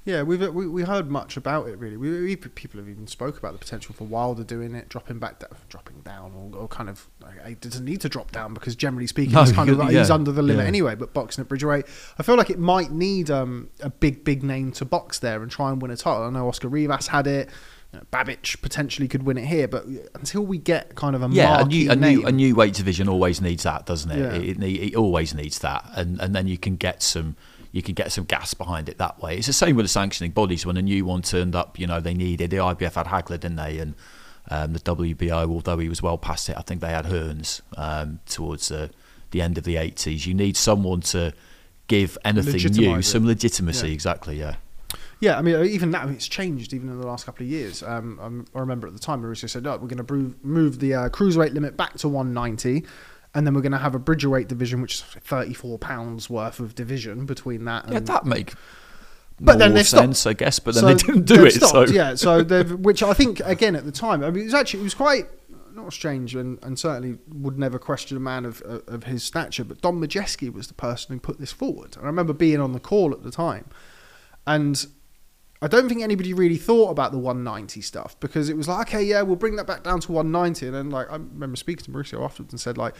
[0.05, 1.95] yeah, we've we, we heard much about it really.
[1.95, 5.39] We, we, people have even spoke about the potential for Wilder doing it, dropping back,
[5.39, 8.75] da- dropping down, or, or kind of like, he doesn't need to drop down because
[8.75, 10.67] generally speaking, no, he's kind of yeah, he's under the limit yeah.
[10.67, 10.95] anyway.
[10.95, 11.85] But boxing at Bridgerweight,
[12.19, 15.49] I feel like it might need um, a big big name to box there and
[15.49, 16.23] try and win a title.
[16.23, 17.49] I know Oscar Rivas had it.
[17.93, 19.85] You know, Babic potentially could win it here, but
[20.15, 23.07] until we get kind of a yeah, a new, a new, a new weight division
[23.07, 24.19] always needs that, doesn't it?
[24.19, 24.33] Yeah.
[24.33, 27.37] It, it, it always needs that, and and then you can get some
[27.73, 29.35] you can get some gas behind it that way.
[29.35, 30.63] It's the same with the sanctioning bodies.
[30.63, 33.55] When a new one turned up, you know, they needed the IBF had Hagler, didn't
[33.55, 33.79] they?
[33.79, 33.95] And
[34.49, 38.19] um, the WBO, although he was well past it, I think they had Hearns um,
[38.27, 38.91] towards the,
[39.31, 40.27] the end of the 80s.
[40.27, 41.33] You need someone to
[41.87, 43.87] give anything new some legitimacy.
[43.87, 43.93] Yeah.
[43.93, 44.55] Exactly, yeah.
[45.19, 46.73] Yeah, I mean, even now it's changed.
[46.73, 49.63] Even in the last couple of years, um, I remember at the time Mauricio said,
[49.63, 52.85] "No, we're going to move the uh, cruiserweight limit back to 190."
[53.35, 56.75] And then we're going to have a Bridgerweight division, which is thirty-four pounds worth of
[56.75, 57.91] division between that.
[57.91, 58.53] yeah, that make.
[59.39, 60.31] But then sense, stopped.
[60.31, 60.59] I guess.
[60.59, 61.51] But then so they didn't do it.
[61.51, 64.53] Stopped, so yeah, so which I think again at the time, I mean, it was
[64.53, 65.27] actually it was quite
[65.73, 69.63] not strange and, and certainly would never question a man of of his stature.
[69.63, 71.95] But Don Majeski was the person who put this forward.
[71.97, 73.65] And I remember being on the call at the time,
[74.45, 74.85] and
[75.63, 79.01] I don't think anybody really thought about the 190 stuff because it was like, okay,
[79.01, 80.65] yeah, we'll bring that back down to 190.
[80.67, 82.95] And then, like, I remember speaking to Mauricio afterwards and said, like,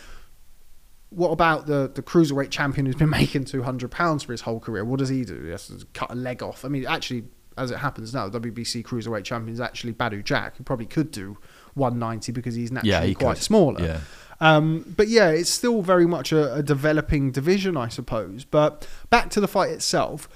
[1.15, 4.59] what about the the cruiserweight champion who's been making two hundred pounds for his whole
[4.59, 4.83] career?
[4.85, 5.43] What does he do?
[5.43, 6.65] He has to cut a leg off.
[6.65, 7.25] I mean, actually,
[7.57, 11.11] as it happens now, the WBC cruiserweight champion is actually Badu Jack, who probably could
[11.11, 11.37] do
[11.73, 13.43] one ninety because he's naturally yeah, he quite could.
[13.43, 13.81] smaller.
[13.81, 13.99] Yeah.
[14.39, 18.43] Um, but yeah, it's still very much a, a, developing division, I suppose.
[18.43, 20.27] But back to the fight itself,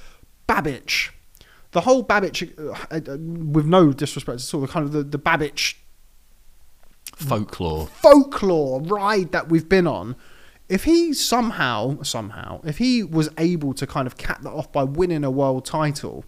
[0.48, 1.10] Babic,
[1.72, 3.18] the whole Babic, uh, uh,
[3.52, 5.76] with no disrespect, sort of kind of the, the Babic
[7.16, 10.16] folklore folklore ride that we've been on
[10.70, 14.84] if he somehow somehow if he was able to kind of cap that off by
[14.84, 16.26] winning a world title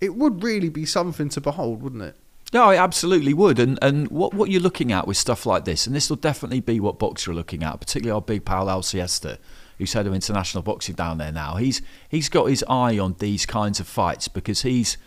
[0.00, 2.16] it would really be something to behold wouldn't it
[2.52, 3.58] no, it absolutely would.
[3.58, 6.60] And and what what you're looking at with stuff like this, and this will definitely
[6.60, 9.38] be what Boxxer are looking at, particularly our big pal Al Siesta,
[9.78, 11.56] who's head of international boxing down there now.
[11.56, 14.98] He's he's got his eye on these kinds of fights because he's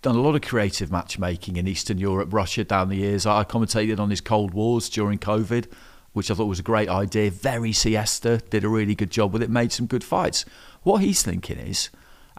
[0.00, 3.26] done a lot of creative matchmaking in Eastern Europe, Russia down the years.
[3.26, 5.66] I commentated on his Cold Wars during COVID
[6.14, 7.30] which I thought was a great idea.
[7.30, 10.46] Very siesta, did a really good job with it, made some good fights.
[10.82, 11.90] What he's thinking is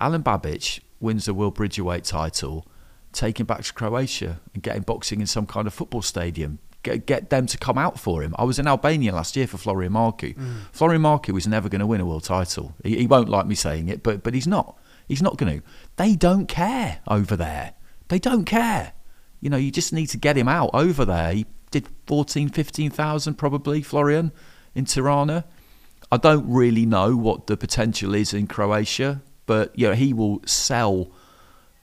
[0.02, 2.66] Alen Babic wins the World Bridgerweight title,
[3.12, 6.60] taking back to Croatia and getting boxing in some kind of football stadium.
[6.84, 8.36] Get, get them to come out for him.
[8.38, 10.36] I was in Albania last year for Florian Marku.
[10.36, 10.56] Mm.
[10.72, 12.76] Florian Marku was never going to win a world title.
[12.84, 14.78] He, he won't like me saying it, but but he's not.
[15.08, 15.66] He's not going to.
[15.98, 17.74] They don't care over there.
[18.08, 18.94] They don't care.
[19.42, 21.34] You know, you just need to get him out over there.
[21.34, 24.32] He did 14, 15,000 probably, Florian,
[24.74, 25.46] in Tirana.
[26.12, 30.42] I don't really know what the potential is in Croatia, but you know, he will
[30.46, 31.10] sell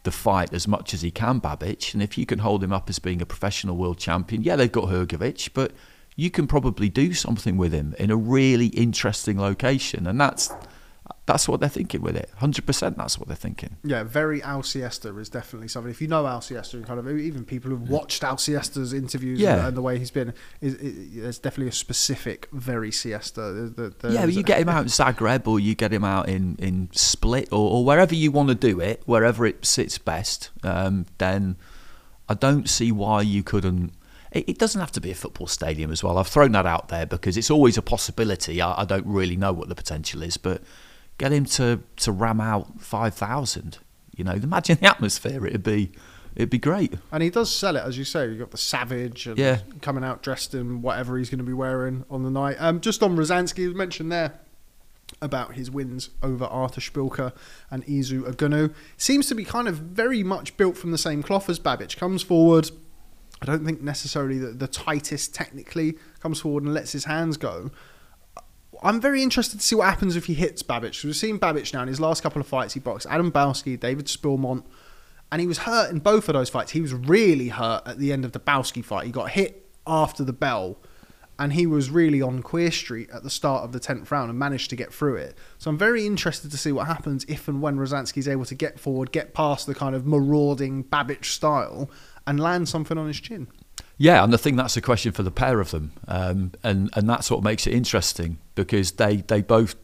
[0.04, 1.94] the fight as much as he can, Babic.
[1.94, 4.70] And if you can hold him up as being a professional world champion, yeah, they've
[4.70, 5.72] got Hrgovic, but
[6.16, 10.06] you can probably do something with him in a really interesting location.
[10.06, 10.52] And that's
[11.26, 12.30] that's what they're thinking with it.
[12.36, 13.76] Hundred percent, that's what they're thinking.
[13.84, 15.90] Yeah, very Alcesta is definitely something.
[15.90, 19.58] If you know Alcesta and kind of even people who've watched Alcesta's interviews Yeah.
[19.58, 23.40] and, and the way he's been, is, is, there's definitely a specific very siesta.
[23.40, 26.04] The, the, the- yeah, but you get him out in Zagreb or you get him
[26.04, 29.98] out in, in Split or, or wherever you want to do it, wherever it sits
[29.98, 31.56] best, um, then
[32.28, 33.92] I don't see why you couldn't.
[34.32, 36.16] It, doesn't have to be a football stadium as well.
[36.16, 38.62] I've thrown that out there because it's always a possibility.
[38.62, 40.62] I don't really know what the potential is, but
[41.18, 43.78] get him to, to ram out 5,000.
[44.16, 45.46] You know, imagine the atmosphere.
[45.46, 45.92] It'd be,
[46.36, 46.94] it'd be great.
[47.10, 48.28] And he does sell it, as you say.
[48.28, 49.60] You've got the Savage and Yeah.
[49.80, 52.56] coming out dressed in whatever he's going to be wearing on the night.
[52.58, 54.38] Um, just on Rozanski, you mentioned there
[55.20, 57.32] about his wins over Artur Szpilka
[57.70, 58.74] and Izu Ugonoh.
[58.96, 61.96] Seems to be kind of very much built from the same cloth as Babic.
[61.96, 62.70] Comes forward.
[63.40, 67.70] I don't think necessarily the, the tightest technically comes forward and lets his hands go.
[68.82, 70.92] I'm very interested to see what happens if he hits Babic.
[70.92, 72.74] 'cause We've seen Babic now in his last couple of fights.
[72.74, 74.64] He boxed Adam Balski, David Spilmont,
[75.30, 76.72] and he was hurt in both of those fights.
[76.72, 79.06] He was really hurt at the end of the Balski fight.
[79.06, 80.78] He got hit after the bell,
[81.38, 84.38] and he was really on Queer Street at the start of the 10th round and
[84.38, 85.36] managed to get through it.
[85.58, 88.78] So I'm very interested to see what happens if and when Rozanski's able to get
[88.78, 91.90] forward, get past the kind of marauding Babic style,
[92.26, 93.48] and land something on his chin.
[93.98, 97.08] Yeah, and I think that's a question for the pair of them, um, and and
[97.08, 99.76] that's what makes it interesting because they they both.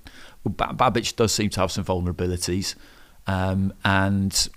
[0.44, 2.74] Well, Ba- Babic does seem to have some vulnerabilities,
[3.26, 4.48] um, and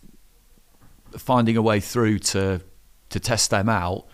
[1.18, 2.62] finding a way through to
[3.10, 4.08] to test them out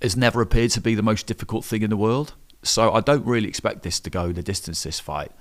[0.00, 2.34] has never appeared to be the most difficult thing in the world.
[2.62, 4.84] So I don't really expect this to go the distance.
[4.84, 5.32] This fight,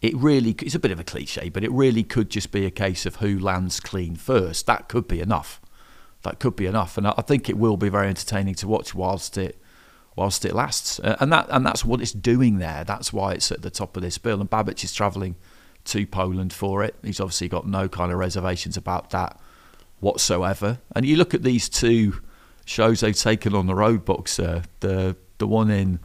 [0.00, 2.70] it really it's a bit of a cliche, but it really could just be a
[2.70, 4.66] case of who lands clean first.
[4.66, 5.60] That could be enough
[6.28, 9.38] that could be enough, and I think it will be very entertaining to watch whilst
[9.38, 9.60] it
[10.16, 12.84] whilst it lasts, Uh, and that and that's what it's doing there.
[12.84, 14.40] That's why it's at the top of this bill.
[14.40, 15.36] And Babic is travelling
[15.84, 16.96] to Poland for it.
[17.02, 19.40] He's obviously got no kind of reservations about that
[20.00, 20.78] whatsoever.
[20.94, 22.20] And you look at these two
[22.64, 26.00] shows they've taken on the road Boxxer, the the one in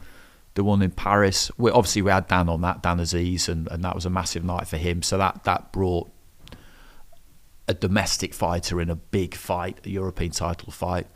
[0.54, 1.50] the one in Paris.
[1.58, 4.44] We, obviously, we had Dan on that, Dan Azeez, and, and that was a massive
[4.44, 5.02] night for him.
[5.02, 6.08] So that that brought
[7.66, 11.06] a domestic fighter in a big fight, a European title fight.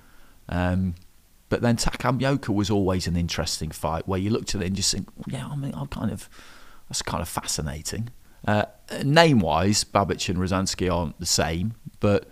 [0.48, 0.94] Um,
[1.48, 4.76] but then Takam Yoka was always an interesting fight where you looked at it and
[4.76, 6.28] just think, yeah, I mean, I'm kind of
[6.88, 8.10] that's kind of fascinating.
[8.46, 8.64] Uh,
[9.04, 12.28] name wise, Babic and Rozanski aren't the same, but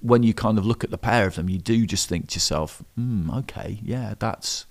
[0.00, 2.36] when you kind of look at the pair of them, you do just think to
[2.36, 4.66] yourself, hmm, okay, yeah, that's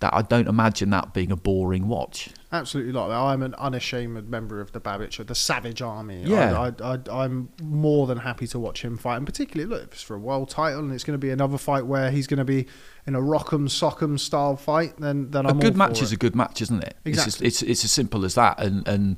[0.00, 0.14] that.
[0.14, 2.30] I don't imagine that being a boring watch.
[2.54, 3.10] Absolutely not.
[3.10, 6.22] I'm an unashamed member of the Babic, of the Savage Army.
[6.22, 6.70] Yeah.
[6.80, 10.14] I, I'm more than happy to watch him fight, and particularly look if it's for
[10.14, 12.66] a world title, and it's going to be another fight where he's going to be
[13.08, 14.96] in a rock'em sock'em style fight.
[14.98, 16.14] Then, then I'm a good match is it.
[16.14, 16.96] a good match, isn't it?
[17.04, 17.24] It's, Exactly.
[17.24, 19.16] just, it's it's as simple as that, and and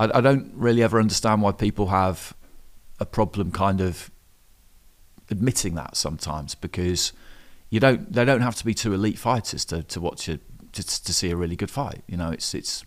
[0.00, 2.32] I, I don't really ever understand why people have
[2.98, 4.10] a problem kind of
[5.30, 7.12] admitting that sometimes because
[7.68, 10.40] you don't they don't have to be two elite fighters to, to watch a
[10.72, 12.02] to, to see a really good fight.
[12.06, 12.84] You know, it's it's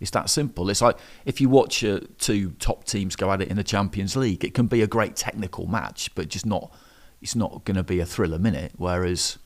[0.00, 0.68] it's that simple.
[0.68, 4.16] It's like if you watch uh, two top teams go at it in the Champions
[4.16, 6.74] League, it can be a great technical match, but just not
[7.20, 8.72] it's not going to be a thriller minute.
[8.76, 9.38] Whereas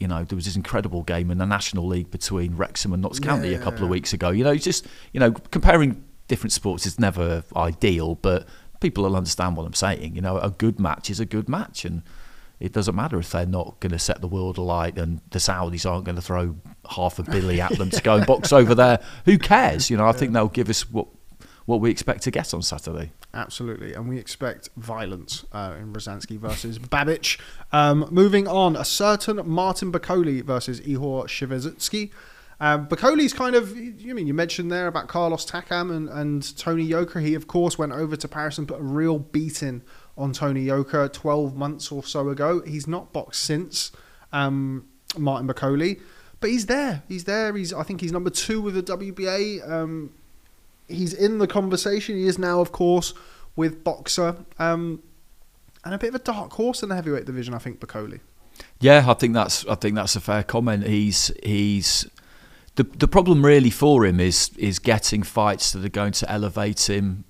[0.00, 3.20] you know, there was this incredible game in the National League between Wrexham and Notts
[3.20, 4.30] County a couple of weeks ago.
[4.30, 8.46] You know, it's just you know, comparing different sports is never ideal, but
[8.80, 10.14] people will understand what I'm saying.
[10.14, 12.02] You know, a good match is a good match, and
[12.60, 15.88] it doesn't matter if they're not going to set the world alight and the Saudis
[15.90, 16.56] aren't going to throw
[16.90, 19.00] half a billy at them to go and box over there.
[19.24, 19.90] Who cares?
[19.90, 21.08] You know, I think they'll give us what
[21.66, 23.10] what we expect to get on Saturday.
[23.32, 27.40] Absolutely, and we expect violence uh, in Rozanski versus Babic.
[27.72, 32.10] Um, moving on, a certain Martin Bakole versus Ihor Shevadzutskyi.
[32.60, 36.84] Um, Bakole's kind of, you mean you mentioned there about Carlos Takam and, and Tony
[36.84, 37.20] Yoka.
[37.20, 39.82] He of course went over to Paris and put a real beating
[40.16, 42.62] on Tony Yoka 12 months or so ago.
[42.66, 43.92] He's not boxed since
[44.32, 44.86] um,
[45.16, 46.00] Martin Bakole,
[46.40, 47.02] but he's there.
[47.08, 47.54] He's there.
[47.56, 49.68] He's I think he's number two with the WBA.
[49.68, 50.12] Um,
[50.88, 52.16] he's in the conversation.
[52.16, 53.14] He is now, of course,
[53.56, 54.44] with Boxxer.
[54.58, 55.02] Um,
[55.84, 58.20] and a bit of a dark horse in the heavyweight division, I think, Bakole.
[58.80, 60.86] Yeah, I think that's I think that's a fair comment.
[60.86, 62.08] He's he's
[62.76, 66.88] the the problem really for him is is getting fights that are going to elevate
[66.88, 67.24] him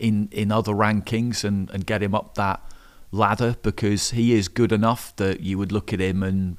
[0.00, 2.60] in in other rankings and and get him up that
[3.12, 6.56] ladder because he is good enough that you would look at him and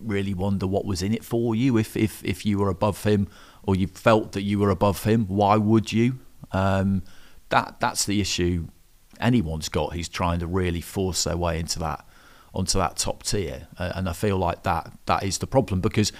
[0.00, 3.28] really wonder what was in it for you if if if you were above him
[3.62, 5.26] or you felt that you were above him.
[5.26, 6.18] Why would you?
[6.50, 7.04] Um
[7.50, 8.66] that that's the issue
[9.20, 9.92] anyone's got.
[9.92, 12.04] Who's trying to really force their way into that
[12.52, 13.68] onto that top tier.
[13.78, 16.12] And I feel like that that is the problem because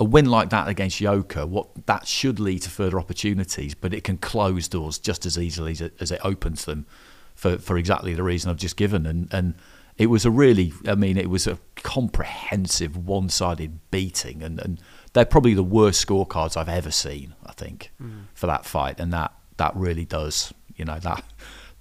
[0.00, 4.02] a win like that against Yoka, what that should lead to further opportunities, but it
[4.02, 6.86] can close doors just as easily as it, as it opens them,
[7.34, 9.06] for for exactly the reason I've just given.
[9.06, 9.54] And and
[9.98, 14.80] it was a really, I mean, it was a comprehensive, one-sided beating, and and
[15.12, 17.34] they're probably the worst scorecards I've ever seen.
[17.44, 17.92] I think
[18.32, 21.22] for that fight, and that that really does, you know, that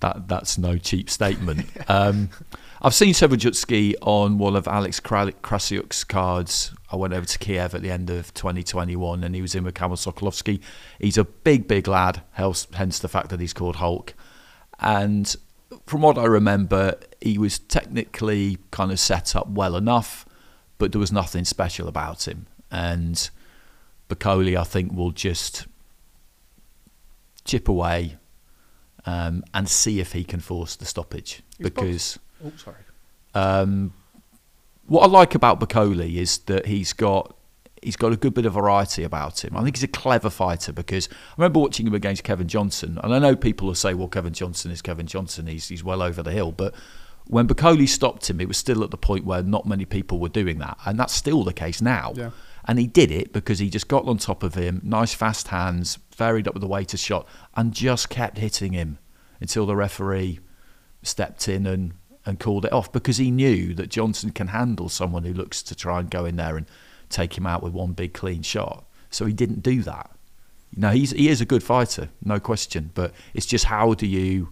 [0.02, 1.68] that that's no cheap statement.
[1.90, 2.32] um,
[2.82, 6.74] I've seen Shevadzutskyi on one of Alex Krassyuk's cards.
[6.92, 9.76] I went over to Kiev at the end of 2021, and he was in with
[9.76, 10.60] Kamil Sokolowski.
[11.00, 14.14] He's a big, big lad, hence hence the fact that he's called Hulk.
[14.80, 15.36] And
[15.86, 20.26] from what I remember, he was technically kind of set up well enough,
[20.80, 22.48] but there was nothing special about him.
[22.72, 23.30] And
[24.10, 25.68] Bakole, I think, will just
[27.46, 28.18] chip away
[29.06, 31.42] um, and see if he can force the stoppage.
[31.58, 32.78] He's because Oh, sorry.
[33.34, 33.94] um,
[34.90, 37.36] what I like about Bakole is that he's got
[37.82, 39.56] he's got a good bit of variety about him.
[39.56, 43.14] I think he's a clever fighter because I remember watching him against Kevin Johnson, and
[43.14, 46.22] I know people will say, "Well, Kevin Johnson is Kevin Johnson; he's he's well over
[46.22, 46.76] the hill." But
[47.28, 50.30] when Bakole stopped him, it was still at the point where not many people were
[50.30, 52.14] doing that, and that's still the case now.
[52.16, 52.32] Yeah.
[52.66, 55.98] And he did it because he just got on top of him, nice fast hands,
[56.16, 59.00] varied up with the weight of shot, and just kept hitting him
[59.40, 60.40] until the referee
[61.02, 61.94] stepped in and,
[62.26, 65.76] and called it off because he knew that Johnson can handle someone who looks to
[65.76, 66.66] try and go in there and
[67.10, 68.86] take him out with one big clean shot.
[69.10, 70.12] So he didn't do that.
[70.76, 72.92] You know, he's he is a good fighter, no question.
[72.94, 74.50] But it's just how do you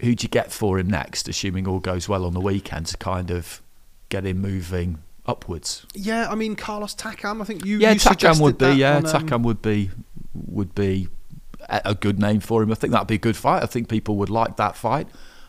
[0.00, 2.96] who do you get for him next, assuming all goes well on the weekend to
[2.96, 3.60] kind of
[4.08, 5.84] get him moving upwards.
[5.94, 7.42] Yeah, I mean Carlos Takam.
[7.42, 7.78] I think you.
[7.78, 8.70] Yeah, you Takam would be.
[8.72, 9.90] Yeah, on, um, Takam would be
[10.34, 11.08] would be
[11.68, 12.72] a good name for him.
[12.72, 13.62] I think that'd be a good fight.
[13.62, 15.08] I think people would like that fight.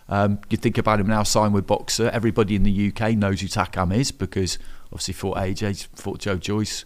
[0.09, 2.09] Um, you think about him now, signed with Boxxer.
[2.09, 4.57] Everybody in the UK knows who Takam is because
[4.91, 6.83] obviously fought AJ, fought Joe Joyce,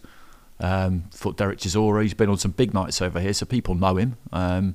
[0.60, 2.02] um, fought Derek Chisora.
[2.02, 4.16] He's been on some big nights over here, so people know him.
[4.32, 4.74] Um,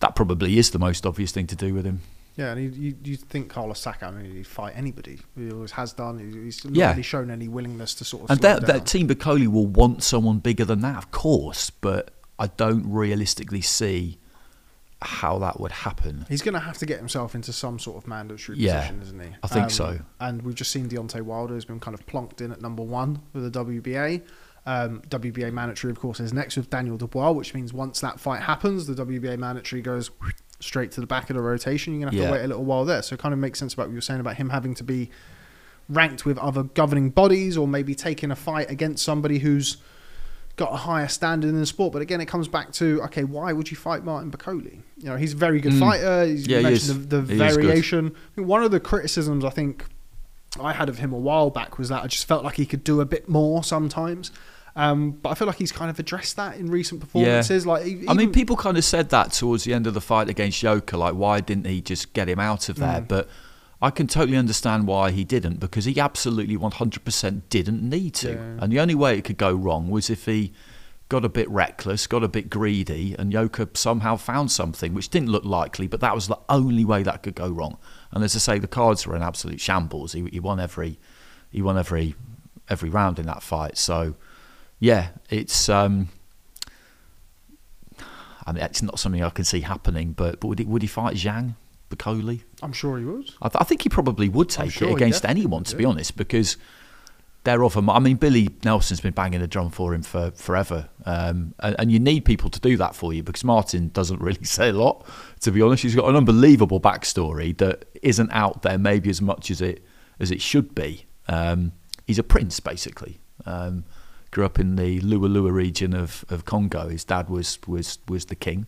[0.00, 2.00] that probably is the most obvious thing to do with him.
[2.36, 4.08] Yeah, and you, you, think Carlos Takam?
[4.08, 5.20] I mean, he'd fight anybody.
[5.38, 6.18] He always has done.
[6.18, 6.90] He's not Yeah.
[6.90, 8.30] really shown any willingness to sort of.
[8.30, 12.48] And that, that team Bakole will want someone bigger than that, of course, but I
[12.48, 14.18] don't realistically see
[15.02, 16.24] how that would happen.
[16.28, 19.20] He's going to have to get himself into some sort of mandatory Yeah, position, isn't
[19.20, 19.26] he?
[19.28, 19.98] Um, I think so.
[20.20, 23.20] And we've just seen Deontay Wilder has been kind of plonked in at number one
[23.32, 24.22] with the WBA.
[24.66, 28.42] Um, WBA mandatory, of course, is next with Daniel Dubois, which means once that fight
[28.42, 30.10] happens, the WBA mandatory goes
[30.60, 31.92] straight to the back of the rotation.
[31.92, 32.30] You're going to have Yeah.
[32.30, 33.02] to wait a little while there.
[33.02, 34.84] So it kind of makes sense about what you were saying about him having to
[34.84, 35.10] be
[35.90, 39.76] ranked with other governing bodies or maybe taking a fight against somebody who's
[40.56, 41.92] got a higher standard in the sport.
[41.92, 44.80] But again, it comes back to okay, why would you fight Martin Bakole?
[44.98, 45.80] You know, he's a very good Mm.
[45.80, 46.24] fighter.
[46.26, 47.64] He's Yeah, he mentioned the, the He is good.
[47.64, 48.06] variation.
[48.14, 49.84] I think one of the criticisms I think
[50.60, 52.84] I had of him a while back was that I just felt like he could
[52.84, 54.30] do a bit more sometimes.
[54.76, 57.64] Um, but I feel like he's kind of addressed that in recent performances.
[57.64, 60.28] Like, e- I mean, people kind of said that towards the end of the fight
[60.28, 63.00] against Yoka, like, why didn't he just get him out of there?
[63.00, 63.06] Mm.
[63.08, 63.28] But
[63.84, 68.32] I can totally understand why he didn't, because he absolutely 100% didn't need to.
[68.32, 68.56] Yeah.
[68.60, 70.54] And the only way it could go wrong was if he
[71.10, 75.28] got a bit reckless, got a bit greedy, and Yoka somehow found something, which didn't
[75.28, 77.76] look likely, but that was the only way that could go wrong.
[78.10, 80.14] And as I say, the cards were an absolute shambles.
[80.14, 80.98] He, he won every,
[81.50, 82.14] he won every,
[82.70, 83.76] every round in that fight.
[83.76, 84.14] So,
[84.78, 85.68] yeah, it's.
[85.68, 86.08] Um,
[88.46, 90.12] I mean, it's not something I can see happening.
[90.12, 91.54] But but would he would he fight Zhang
[91.90, 92.42] Bakole?
[92.62, 93.30] I'm sure he would.
[93.42, 96.16] I, th- I think he probably would take sure it against anyone, to be honest,
[96.16, 96.56] because
[97.44, 97.90] they're of a.
[97.90, 101.92] I mean, Billy Nelson's been banging the drum for him for forever, um, and, and
[101.92, 105.06] you need people to do that for you because Martin doesn't really say a lot.
[105.40, 109.50] To be honest, he's got an unbelievable backstory that isn't out there maybe as much
[109.50, 109.84] as it
[110.18, 111.06] as it should be.
[111.28, 111.72] Um,
[112.06, 113.20] he's a prince, basically.
[113.46, 113.84] Um,
[114.30, 116.88] grew up in the Lualua region of, of Congo.
[116.88, 118.66] His dad was was was the king,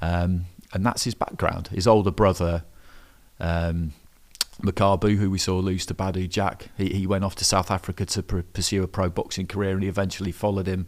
[0.00, 1.68] um, and that's his background.
[1.68, 2.64] His older brother,
[3.40, 3.92] um,
[4.62, 8.06] Makabu, who we saw lose to Badu Jack, he, he went off to South Africa
[8.06, 10.86] to pr- pursue a pro boxing career, and he eventually followed him.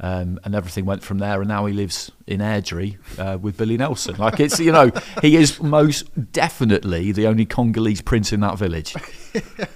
[0.00, 3.76] Um, and everything went from there, and now he lives in Airdrie uh, with Billy
[3.76, 4.14] Nelson.
[4.16, 4.92] Like it's, you know,
[5.22, 8.94] he is most definitely the only Congolese prince in that village.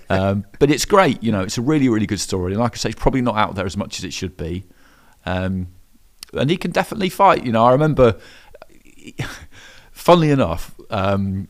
[0.08, 2.52] Um, but it's great, you know, it's a really, really good story.
[2.52, 4.64] And like I say, it's probably not out there as much as it should be.
[5.26, 5.68] Um,
[6.34, 7.44] and he can definitely fight.
[7.44, 8.18] You know, I remember,
[9.92, 11.48] funnily enough, um,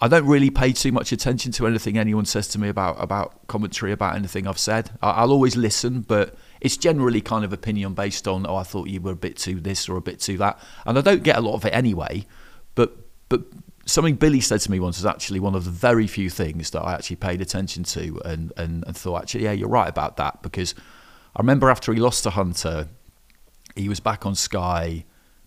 [0.00, 3.46] I don't really pay too much attention to anything anyone says to me about about
[3.46, 4.90] commentary about anything I've said.
[5.00, 8.88] I, I'll always listen, but it's generally kind of opinion based on oh I thought
[8.88, 11.36] you were a bit too this or a bit too that, and I don't get
[11.36, 12.26] a lot of it anyway.
[12.74, 12.96] But
[13.28, 13.42] but
[13.86, 16.82] something Billy said to me once was actually one of the very few things that
[16.82, 20.42] I actually paid attention to and and, and thought actually yeah you're right about that
[20.42, 20.74] because
[21.36, 22.88] I remember after he lost to Hunter,
[23.76, 25.04] he was back on Sky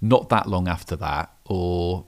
[0.09, 2.05] not that long after that, or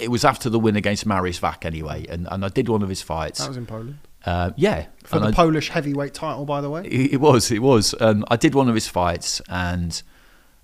[0.00, 2.88] it was after the win against Mariusz Wach anyway, and, and I did one of
[2.88, 3.40] his fights.
[3.40, 3.98] That was in Poland.
[4.24, 6.82] Uh, yeah, For and the I- Polish heavyweight title, by the way.
[6.84, 7.94] it, it was, it was.
[8.00, 10.00] Um, I did one of his fights, and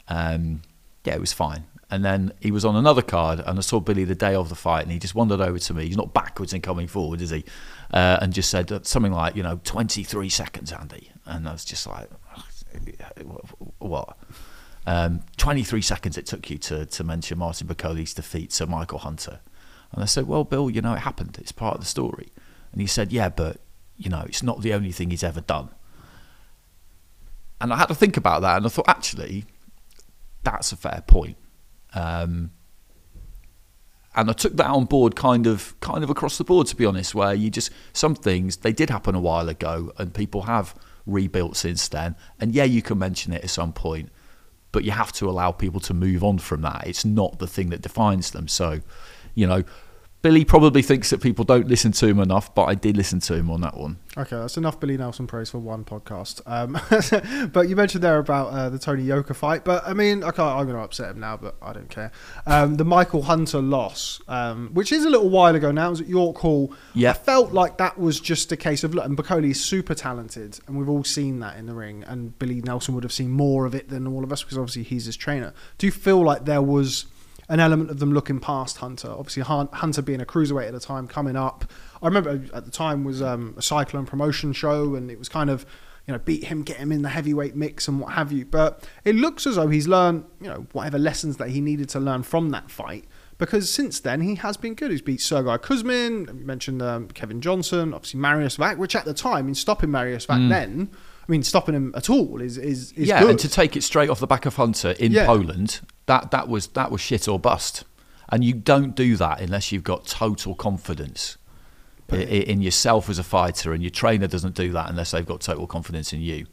[0.09, 0.63] um,
[1.05, 1.65] yeah, it was fine.
[1.89, 4.57] And then he was on another card, and I saw Billy the day of the
[4.57, 5.87] fight, and he just wandered over to me.
[5.87, 7.45] He's not backwards and coming forward, is he?
[7.95, 11.11] Uh, and just said something like, you know, 23 seconds, Andy.
[11.25, 12.09] And I was just like,
[13.79, 14.17] what?
[14.87, 19.41] Um, 23 seconds it took you to, to mention Martin Bakole's defeat to Michael Hunter.
[19.93, 21.39] And I said, well, Bill, you know, it happened.
[21.41, 22.29] It's part of the story.
[22.73, 23.61] And he said, yeah, but,
[23.97, 25.71] you know, it's not the only thing he's ever done.
[27.61, 29.47] And I had to think about that, and I thought, actually,
[30.43, 31.37] that's a fair point.
[31.95, 32.51] Um,
[34.15, 36.85] and I took that on board, kind of, kind of across the board, to be
[36.85, 37.15] honest.
[37.15, 40.75] Where you just some things they did happen a while ago, and people have
[41.07, 42.17] rebuilt since then.
[42.41, 44.11] And yeah, you can mention it at some point,
[44.73, 46.87] but you have to allow people to move on from that.
[46.87, 48.49] It's not the thing that defines them.
[48.49, 48.81] So,
[49.35, 49.65] you know,
[50.27, 53.35] Billy probably thinks that people don't listen to him enough, but I did listen to
[53.35, 53.99] him on that one.
[54.17, 56.41] Okay, that's enough Billy Nelson praise for one podcast.
[56.47, 56.73] Um,
[57.53, 59.65] but you mentioned there about uh, the Tony Yoka fight.
[59.65, 62.11] But I mean, I can't, I'm going to upset him now, but I don't care.
[62.45, 66.01] Um, the Michael Hunter loss, um, which is a little while ago now, it was
[66.01, 66.75] at York Hall.
[66.93, 67.11] Yeah.
[67.11, 70.59] I felt like that was just a case of look, and Bakole is super talented,
[70.67, 72.03] and we've all seen that in the ring.
[72.03, 74.83] And Billy Nelson would have seen more of it than all of us because obviously
[74.83, 75.55] he's his trainer.
[75.79, 77.07] Do you feel like there was
[77.49, 79.09] an element of them looking past Hunter.
[79.09, 81.71] Obviously, Hunter being a cruiserweight at the time, coming up.
[82.03, 85.51] I remember at the time was um, a cyclone promotion show, and it was kind
[85.51, 85.65] of
[86.07, 88.45] you know beat him, get him in the heavyweight mix, and what have you.
[88.45, 92.01] But it looks as though he's learned you know whatever lessons that he needed to
[92.01, 93.05] learn from that fight.
[93.39, 94.91] Because since then he has been good.
[94.91, 96.27] He's beat Sergei Kuzmin.
[96.27, 100.27] You mentioned um, Kevin Johnson, obviously Mariusz Wach, which at the time, in stopping Mariusz
[100.29, 100.91] Wach, then
[101.29, 103.31] I mean stopping him at all is is, is yeah, good.
[103.31, 105.27] and to take it straight off the back of Hunter in Yeah.
[105.27, 107.85] Poland, that that was that was shit or bust.
[108.29, 111.37] And you don't do that unless you've got total confidence
[112.11, 115.27] i- i- in yourself as a fighter, and your trainer doesn't do that unless they've
[115.27, 116.47] got total confidence in you.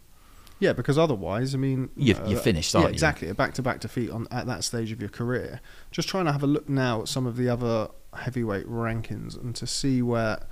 [0.59, 2.93] Yeah, because otherwise, I mean, You've- uh, you're finished, yeah, aren't you?
[2.93, 3.27] exactly.
[3.27, 5.61] A back-to-back defeat on at that stage of your career.
[5.91, 9.55] Just trying to have a look now at some of the other heavyweight rankings and
[9.55, 10.45] to see where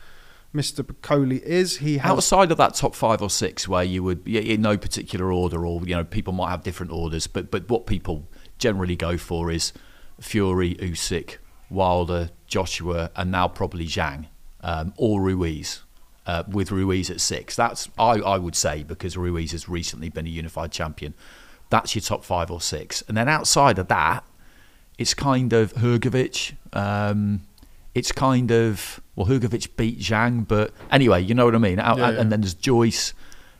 [0.54, 0.84] Mr.
[0.84, 1.78] Bakole is.
[1.78, 5.32] He has Outside of that top five or six, where you would in no particular
[5.32, 9.18] order, or you know people might have different orders, but but what people generally go
[9.18, 9.72] for is
[10.20, 11.38] Fury, Usyk,
[11.70, 14.28] Wilder, Joshua, and now probably Zhang
[14.62, 15.82] um, or Ruiz.
[16.24, 20.28] Uh, with Ruiz at six, that's I, I would say because Ruiz has recently been
[20.28, 21.16] a unified champion.
[21.72, 24.24] That's your top five or six, and then outside of that,
[25.00, 26.54] it's kind of Hrgovic.
[26.74, 27.42] Um,
[27.96, 31.80] it's kind of well, Hrgovic beat Zhang, but anyway, you know what I mean.
[31.80, 32.22] Out, Yeah, and, yeah.
[32.22, 33.14] and then there's Joyce.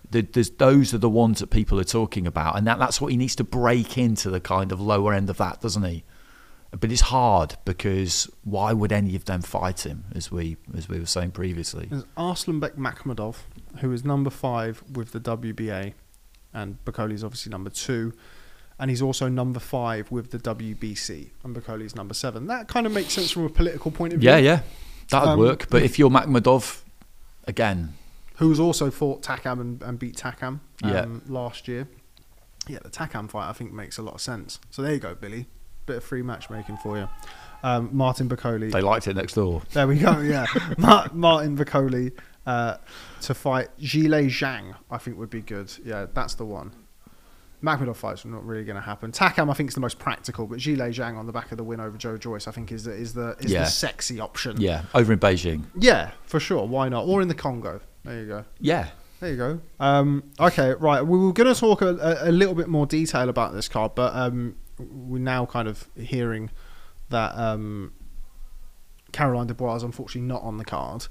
[0.10, 3.12] The- There's those are the ones that people are talking about, and that, that's what
[3.12, 6.04] he needs to break into the kind of lower end of that, doesn't he?
[6.78, 11.00] But it's hard because why would any of them fight him, as we as we
[11.00, 11.88] were saying previously?
[11.90, 13.36] There's Arslanbek Makhmadov,
[13.80, 15.94] who is number five with the WBA,
[16.54, 18.14] and Bakole's obviously number two,
[18.80, 22.48] and he's also number five with the WBC, and Bakole's number seven.
[22.48, 24.30] That kind of makes sense from a political point of view.
[24.30, 24.60] Yeah, yeah,
[25.12, 25.68] that'd Um, work.
[25.70, 26.82] But if you're Makhmadov,
[27.46, 27.94] again,
[28.38, 31.06] who's also fought Takam and, and beat Takam um, Yeah.
[31.28, 31.88] last year.
[32.68, 34.60] Yeah, the Takam fight I think makes a lot of sense.
[34.70, 35.48] So there you go, Billy.
[35.86, 37.08] Bit of free matchmaking for you.
[37.64, 38.72] Um, Martin Bakole.
[38.72, 39.62] they liked it next door.
[39.74, 40.20] There we go.
[40.20, 40.46] Yeah,
[40.78, 42.12] Mar- Martin Bakole
[42.46, 42.78] uh,
[43.22, 44.76] to fight Zhilei Zhang.
[44.90, 45.72] I think would be good.
[45.84, 46.72] Yeah, that's the one.
[47.64, 49.12] Makhmadov fights are not really going to happen.
[49.12, 51.64] Takam I think is the most practical, but Zhilei Zhang on the back of the
[51.64, 53.64] win over Joe Joyce I think is the is the is Yeah.
[53.66, 54.60] the sexy option.
[54.60, 55.64] Yeah, over in Beijing.
[55.78, 56.66] yeah, for sure.
[56.68, 57.06] Why not?
[57.06, 57.80] Or in the Congo.
[58.04, 58.46] There you go.
[58.60, 58.88] Yeah,
[59.20, 59.62] There you go.
[59.80, 61.02] Um, okay, right.
[61.06, 63.94] We were going to talk a, a, a little bit more detail about this card,
[63.94, 66.50] but um, we're now kind of hearing
[67.10, 67.94] that um,
[69.12, 71.08] Caroline Dubois is unfortunately not on the card.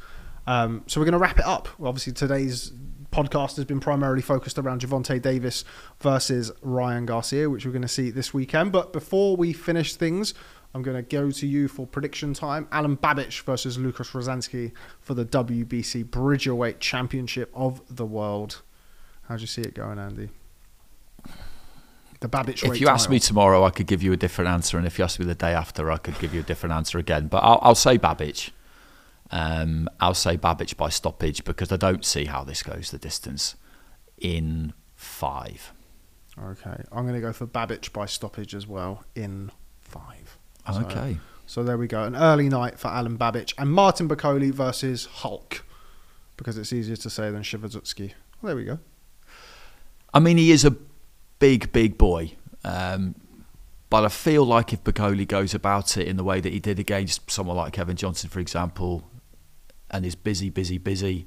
[0.47, 1.69] Um, so we're going to wrap it up.
[1.79, 2.73] Well, obviously, today's
[3.11, 5.65] podcast has been primarily focused around Gervonta Davis
[6.01, 8.73] versus Ryan Garcia, which we're going to see this weekend.
[8.73, 10.35] But before we finish things,
[10.75, 12.67] I'm going to go to you for prediction time.
[12.67, 18.63] Alen Babic versus Lukasz Rozanski for the WBC Bridgerweight Championship of the World.
[19.29, 20.29] How do you see it going, Andy?
[22.21, 24.87] The Babic if you ask me tomorrow, I could give you a different answer, and
[24.87, 27.29] if you ask me the day after, I could give you a different answer again.
[27.29, 28.51] But I'll, I'll say Babic.
[29.33, 33.55] Um, I'll say Babic by stoppage because I don't see how this goes the distance
[34.19, 35.73] in five.
[36.43, 39.51] Okay, I'm going to go for Babic by stoppage as well in
[39.81, 40.39] five.
[40.73, 41.19] So- Okay.
[41.47, 42.05] So there we go.
[42.05, 45.65] An early night for Alen Babic and Martin Bakole versus Hulk,
[46.37, 48.13] because it's easier to say than Shevadzutskyi.
[48.41, 48.79] Well, there we go.
[50.15, 50.77] I mean, he is a
[51.41, 52.35] big, big boy.
[52.65, 53.17] Um,
[53.89, 56.79] but I feel like if Bakole goes about it in the way that he did
[56.79, 59.03] against someone like Kevin Johnson, for example,
[59.91, 61.27] and is busy, busy, busy,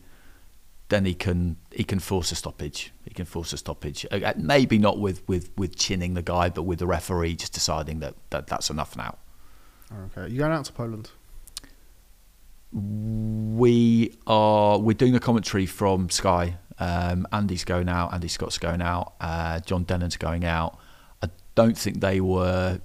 [0.90, 2.94] then he can he can force a stoppage.
[3.04, 4.06] He can force a stoppage.
[4.12, 8.00] Uh, Maybe not with, with, with chinning the guy, but with the referee just deciding
[8.00, 9.18] that, that that's enough now.
[10.06, 11.12] Okay, you going out to Poland?
[12.72, 16.58] We are we're doing the commentary from Sky.
[16.80, 18.14] Um, Andy's going out.
[18.14, 19.14] Andy Scott's going out.
[19.22, 20.80] Uh, John Dennon's going out.
[21.22, 22.82] I don't think they were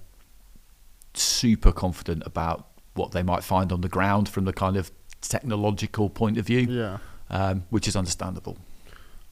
[1.15, 6.09] super confident about what they might find on the ground from the kind of technological
[6.11, 6.99] point of view, Yeah.
[7.31, 8.57] um, which is understandable.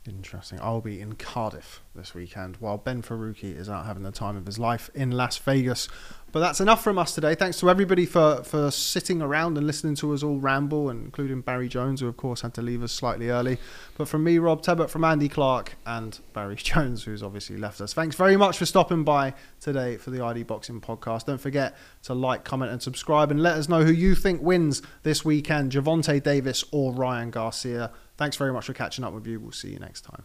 [0.08, 0.58] Interesting.
[0.60, 4.46] I'll be in Cardiff this weekend while Ben Faruqi is out having the time of
[4.46, 5.88] his life in Las Vegas.
[6.32, 7.34] But that's enough from us today.
[7.34, 11.68] Thanks to everybody for, for sitting around and listening to us all ramble, including Barry
[11.68, 13.58] Jones, who of course had to leave us slightly early.
[13.96, 17.94] But from me, Rob Tebbutt, from Andy Clark, and Barry Jones, who's obviously left us.
[17.94, 21.24] Thanks very much for stopping by today for the ID Boxing podcast.
[21.24, 24.82] Don't forget to like, comment, and subscribe, and let us know who you think wins
[25.04, 27.92] this weekend Gervonta Davis or Ryan Garcia.
[28.16, 29.38] Thanks very much for catching up with you.
[29.40, 30.24] We'll see you next time.